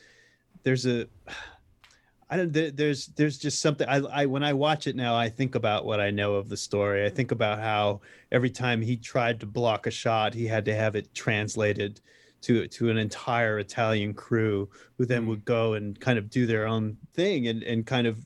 there's 0.63 0.87
a 0.87 1.07
I 2.31 2.39
don't 2.39 2.53
there, 2.53 2.71
there's 2.71 3.09
there's 3.09 3.39
just 3.39 3.61
something 3.61 3.87
I 3.87 3.99
I 3.99 4.27
when 4.27 4.43
I 4.43 4.55
watch 4.55 4.87
it 4.87 4.97
now 4.97 5.15
I 5.15 5.29
think 5.29 5.55
about 5.55 5.85
what 5.85 6.01
I 6.01 6.11
know 6.11 6.35
of 6.35 6.49
the 6.49 6.57
story. 6.57 7.05
I 7.05 7.11
think 7.11 7.31
about 7.33 7.59
how 7.59 8.01
every 8.33 8.51
time 8.51 8.81
he 8.81 8.97
tried 8.97 9.41
to 9.41 9.47
block 9.47 9.87
a 9.87 9.91
shot, 9.91 10.33
he 10.35 10.47
had 10.47 10.65
to 10.65 10.75
have 10.75 10.97
it 10.97 11.15
translated 11.15 12.01
to 12.43 12.67
to 12.67 12.91
an 12.91 12.97
entire 12.97 13.59
Italian 13.59 14.15
crew 14.15 14.69
who 14.97 15.05
then 15.05 15.23
hmm. 15.23 15.29
would 15.29 15.45
go 15.45 15.75
and 15.75 16.01
kind 16.01 16.19
of 16.19 16.31
do 16.31 16.47
their 16.47 16.67
own 16.67 16.97
thing 17.13 17.47
and 17.49 17.63
and 17.63 17.87
kind 17.87 18.07
of 18.07 18.25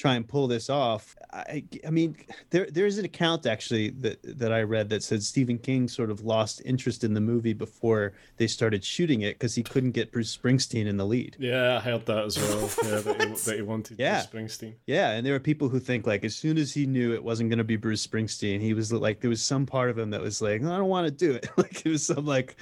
try 0.00 0.14
and 0.14 0.26
pull 0.26 0.48
this 0.48 0.70
off. 0.70 1.14
I, 1.32 1.62
I 1.86 1.90
mean, 1.90 2.16
there 2.50 2.66
there's 2.70 2.98
an 2.98 3.04
account 3.04 3.46
actually 3.46 3.90
that 3.90 4.18
that 4.38 4.52
I 4.52 4.62
read 4.62 4.88
that 4.88 5.02
said 5.02 5.22
Stephen 5.22 5.58
King 5.58 5.88
sort 5.88 6.10
of 6.10 6.24
lost 6.24 6.62
interest 6.64 7.04
in 7.04 7.14
the 7.14 7.20
movie 7.20 7.52
before 7.52 8.14
they 8.38 8.46
started 8.46 8.82
shooting 8.82 9.20
it 9.20 9.34
because 9.34 9.54
he 9.54 9.62
couldn't 9.62 9.92
get 9.92 10.10
Bruce 10.10 10.34
Springsteen 10.36 10.86
in 10.86 10.96
the 10.96 11.06
lead. 11.06 11.36
Yeah, 11.38 11.76
I 11.76 11.80
heard 11.80 12.06
that 12.06 12.24
as 12.24 12.38
well. 12.38 12.70
yeah, 12.84 13.00
that, 13.00 13.20
he, 13.20 13.34
that 13.34 13.56
he 13.56 13.62
wanted 13.62 13.98
Yeah. 13.98 14.24
Bruce 14.30 14.56
Springsteen. 14.58 14.74
Yeah, 14.86 15.10
and 15.10 15.24
there 15.24 15.34
were 15.34 15.40
people 15.40 15.68
who 15.68 15.78
think 15.78 16.06
like 16.06 16.24
as 16.24 16.34
soon 16.34 16.56
as 16.56 16.72
he 16.72 16.86
knew 16.86 17.12
it 17.12 17.22
wasn't 17.22 17.50
going 17.50 17.58
to 17.58 17.64
be 17.64 17.76
Bruce 17.76 18.06
Springsteen, 18.06 18.60
he 18.60 18.74
was 18.74 18.92
like 18.92 19.20
there 19.20 19.30
was 19.30 19.42
some 19.42 19.66
part 19.66 19.90
of 19.90 19.98
him 19.98 20.10
that 20.10 20.22
was 20.22 20.40
like 20.40 20.62
I 20.62 20.76
don't 20.76 20.88
want 20.88 21.06
to 21.06 21.10
do 21.12 21.32
it. 21.32 21.48
like 21.56 21.84
it 21.84 21.90
was 21.90 22.06
some 22.06 22.24
like 22.24 22.56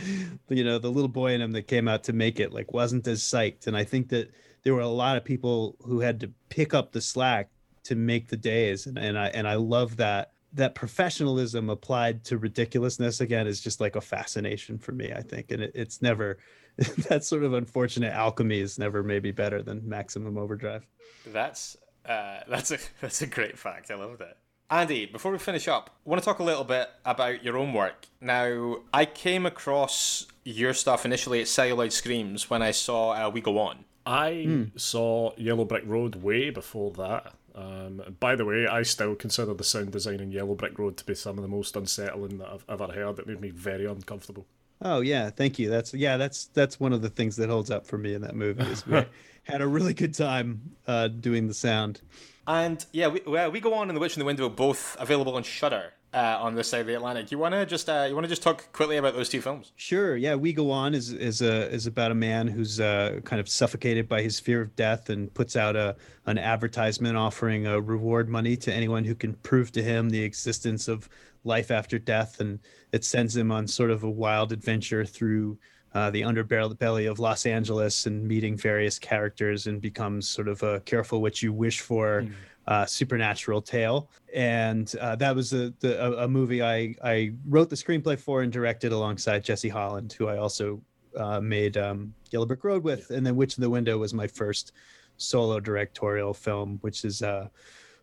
you 0.49 0.64
know 0.64 0.78
the 0.78 0.91
little 0.91 1.09
boy 1.09 1.32
in 1.32 1.41
him 1.41 1.53
that 1.53 1.68
came 1.68 1.89
out 1.89 2.05
to 2.05 2.12
make 2.12 2.41
it 2.41 2.53
like 2.53 2.72
wasn't 2.72 3.07
as 3.07 3.22
psyched. 3.22 3.66
And 3.66 3.76
I 3.76 3.84
think 3.84 4.09
that 4.09 4.30
there 4.69 4.75
were 4.75 4.83
a 4.83 4.87
lot 4.87 5.16
of 5.16 5.25
people 5.25 5.77
who 5.81 6.01
had 6.01 6.21
to 6.21 6.31
pick 6.51 6.75
up 6.75 6.93
the 6.93 7.01
slack 7.01 7.49
to 7.85 7.95
make 7.95 8.29
the 8.29 8.37
days, 8.37 8.87
and, 8.87 8.99
and 8.99 9.19
I 9.19 9.29
and 9.29 9.49
I 9.49 9.55
love 9.55 9.97
that 9.97 10.33
that 10.53 10.75
professionalism 10.75 11.71
applied 11.71 12.23
to 12.25 12.37
ridiculousness 12.37 13.23
again 13.23 13.47
is 13.47 13.62
just 13.62 13.81
like 13.81 13.97
a 13.97 14.01
fascination 14.03 14.77
for 14.77 14.93
me. 14.93 15.11
I 15.11 15.23
think, 15.23 15.53
and 15.53 15.62
it, 15.62 15.73
it's 15.75 16.03
never 16.03 16.37
that 17.09 17.25
sort 17.25 17.45
of 17.45 17.55
unfortunate 17.55 18.12
alchemy 18.12 18.61
is 18.61 18.79
never 18.79 19.03
maybe 19.03 19.31
better 19.31 19.62
than 19.62 19.89
Maximum 19.89 20.37
Overdrive. 20.37 20.87
That's 21.25 21.79
uh, 22.05 22.41
that's 22.47 22.71
a 22.71 22.79
that's 23.01 23.23
a 23.23 23.27
great 23.27 23.59
fact. 23.59 23.91
I 23.91 23.95
love 23.95 24.19
that. 24.19 24.37
Andy, 24.71 25.07
before 25.07 25.33
we 25.33 25.39
finish 25.39 25.66
up, 25.66 25.97
I 26.07 26.11
want 26.11 26.21
to 26.21 26.27
talk 26.27 26.41
a 26.41 26.45
little 26.45 26.64
bit 26.64 26.91
about 27.07 27.43
your 27.43 27.57
own 27.57 27.73
work. 27.73 28.07
Now, 28.21 28.81
I 28.93 29.07
came 29.07 29.47
across 29.47 30.27
your 30.45 30.75
stuff 30.75 31.07
initially 31.07 31.41
at 31.41 31.49
Celluloid 31.49 31.95
Screams 31.95 32.51
when 32.51 32.61
I 32.61 32.73
saw 32.73 33.12
uh, 33.12 33.31
We 33.31 33.41
Go 33.41 33.59
On. 33.61 33.87
I 34.09 34.69
saw 34.77 35.33
Yellow 35.37 35.67
Brick 35.67 35.85
Road 35.87 36.17
way 36.17 36.49
before 36.49 36.93
that. 36.93 37.35
Um, 37.55 38.03
by 38.21 38.37
the 38.37 38.45
way, 38.47 38.67
I 38.67 38.83
still 38.83 39.15
consider 39.15 39.53
the 39.53 39.65
sound 39.65 39.93
design 39.93 40.21
in 40.21 40.31
Yellow 40.31 40.55
Brick 40.55 40.79
Road 40.79 40.97
to 40.97 41.05
be 41.05 41.15
some 41.15 41.37
of 41.37 41.43
the 41.43 41.49
most 41.49 41.77
unsettling 41.77 42.39
that 42.39 42.49
I've 42.49 42.65
ever 42.69 42.87
heard. 42.87 43.17
That 43.17 43.27
made 43.27 43.41
me 43.41 43.51
very 43.51 43.85
uncomfortable. 43.85 44.47
Oh 44.81 45.01
yeah, 45.01 45.29
thank 45.29 45.59
you. 45.59 45.69
That's 45.69 45.93
yeah, 45.93 46.17
that's 46.17 46.47
that's 46.47 46.81
one 46.81 46.95
of 46.95 47.03
the 47.03 47.11
things 47.11 47.37
that 47.37 47.51
holds 47.51 47.71
up 47.71 47.87
for 47.87 47.99
me 47.99 48.15
in 48.15 48.23
that 48.23 48.35
movie. 48.35 48.63
Is 48.63 48.87
we 48.87 49.05
had 49.43 49.61
a 49.61 49.67
really 49.67 49.93
good 49.93 50.15
time 50.15 50.77
uh, 50.87 51.09
doing 51.09 51.47
the 51.47 51.55
sound. 51.55 52.01
And 52.47 52.83
yeah, 52.93 53.09
we, 53.09 53.21
well, 53.27 53.51
we 53.51 53.61
go 53.61 53.75
on 53.75 53.91
and 53.91 53.97
The 53.97 54.01
Witch 54.01 54.17
in 54.17 54.21
the 54.21 54.25
Window, 54.25 54.49
both 54.49 54.97
available 54.99 55.35
on 55.35 55.43
Shudder 55.43 55.93
uh, 56.13 56.39
on 56.41 56.55
this 56.55 56.69
side 56.69 56.81
of 56.81 56.87
the 56.87 56.95
Atlantic. 56.95 57.31
You 57.31 57.39
wanna 57.39 57.67
just 57.67 57.89
uh, 57.89 58.07
you 58.09 58.15
wanna 58.15 58.29
just 58.29 58.43
talk 58.43 58.73
quickly 58.73 58.97
about 58.97 59.15
those 59.15 59.29
two 59.29 59.41
films? 59.41 59.73
Sure. 59.77 60.17
Yeah, 60.17 60.35
we 60.35 60.53
go 60.53 60.71
on 60.71 60.95
is 60.95 61.13
is 61.13 61.43
a 61.43 61.71
is 61.71 61.87
about 61.87 62.11
a 62.11 62.15
man 62.15 62.49
who's 62.49 62.81
uh, 62.81 63.21
kind 63.25 63.41
of 63.41 63.49
suffocated 63.49 64.09
by 64.09 64.23
his 64.23 64.41
fear 64.41 64.63
of 64.63 64.75
death 64.77 65.11
and 65.11 65.33
puts 65.35 65.57
out 65.57 65.77
a 65.77 65.97
an 66.27 66.39
advertisement 66.39 67.17
offering 67.17 67.67
a 67.67 67.81
reward 67.81 68.29
money 68.29 68.57
to 68.57 68.73
anyone 68.73 69.05
who 69.05 69.15
can 69.15 69.35
prove 69.35 69.71
to 69.73 69.83
him 69.83 70.09
the 70.09 70.23
existence 70.23 70.89
of 70.89 71.09
life 71.45 71.71
after 71.71 71.99
death, 71.99 72.41
and 72.41 72.59
it 72.93 73.05
sends 73.05 73.37
him 73.37 73.53
on 73.53 73.67
sort 73.67 73.91
of 73.91 74.03
a 74.03 74.11
wild 74.11 74.53
adventure 74.53 75.05
through. 75.05 75.59
Uh, 75.95 76.11
the 76.11 76.21
underbelly 76.21 77.11
of 77.11 77.19
Los 77.19 77.47
Angeles 77.47 78.05
and 78.05 78.29
meeting 78.29 78.59
various 78.59 78.99
characters 78.99 79.67
and 79.67 79.81
becomes 79.81 80.29
sort 80.29 80.47
of 80.47 80.63
a 80.63 80.81
careful 80.81 81.23
what 81.23 81.43
you 81.43 81.51
wish 81.51 81.81
for 81.81 82.27
uh, 82.69 82.85
supernatural 82.85 83.62
tale. 83.62 84.11
And 84.35 84.95
uh, 85.01 85.16
that 85.16 85.35
was 85.35 85.55
a, 85.55 85.73
the, 85.81 86.05
a, 86.05 86.25
a 86.25 86.29
movie 86.29 86.62
I, 86.62 86.95
I 87.03 87.33
wrote 87.49 87.71
the 87.71 87.77
screenplay 87.77 88.19
for 88.19 88.43
and 88.43 88.53
directed 88.53 88.93
alongside 88.93 89.43
Jesse 89.43 89.71
Holland, 89.71 90.12
who 90.12 90.29
I 90.29 90.37
also 90.37 90.81
uh, 91.16 91.41
made 91.41 91.79
um, 91.79 92.12
Yellow 92.31 92.45
Brick 92.45 92.62
Road 92.62 92.85
with. 92.85 93.11
And 93.11 93.27
then 93.27 93.37
Witch 93.37 93.57
in 93.57 93.62
the 93.62 93.71
Window 93.71 93.97
was 93.97 94.12
my 94.12 94.27
first 94.27 94.73
solo 95.16 95.59
directorial 95.61 96.35
film, 96.35 96.79
which 96.83 97.07
is 97.07 97.23
uh, 97.23 97.49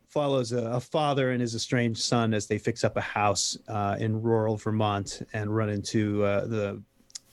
follows 0.07 0.51
a, 0.51 0.63
a 0.71 0.79
father 0.79 1.29
and 1.29 1.41
his 1.41 1.53
estranged 1.53 2.01
son 2.01 2.33
as 2.33 2.47
they 2.47 2.57
fix 2.57 2.83
up 2.83 2.97
a 2.97 3.01
house 3.01 3.57
uh, 3.67 3.97
in 3.99 4.19
rural 4.19 4.57
Vermont 4.57 5.21
and 5.33 5.55
run 5.55 5.69
into 5.69 6.23
uh, 6.23 6.45
the 6.45 6.81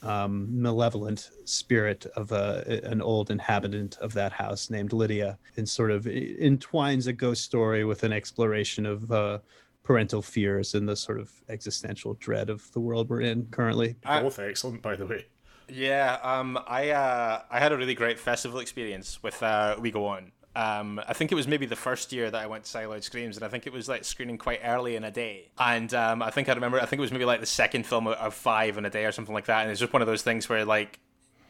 um, 0.02 0.48
malevolent 0.50 1.30
spirit 1.44 2.06
of 2.16 2.32
a, 2.32 2.80
an 2.84 3.00
old 3.00 3.30
inhabitant 3.30 3.98
of 4.00 4.12
that 4.14 4.32
house 4.32 4.70
named 4.70 4.92
Lydia, 4.92 5.38
and 5.56 5.68
sort 5.68 5.90
of 5.90 6.06
entwines 6.06 7.06
a 7.06 7.12
ghost 7.12 7.44
story 7.44 7.84
with 7.84 8.02
an 8.02 8.12
exploration 8.12 8.86
of 8.86 9.10
uh, 9.12 9.38
parental 9.82 10.22
fears 10.22 10.74
and 10.74 10.88
the 10.88 10.96
sort 10.96 11.20
of 11.20 11.30
existential 11.48 12.14
dread 12.14 12.50
of 12.50 12.70
the 12.72 12.80
world 12.80 13.08
we're 13.08 13.20
in 13.20 13.46
currently. 13.50 13.96
Both 14.04 14.38
excellent, 14.38 14.82
by 14.82 14.96
the 14.96 15.06
way. 15.06 15.26
Yeah, 15.68 16.18
um, 16.22 16.58
I 16.66 16.90
uh, 16.90 17.42
I 17.50 17.58
had 17.58 17.72
a 17.72 17.76
really 17.76 17.94
great 17.94 18.18
festival 18.18 18.58
experience 18.58 19.22
with 19.22 19.42
uh, 19.42 19.76
We 19.80 19.90
Go 19.90 20.06
On. 20.06 20.32
Um, 20.54 21.00
I 21.06 21.14
think 21.14 21.32
it 21.32 21.34
was 21.34 21.48
maybe 21.48 21.66
the 21.66 21.76
first 21.76 22.12
year 22.12 22.30
that 22.30 22.40
I 22.40 22.46
went 22.46 22.64
to 22.64 22.70
Celluloid 22.70 23.04
Screams, 23.04 23.36
and 23.36 23.44
I 23.44 23.48
think 23.48 23.66
it 23.66 23.72
was 23.72 23.88
like 23.88 24.04
screening 24.04 24.38
quite 24.38 24.60
early 24.64 24.96
in 24.96 25.04
a 25.04 25.10
day. 25.10 25.50
And 25.58 25.92
um, 25.94 26.22
I 26.22 26.30
think 26.30 26.48
I 26.48 26.52
remember, 26.52 26.80
I 26.80 26.86
think 26.86 26.98
it 26.98 27.02
was 27.02 27.12
maybe 27.12 27.24
like 27.24 27.40
the 27.40 27.46
second 27.46 27.86
film 27.86 28.06
of 28.06 28.34
five 28.34 28.76
in 28.76 28.84
a 28.84 28.90
day 28.90 29.04
or 29.04 29.12
something 29.12 29.34
like 29.34 29.46
that. 29.46 29.62
And 29.62 29.70
it's 29.70 29.80
just 29.80 29.92
one 29.92 30.02
of 30.02 30.08
those 30.08 30.22
things 30.22 30.48
where 30.48 30.64
like 30.64 30.98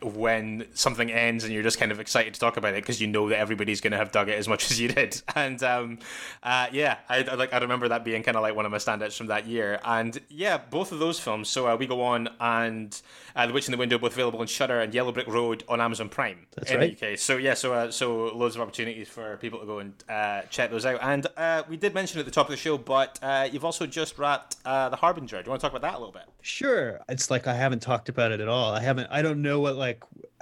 when 0.05 0.67
something 0.75 1.11
ends 1.11 1.45
and 1.45 1.53
you're 1.53 1.63
just 1.63 1.79
kind 1.79 1.93
of 1.93 2.01
excited 2.01 2.35
to 2.35 2.41
talk 2.41 2.57
about 2.57 2.75
it 2.75 2.83
because 2.83 3.01
you 3.01 3.07
know 3.07 3.29
that 3.29 3.39
everybody's 3.39 3.81
going 3.81 3.93
to 3.93 3.97
have 3.97 4.13
dug 4.13 4.29
it 4.29 4.39
as 4.39 4.49
much 4.49 4.65
as 4.71 4.81
you 4.81 4.89
did. 4.89 5.21
And 5.35 5.63
um, 5.63 5.99
uh, 6.43 6.69
yeah, 6.73 6.99
I, 7.09 7.19
I 7.19 7.35
like 7.35 7.53
I 7.53 7.59
remember 7.59 7.89
that 7.89 8.05
being 8.05 8.23
kind 8.23 8.37
of 8.37 8.43
like 8.43 8.55
one 8.55 8.67
of 8.67 8.73
my 8.73 8.79
standouts 8.79 9.17
from 9.17 9.29
that 9.29 9.47
year. 9.47 9.81
And 9.85 10.21
yeah, 10.29 10.59
both 10.59 10.93
of 10.93 10.99
those 10.99 11.19
films. 11.19 11.49
So 11.49 11.69
uh, 11.69 11.77
we 11.77 11.87
go 11.87 12.03
on 12.03 12.29
and 12.41 13.01
uh, 13.35 13.47
The 13.47 13.53
Witch 13.53 13.67
in 13.67 13.73
the 13.73 13.79
Window, 13.79 13.99
both 13.99 14.13
available 14.13 14.41
on 14.41 14.47
Shudder 14.47 14.81
and 14.81 14.95
Yellow 14.95 15.13
Brick 15.13 15.27
Road 15.27 15.65
on 15.69 15.81
Amazon 15.81 16.09
Prime 16.09 16.47
That's 16.57 16.71
in 16.71 16.79
right. 16.79 16.99
the 16.99 17.13
UK. 17.13 17.19
So 17.19 17.37
yeah, 17.37 17.55
so 17.55 17.73
uh, 17.73 17.91
so 17.91 18.27
loads 18.35 18.57
of 18.57 18.63
opportunities 18.63 19.09
for 19.09 19.37
people 19.39 19.61
to 19.61 19.67
go 19.67 19.79
and 19.79 19.93
uh, 20.09 20.43
check 20.51 20.71
those 20.71 20.87
out. 20.87 21.01
And 21.03 21.27
uh, 21.37 21.63
we 21.69 21.77
did 21.77 21.95
mention 21.95 22.21
at 22.21 22.25
the 22.25 22.33
top 22.33 22.47
of 22.47 22.51
the 22.51 22.57
show, 22.57 22.79
but 22.79 23.19
uh, 23.23 23.49
you've 23.51 23.65
also 23.65 23.87
just 23.87 24.19
wrapped 24.19 24.57
uh, 24.65 24.89
The 24.89 24.97
Harbinger. 24.97 25.43
Do 25.43 25.47
you 25.47 25.51
want 25.51 25.61
to 25.61 25.67
talk 25.67 25.73
about 25.73 25.83
that 25.83 25.97
a 25.97 25.99
little 25.99 26.13
bit? 26.13 26.25
Sure. 26.43 27.01
It's 27.09 27.31
like 27.31 27.47
I 27.47 27.55
haven't 27.55 27.83
talked 27.83 28.09
about 28.09 28.33
it 28.33 28.41
at 28.41 28.49
all. 28.49 28.73
I 28.73 28.81
haven't 28.81 29.09
I 29.11 29.23
don't 29.23 29.43
know 29.43 29.61
what 29.61 29.77
like 29.77 29.92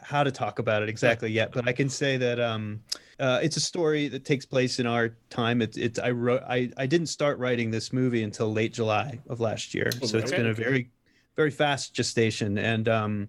how 0.03 0.22
to 0.22 0.30
talk 0.30 0.59
about 0.59 0.82
it 0.82 0.88
exactly 0.88 1.30
yet, 1.30 1.53
but 1.53 1.68
I 1.68 1.72
can 1.72 1.88
say 1.88 2.16
that 2.16 2.40
um 2.40 2.80
uh, 3.18 3.38
it's 3.42 3.59
a 3.59 3.61
story 3.61 4.09
that 4.09 4.24
takes 4.24 4.46
place 4.46 4.78
in 4.78 4.86
our 4.86 5.11
time. 5.28 5.61
It's 5.61 5.76
it's 5.76 5.98
I 5.98 6.11
wrote 6.11 6.42
I, 6.48 6.70
I 6.76 6.86
didn't 6.86 7.09
start 7.09 7.38
writing 7.38 7.70
this 7.70 7.92
movie 7.92 8.22
until 8.22 8.53
late 8.53 8.72
July 8.72 9.18
of 9.28 9.40
last 9.40 9.74
year. 9.74 9.90
So 9.92 10.18
it's 10.18 10.32
okay. 10.32 10.38
been 10.38 10.46
a 10.46 10.55
very 10.55 10.90
very 11.36 11.51
fast 11.51 11.94
gestation 11.94 12.59
and 12.59 12.88
um 12.88 13.28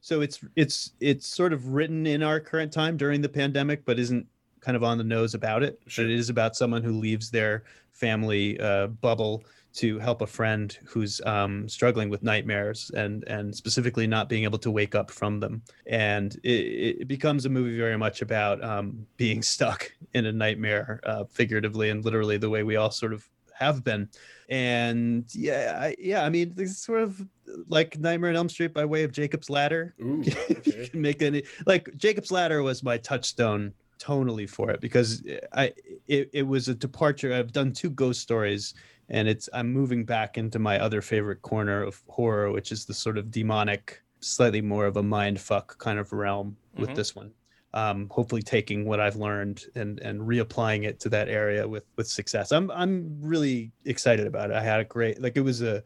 so 0.00 0.20
it's 0.20 0.40
it's 0.56 0.92
it's 1.00 1.26
sort 1.26 1.52
of 1.52 1.68
written 1.68 2.06
in 2.06 2.22
our 2.22 2.38
current 2.38 2.72
time 2.72 2.96
during 2.96 3.20
the 3.20 3.28
pandemic 3.28 3.84
but 3.84 3.98
isn't 3.98 4.26
kind 4.60 4.76
of 4.76 4.82
on 4.82 4.98
the 4.98 5.04
nose 5.04 5.34
about 5.34 5.62
it. 5.62 5.80
Sure. 5.86 6.04
It 6.04 6.10
is 6.10 6.28
about 6.28 6.56
someone 6.56 6.82
who 6.82 6.92
leaves 6.92 7.30
their 7.30 7.64
family 7.92 8.58
uh, 8.60 8.88
bubble 8.88 9.44
to 9.74 9.98
help 9.98 10.22
a 10.22 10.26
friend 10.26 10.78
who's 10.84 11.20
um, 11.26 11.68
struggling 11.68 12.08
with 12.08 12.22
nightmares 12.22 12.90
and 12.94 13.24
and 13.26 13.54
specifically 13.54 14.06
not 14.06 14.28
being 14.28 14.44
able 14.44 14.58
to 14.58 14.70
wake 14.70 14.94
up 14.94 15.10
from 15.10 15.40
them. 15.40 15.62
And 15.86 16.34
it, 16.44 17.00
it 17.00 17.08
becomes 17.08 17.44
a 17.44 17.48
movie 17.48 17.76
very 17.76 17.98
much 17.98 18.22
about 18.22 18.62
um, 18.62 19.06
being 19.16 19.42
stuck 19.42 19.92
in 20.14 20.26
a 20.26 20.32
nightmare, 20.32 21.00
uh, 21.04 21.24
figuratively 21.24 21.90
and 21.90 22.04
literally, 22.04 22.36
the 22.36 22.50
way 22.50 22.62
we 22.62 22.76
all 22.76 22.90
sort 22.90 23.12
of 23.12 23.28
have 23.52 23.82
been. 23.82 24.08
And 24.48 25.24
yeah, 25.34 25.78
I, 25.80 25.96
yeah, 25.98 26.24
I 26.24 26.28
mean, 26.28 26.52
this 26.54 26.70
is 26.70 26.78
sort 26.78 27.02
of 27.02 27.20
like 27.68 27.98
Nightmare 27.98 28.30
on 28.30 28.36
Elm 28.36 28.48
Street 28.48 28.74
by 28.74 28.84
way 28.84 29.02
of 29.04 29.12
Jacob's 29.12 29.50
Ladder. 29.50 29.94
Ooh, 30.00 30.22
if 30.24 30.66
you 30.66 30.88
can 30.88 31.00
make 31.00 31.22
any 31.22 31.42
like 31.66 31.96
Jacob's 31.96 32.30
Ladder 32.30 32.62
was 32.62 32.82
my 32.82 32.96
touchstone 32.98 33.72
tonally 33.98 34.48
for 34.48 34.70
it 34.70 34.80
because 34.80 35.22
I 35.52 35.72
it, 36.06 36.30
it 36.32 36.42
was 36.42 36.68
a 36.68 36.74
departure. 36.74 37.32
I've 37.32 37.52
done 37.52 37.72
two 37.72 37.90
ghost 37.90 38.20
stories 38.20 38.74
and 39.08 39.28
it's 39.28 39.48
I'm 39.52 39.72
moving 39.72 40.04
back 40.04 40.38
into 40.38 40.58
my 40.58 40.78
other 40.78 41.02
favorite 41.02 41.42
corner 41.42 41.82
of 41.82 42.02
horror, 42.08 42.50
which 42.52 42.72
is 42.72 42.86
the 42.86 42.94
sort 42.94 43.18
of 43.18 43.30
demonic, 43.30 44.02
slightly 44.20 44.60
more 44.62 44.86
of 44.86 44.96
a 44.96 45.02
mind 45.02 45.40
fuck 45.40 45.78
kind 45.78 45.98
of 45.98 46.12
realm 46.12 46.56
with 46.76 46.90
Mhm. 46.90 46.94
this 46.94 47.14
one. 47.14 47.32
Um, 47.74 48.08
hopefully 48.10 48.42
taking 48.42 48.84
what 48.84 49.00
I've 49.00 49.16
learned 49.16 49.64
and 49.74 49.98
and 50.00 50.20
reapplying 50.20 50.84
it 50.84 51.00
to 51.00 51.08
that 51.10 51.28
area 51.28 51.66
with 51.68 51.84
with 51.96 52.06
success. 52.08 52.52
I'm 52.52 52.70
I'm 52.70 53.20
really 53.20 53.72
excited 53.84 54.26
about 54.26 54.50
it. 54.50 54.56
I 54.56 54.62
had 54.62 54.80
a 54.80 54.84
great 54.84 55.20
like 55.20 55.36
it 55.36 55.40
was 55.42 55.60
a 55.62 55.82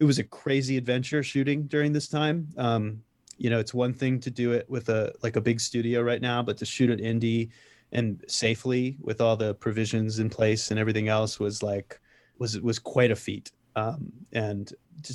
it 0.00 0.04
was 0.04 0.18
a 0.18 0.24
crazy 0.24 0.76
adventure 0.76 1.22
shooting 1.22 1.66
during 1.66 1.92
this 1.92 2.08
time. 2.08 2.48
Um, 2.56 3.02
you 3.38 3.50
know, 3.50 3.58
it's 3.58 3.74
one 3.74 3.92
thing 3.94 4.20
to 4.20 4.30
do 4.30 4.52
it 4.52 4.68
with 4.70 4.88
a 4.88 5.12
like 5.22 5.36
a 5.36 5.40
big 5.40 5.60
studio 5.60 6.00
right 6.02 6.20
now, 6.22 6.42
but 6.42 6.56
to 6.58 6.64
shoot 6.66 6.90
an 6.90 6.98
indie 7.00 7.50
and 7.90 8.24
safely 8.28 8.96
with 9.00 9.20
all 9.20 9.36
the 9.36 9.54
provisions 9.56 10.18
in 10.18 10.30
place 10.30 10.70
and 10.70 10.78
everything 10.80 11.08
else 11.08 11.38
was 11.40 11.62
like 11.62 12.00
was 12.42 12.60
was 12.60 12.78
quite 12.78 13.10
a 13.10 13.16
feat. 13.16 13.52
Um, 13.74 14.12
and 14.32 14.70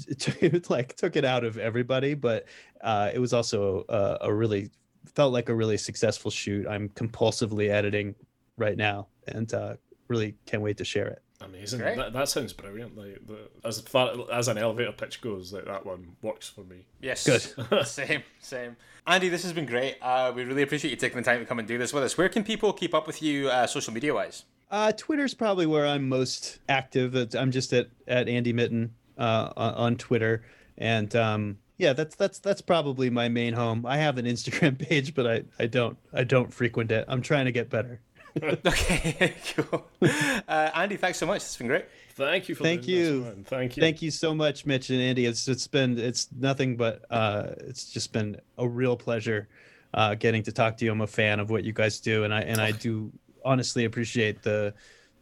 it, 0.08 0.20
took- 0.20 0.42
it 0.56 0.70
like 0.70 0.96
took 0.96 1.16
it 1.16 1.26
out 1.26 1.44
of 1.44 1.60
everybody, 1.60 2.16
but 2.16 2.46
uh, 2.82 3.12
it 3.14 3.20
was 3.20 3.34
also 3.34 3.86
a, 3.90 4.18
a 4.22 4.34
really 4.34 4.72
felt 5.14 5.34
like 5.34 5.50
a 5.50 5.56
really 5.56 5.78
successful 5.78 6.32
shoot. 6.32 6.66
I'm 6.68 6.90
compulsively 6.90 7.70
editing 7.70 8.16
right 8.58 8.78
now, 8.78 9.08
and 9.28 9.54
uh, 9.54 9.76
really 10.08 10.36
can't 10.48 10.64
wait 10.64 10.78
to 10.78 10.86
share 10.86 11.08
it. 11.08 11.22
Amazing. 11.40 11.82
That, 11.82 12.14
that 12.14 12.30
sounds 12.30 12.52
brilliant. 12.52 12.98
Like 12.98 13.20
the, 13.28 13.38
as 13.64 13.80
far 13.82 14.12
as 14.34 14.48
an 14.48 14.58
elevator 14.58 14.92
pitch 14.92 15.22
goes, 15.22 15.54
like 15.54 15.66
that 15.66 15.86
one 15.86 16.16
works 16.24 16.50
for 16.50 16.64
me. 16.64 16.88
Yes. 17.00 17.28
Good. 17.28 17.86
same, 17.86 18.24
same. 18.40 18.76
Andy, 19.06 19.30
this 19.30 19.44
has 19.44 19.54
been 19.54 19.68
great. 19.68 19.98
Uh, 20.02 20.32
we 20.36 20.44
really 20.44 20.64
appreciate 20.64 20.90
you 20.90 20.98
taking 20.98 21.18
the 21.20 21.24
time 21.24 21.40
to 21.40 21.46
come 21.46 21.60
and 21.60 21.68
do 21.68 21.78
this 21.78 21.94
with 21.94 22.04
us. 22.04 22.18
Where 22.18 22.28
can 22.28 22.44
people 22.44 22.74
keep 22.74 22.96
up 22.96 23.06
with 23.06 23.22
you 23.22 23.50
uh, 23.50 23.68
social 23.68 23.94
media 23.94 24.16
wise? 24.16 24.46
Uh, 24.70 24.92
Twitter's 24.92 25.34
probably 25.34 25.66
where 25.66 25.86
I'm 25.86 26.10
most 26.10 26.60
active. 26.68 27.16
I'm 27.36 27.52
just 27.52 27.74
at 27.74 27.88
at 28.08 28.28
Andy 28.28 28.54
Mitton 28.54 28.94
uh, 29.18 29.54
on 29.56 29.74
on 29.74 29.96
Twitter, 29.96 30.44
and 30.78 31.16
um, 31.16 31.58
yeah, 31.78 31.94
that's 31.94 32.16
that's 32.16 32.40
that's 32.40 32.62
probably 32.62 33.10
my 33.10 33.30
main 33.30 33.54
home. 33.54 33.86
I 33.86 33.98
have 33.98 34.18
an 34.18 34.26
Instagram 34.26 34.78
page, 34.90 35.14
but 35.14 35.26
I 35.28 35.44
I 35.58 35.68
don't 35.68 35.98
I 36.14 36.24
don't 36.24 36.54
frequent 36.54 36.92
it. 36.92 37.06
I'm 37.08 37.22
trying 37.22 37.46
to 37.46 37.52
get 37.52 37.70
better. 37.70 38.02
okay, 38.44 39.34
cool. 39.56 39.86
Uh, 40.02 40.70
Andy, 40.76 40.98
thanks 40.98 41.18
so 41.18 41.26
much. 41.26 41.38
It's 41.38 41.58
been 41.58 41.68
great. 41.68 41.86
Thank 42.14 42.50
you 42.50 42.56
for 42.56 42.64
Thank 42.64 42.84
doing 42.84 43.00
this, 43.00 43.10
you. 43.10 43.22
man. 43.22 43.44
Thank 43.46 43.78
you. 43.78 43.82
Thank 43.82 44.02
you 44.02 44.12
so 44.12 44.34
much, 44.34 44.66
Mitch 44.66 44.90
and 44.90 45.00
Andy. 45.00 45.26
It's 45.26 45.48
it's 45.48 45.68
been 45.68 45.98
it's 45.98 46.30
nothing 46.38 46.78
but 46.78 47.06
uh, 47.10 47.52
it's 47.60 47.92
just 47.92 48.12
been 48.12 48.38
a 48.58 48.68
real 48.68 48.96
pleasure 48.98 49.48
uh, 49.94 50.16
getting 50.16 50.44
to 50.44 50.52
talk 50.52 50.78
to 50.78 50.86
you. 50.86 50.92
I'm 50.92 51.02
a 51.02 51.08
fan 51.08 51.40
of 51.40 51.50
what 51.50 51.64
you 51.64 51.74
guys 51.74 52.00
do, 52.00 52.24
and 52.24 52.34
I 52.34 52.42
and 52.42 52.60
I 52.60 52.72
do 52.72 53.12
honestly 53.48 53.86
appreciate 53.86 54.44
the 54.44 54.74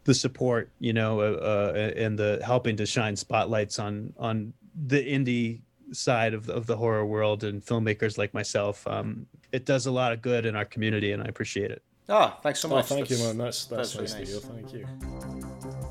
the 0.04 0.14
support, 0.14 0.70
you 0.78 0.92
know, 0.92 1.20
uh, 1.20 1.72
uh, 1.74 1.92
and 1.96 2.18
the 2.18 2.40
helping 2.44 2.76
to 2.76 2.86
shine 2.86 3.16
spotlights 3.16 3.78
on 3.78 4.12
on 4.18 4.52
the 4.86 4.98
indie 4.98 5.60
side 5.92 6.34
of 6.34 6.46
the, 6.46 6.52
of 6.52 6.66
the 6.66 6.76
horror 6.76 7.06
world 7.06 7.44
and 7.44 7.64
filmmakers 7.64 8.18
like 8.18 8.34
myself. 8.34 8.86
Um, 8.86 9.26
it 9.52 9.64
does 9.64 9.86
a 9.86 9.90
lot 9.90 10.12
of 10.12 10.20
good 10.22 10.44
in 10.46 10.54
our 10.56 10.64
community, 10.64 11.12
and 11.12 11.22
I 11.22 11.26
appreciate 11.26 11.70
it. 11.70 11.82
Oh, 12.08 12.36
thanks 12.42 12.60
so 12.60 12.68
Oh, 12.68 12.76
much. 12.76 12.86
thank 12.86 13.10
you, 13.10 13.18
man. 13.18 13.38
That's 13.38 13.66
that's, 13.66 13.94
that's 13.94 14.12
really 14.14 14.24
nice, 14.24 14.32
nice. 14.34 14.40
to. 14.42 14.46
Thank 14.52 14.72
you. 14.74 15.86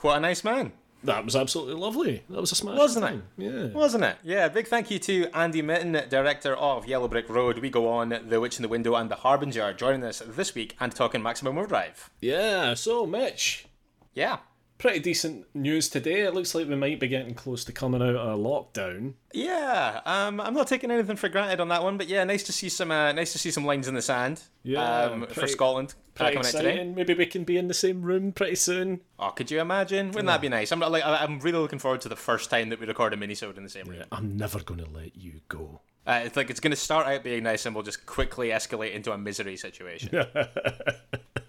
What 0.00 0.18
a 0.18 0.20
nice 0.20 0.44
man. 0.44 0.72
That 1.04 1.24
was 1.24 1.36
absolutely 1.36 1.74
lovely. 1.74 2.22
That 2.30 2.40
was 2.40 2.50
a 2.52 2.54
smash. 2.54 2.78
Wasn't 2.78 3.04
it? 3.04 3.20
Yeah. 3.36 3.66
Wasn't 3.68 4.02
it? 4.04 4.16
Yeah, 4.22 4.48
big 4.48 4.66
thank 4.68 4.90
you 4.90 4.98
to 5.00 5.28
Andy 5.34 5.60
Mitton, 5.62 5.92
director 6.08 6.54
of 6.56 6.86
Yellow 6.86 7.08
Brick 7.08 7.28
Road. 7.28 7.58
We 7.58 7.68
go 7.70 7.88
on 7.88 8.08
The 8.28 8.40
Witch 8.40 8.56
in 8.56 8.62
the 8.62 8.68
Window 8.68 8.94
and 8.94 9.10
The 9.10 9.16
Harbinger, 9.16 9.74
joining 9.74 10.02
us 10.04 10.22
this 10.26 10.54
week 10.54 10.76
and 10.80 10.94
talking 10.94 11.22
Maximum 11.22 11.58
Overdrive. 11.58 12.10
Yeah. 12.20 12.74
So, 12.74 13.04
Mitch, 13.06 13.66
Yeah. 14.14 14.38
Pretty 14.84 15.00
decent 15.00 15.46
news 15.54 15.88
today. 15.88 16.26
It 16.26 16.34
looks 16.34 16.54
like 16.54 16.68
we 16.68 16.76
might 16.76 17.00
be 17.00 17.08
getting 17.08 17.32
close 17.32 17.64
to 17.64 17.72
coming 17.72 18.02
out 18.02 18.16
of 18.16 18.38
lockdown. 18.38 19.14
Yeah, 19.32 20.02
um, 20.04 20.38
I'm 20.42 20.52
not 20.52 20.66
taking 20.68 20.90
anything 20.90 21.16
for 21.16 21.30
granted 21.30 21.58
on 21.58 21.68
that 21.68 21.82
one, 21.82 21.96
but 21.96 22.06
yeah, 22.06 22.22
nice 22.24 22.42
to 22.42 22.52
see 22.52 22.68
some, 22.68 22.90
uh, 22.90 23.12
nice 23.12 23.32
to 23.32 23.38
see 23.38 23.50
some 23.50 23.64
lines 23.64 23.88
in 23.88 23.94
the 23.94 24.02
sand. 24.02 24.42
Yeah, 24.62 25.04
um, 25.04 25.26
for 25.28 25.46
Scotland 25.46 25.94
uh, 25.94 26.18
Pretty 26.18 26.34
coming 26.34 26.46
out 26.46 26.52
today. 26.52 26.68
exciting. 26.72 26.94
Maybe 26.94 27.14
we 27.14 27.24
can 27.24 27.44
be 27.44 27.56
in 27.56 27.68
the 27.68 27.72
same 27.72 28.02
room 28.02 28.32
pretty 28.32 28.56
soon. 28.56 29.00
Oh, 29.18 29.30
could 29.30 29.50
you 29.50 29.58
imagine? 29.58 30.08
Wouldn't 30.08 30.26
that 30.26 30.42
be 30.42 30.50
nice? 30.50 30.70
I'm 30.70 30.80
like, 30.80 31.02
I'm 31.02 31.40
really 31.40 31.60
looking 31.60 31.78
forward 31.78 32.02
to 32.02 32.10
the 32.10 32.16
first 32.16 32.50
time 32.50 32.68
that 32.68 32.78
we 32.78 32.86
record 32.86 33.14
a 33.14 33.16
minisode 33.16 33.56
in 33.56 33.62
the 33.62 33.70
same 33.70 33.86
room. 33.86 34.02
I'm 34.12 34.36
never 34.36 34.60
going 34.60 34.84
to 34.84 34.90
let 34.90 35.16
you 35.16 35.40
go. 35.48 35.80
Uh, 36.06 36.20
it's 36.26 36.36
like 36.36 36.50
it's 36.50 36.60
going 36.60 36.72
to 36.72 36.76
start 36.76 37.06
out 37.06 37.24
being 37.24 37.44
nice, 37.44 37.64
and 37.64 37.74
we'll 37.74 37.84
just 37.84 38.04
quickly 38.04 38.50
escalate 38.50 38.92
into 38.92 39.12
a 39.12 39.16
misery 39.16 39.56
situation. 39.56 40.26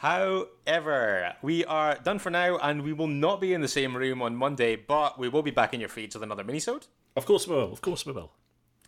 However, 0.00 1.34
we 1.42 1.62
are 1.66 1.94
done 1.96 2.18
for 2.18 2.30
now, 2.30 2.56
and 2.56 2.80
we 2.80 2.94
will 2.94 3.06
not 3.06 3.38
be 3.38 3.52
in 3.52 3.60
the 3.60 3.68
same 3.68 3.94
room 3.94 4.22
on 4.22 4.34
Monday, 4.34 4.74
but 4.74 5.18
we 5.18 5.28
will 5.28 5.42
be 5.42 5.50
back 5.50 5.74
in 5.74 5.80
your 5.80 5.90
feeds 5.90 6.14
with 6.14 6.22
another 6.22 6.42
minisode. 6.42 6.86
Of 7.16 7.26
course 7.26 7.46
we 7.46 7.54
will. 7.54 7.70
Of 7.70 7.82
course 7.82 8.06
we 8.06 8.12
will. 8.12 8.32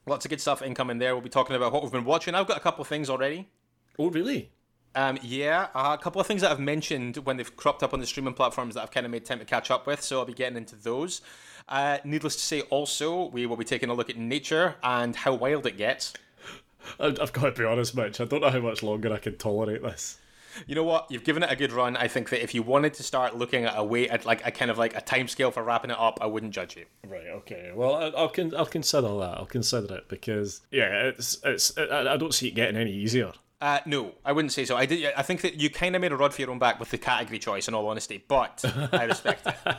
Lots 0.07 0.25
of 0.25 0.31
good 0.31 0.41
stuff 0.41 0.63
incoming 0.63 0.97
there. 0.97 1.15
We'll 1.15 1.21
be 1.21 1.29
talking 1.29 1.55
about 1.55 1.71
what 1.71 1.83
we've 1.83 1.93
been 1.93 2.07
watching. 2.07 2.35
I've 2.35 2.47
got 2.47 2.57
a 2.57 2.61
couple 2.61 2.81
of 2.81 2.89
things 2.89 3.11
already. 3.11 3.51
Oh, 3.99 4.09
really? 4.09 4.53
Um, 4.95 5.19
yeah, 5.21 5.67
a 5.75 5.99
couple 5.99 6.19
of 6.19 6.27
things 6.27 6.41
that 6.41 6.51
I've 6.51 6.59
mentioned 6.59 7.19
when 7.19 7.37
they've 7.37 7.57
cropped 7.57 7.83
up 7.83 7.93
on 7.93 8.01
the 8.01 8.07
streaming 8.07 8.33
platforms 8.33 8.75
that 8.75 8.81
I've 8.81 8.91
kind 8.91 9.05
of 9.05 9.13
made 9.13 9.27
time 9.27 9.39
to 9.41 9.45
catch 9.45 9.71
up 9.71 9.87
with, 9.87 10.01
so 10.01 10.21
I'll 10.21 10.25
be 10.25 10.33
getting 10.33 10.57
into 10.57 10.77
those. 10.77 11.21
Uh, 11.69 11.99
needless 12.05 12.37
to 12.37 12.43
say, 12.43 12.63
also, 12.63 13.27
we 13.27 13.45
will 13.45 13.59
be 13.59 13.67
taking 13.67 13.91
a 13.91 13.95
look 13.95 14.09
at 14.09 14.17
nature 14.17 14.77
and 14.83 15.15
how 15.15 15.35
wild 15.35 15.67
it 15.67 15.77
gets. 15.77 16.15
I've 16.99 17.35
got 17.35 17.35
to 17.35 17.53
be 17.53 17.67
honest, 17.67 17.95
Mitch. 17.95 18.19
I 18.19 18.25
don't 18.25 18.41
know 18.41 18.49
how 18.49 18.61
much 18.61 18.83
longer 18.83 19.13
I 19.13 19.19
can 19.19 19.37
tolerate 19.37 19.83
this. 19.83 20.17
You 20.67 20.75
know 20.75 20.85
what? 20.85 21.11
You've 21.11 21.25
given 21.25 21.43
it 21.43 21.51
a 21.51 21.57
good 21.57 21.73
run. 21.73 21.97
I 21.97 22.09
think 22.09 22.31
that 22.31 22.43
if 22.43 22.55
you 22.55 22.63
wanted 22.63 22.95
to 22.95 23.03
start 23.03 23.37
looking 23.37 23.65
at 23.65 23.75
a 23.77 23.85
way 23.85 24.09
at 24.09 24.25
like 24.25 24.47
a 24.47 24.51
kind 24.51 24.71
of 24.71 24.79
like 24.79 24.97
a 24.97 25.01
time 25.01 25.29
scale 25.29 25.51
for 25.51 25.63
wrapping 25.63 25.91
it 25.91 25.99
up, 25.99 26.19
I 26.21 26.27
wouldn't 26.27 26.53
judge 26.53 26.77
you. 26.77 26.85
Right. 27.07 27.27
Okay. 27.29 27.73
Well, 27.75 27.95
I, 27.95 28.07
I'll 28.09 28.29
con- 28.29 28.55
I'll 28.57 28.67
consider 28.67 29.09
that. 29.19 29.39
I'll 29.39 29.47
consider 29.47 29.95
it 29.97 30.09
because 30.09 30.63
yeah, 30.71 31.09
it's 31.09 31.39
it's 31.45 31.77
I, 31.79 32.15
I 32.15 32.17
don't 32.17 32.35
see 32.35 32.49
it 32.49 32.55
getting 32.55 32.77
any 32.77 32.93
easier. 32.93 33.33
Uh, 33.63 33.79
no, 33.87 34.13
I 34.25 34.33
wouldn't 34.33 34.51
say 34.51 34.65
so. 34.65 34.77
I 34.77 34.87
did. 34.87 35.13
I 35.17 35.23
think 35.23 35.43
that 35.43 35.55
you 35.55 35.71
kind 35.71 35.95
of 35.95 36.03
made 36.03 36.11
a 36.11 36.17
rod 36.17 36.35
for 36.35 36.41
your 36.41 36.51
own 36.51 36.59
back 36.59 36.81
with 36.81 36.91
the 36.91 36.99
category 36.99 37.39
choice, 37.39 37.69
in 37.69 37.75
all 37.75 37.87
honesty. 37.89 38.25
But 38.27 38.65
I 38.93 39.05
respect 39.05 39.47
it, 39.47 39.77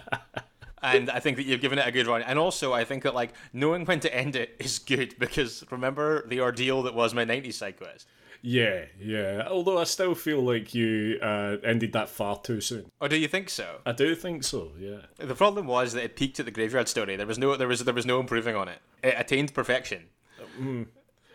and 0.82 1.10
I 1.10 1.20
think 1.20 1.36
that 1.36 1.44
you've 1.44 1.60
given 1.60 1.78
it 1.80 1.86
a 1.86 1.92
good 1.92 2.08
run. 2.08 2.22
And 2.22 2.40
also, 2.40 2.72
I 2.72 2.86
think 2.86 3.04
that 3.04 3.14
like 3.14 3.34
knowing 3.52 3.84
when 3.84 4.00
to 4.00 4.16
end 4.16 4.38
it 4.38 4.56
is 4.58 4.80
good 4.80 5.16
because 5.20 5.66
remember 5.70 6.26
the 6.26 6.40
ordeal 6.40 6.84
that 6.84 6.96
was 6.96 7.14
my 7.14 7.26
'90s 7.26 7.56
side 7.56 7.76
quest. 7.78 8.08
Yeah, 8.46 8.86
yeah. 9.00 9.48
Although 9.50 9.78
I 9.78 9.86
still 9.86 10.16
feel 10.16 10.42
like 10.42 10.76
you 10.76 11.18
uh, 11.22 11.58
ended 11.64 11.94
that 11.94 12.10
far 12.10 12.38
too 12.40 12.60
soon. 12.60 12.92
Or 13.00 13.08
do 13.08 13.16
you 13.16 13.30
think 13.30 13.50
so? 13.50 13.78
I 13.86 13.94
do 13.94 14.14
think 14.16 14.44
so. 14.44 14.74
Yeah. 14.78 14.98
The 15.18 15.34
problem 15.34 15.66
was 15.66 15.94
that 15.94 16.04
it 16.04 16.18
peaked 16.18 16.42
at 16.42 16.46
the 16.46 16.52
graveyard 16.52 16.90
story. 16.90 17.16
There 17.16 17.26
was 17.26 17.40
no, 17.40 17.56
there 17.56 17.70
was, 17.70 17.86
there 17.86 17.94
was 17.94 18.06
no 18.06 18.20
improving 18.20 18.56
on 18.56 18.68
it. 18.68 18.80
It 19.02 19.16
attained 19.18 19.54
perfection. 19.54 20.04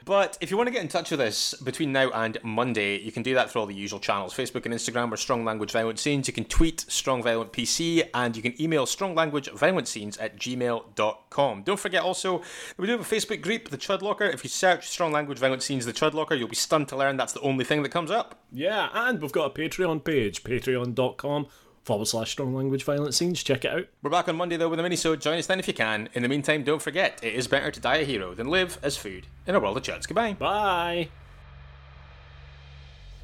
But 0.05 0.39
if 0.41 0.51
you 0.51 0.57
want 0.57 0.69
to 0.69 0.73
get 0.73 0.83
in 0.83 0.89
touch 0.89 1.11
with 1.11 1.21
us 1.21 1.55
between 1.55 1.93
now 1.93 2.11
and 2.11 2.39
Monday, 2.43 2.99
you 2.99 3.13
can 3.13 3.23
do 3.23 3.35
that 3.35 3.51
through 3.51 3.61
all 3.61 3.67
the 3.67 3.75
usual 3.75 4.01
channels 4.01 4.33
Facebook 4.35 4.65
and 4.65 4.75
Instagram. 4.75 5.11
We're 5.11 5.17
Strong 5.17 5.45
Language 5.45 5.73
Violent 5.73 5.99
Scenes. 5.99 6.27
You 6.29 6.35
can 6.35 6.45
tweet 6.45 6.81
Strong 6.89 7.23
Violent 7.23 7.53
PC 7.53 8.09
and 8.15 8.37
you 8.37 8.43
can 8.43 8.61
email 8.61 8.87
Strong 8.87 9.15
Language 9.15 9.51
Violent 9.53 9.89
Scenes 9.89 10.17
at 10.19 10.39
gmail.com. 10.39 11.63
Don't 11.63 11.81
forget 11.81 12.03
also 12.03 12.43
we 12.77 12.87
do 12.87 12.93
have 12.93 13.01
a 13.01 13.15
Facebook 13.15 13.43
group, 13.43 13.69
The 13.69 13.79
Chud 13.79 14.03
Locker. 14.03 14.25
If 14.25 14.45
you 14.45 14.51
search 14.51 14.89
Strong 14.89 15.13
Language 15.13 15.39
Violent 15.39 15.63
Scenes, 15.63 15.85
The 15.85 15.93
Chud 15.93 16.15
Locker, 16.15 16.35
you'll 16.35 16.49
be 16.49 16.57
stunned 16.57 16.89
to 16.89 16.97
learn 16.97 17.17
that's 17.17 17.33
the 17.33 17.41
only 17.41 17.65
thing 17.65 17.83
that 17.83 17.91
comes 17.91 18.11
up. 18.11 18.41
Yeah, 18.53 18.89
and 18.93 19.21
we've 19.21 19.33
got 19.33 19.47
a 19.47 19.61
Patreon 19.61 20.05
page, 20.05 20.43
patreon.com 20.45 21.47
forward 21.89 22.07
slash 22.07 22.31
strong 22.31 22.55
language 22.55 22.85
violent 22.85 23.15
scenes. 23.15 23.43
Check 23.43 23.65
it 23.65 23.73
out. 23.73 23.87
We're 24.03 24.11
back 24.11 24.29
on 24.29 24.37
Monday 24.37 24.59
though 24.59 24.69
with 24.69 24.79
a 24.79 24.83
mini 24.83 24.95
so 24.95 25.17
join 25.17 25.39
us 25.39 25.47
then 25.47 25.59
if 25.59 25.67
you 25.67 25.73
can. 25.73 26.11
In 26.13 26.23
the 26.23 26.29
meantime, 26.29 26.63
don't 26.63 26.83
forget, 26.83 27.19
it 27.23 27.33
is 27.33 27.49
better 27.49 27.71
to 27.71 27.81
die 27.81 27.97
a 27.97 28.05
hero 28.05 28.35
than 28.35 28.49
live 28.49 28.79
as 28.83 28.99
food 28.99 29.27
in 29.47 29.55
a 29.55 29.61
world 29.61 29.79
of 29.79 29.83
chuds. 29.83 30.07
Goodbye. 30.07 30.35
Bye. 30.35 31.09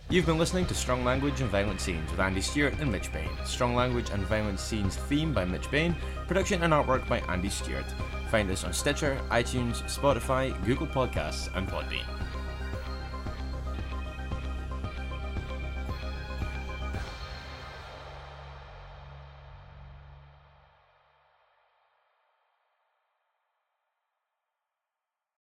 You've 0.08 0.24
been 0.24 0.38
listening 0.38 0.64
to 0.66 0.74
Strong 0.74 1.04
Language 1.04 1.42
and 1.42 1.50
Violent 1.50 1.78
Scenes 1.78 2.10
with 2.10 2.20
Andy 2.20 2.40
Stewart 2.40 2.72
and 2.80 2.90
Mitch 2.90 3.12
Bain. 3.12 3.28
Strong 3.44 3.74
Language 3.74 4.08
and 4.08 4.22
Violent 4.24 4.58
Scenes 4.58 4.96
theme 4.96 5.34
by 5.34 5.44
Mitch 5.44 5.70
Bain, 5.70 5.94
production 6.26 6.62
and 6.62 6.72
artwork 6.72 7.06
by 7.06 7.18
Andy 7.28 7.50
Stewart. 7.50 7.86
Find 8.30 8.50
us 8.50 8.64
on 8.64 8.72
Stitcher, 8.72 9.20
iTunes, 9.30 9.82
Spotify, 9.84 10.52
Google 10.64 10.86
Podcasts, 10.86 11.54
and 11.54 11.68
Podbean. 11.68 12.23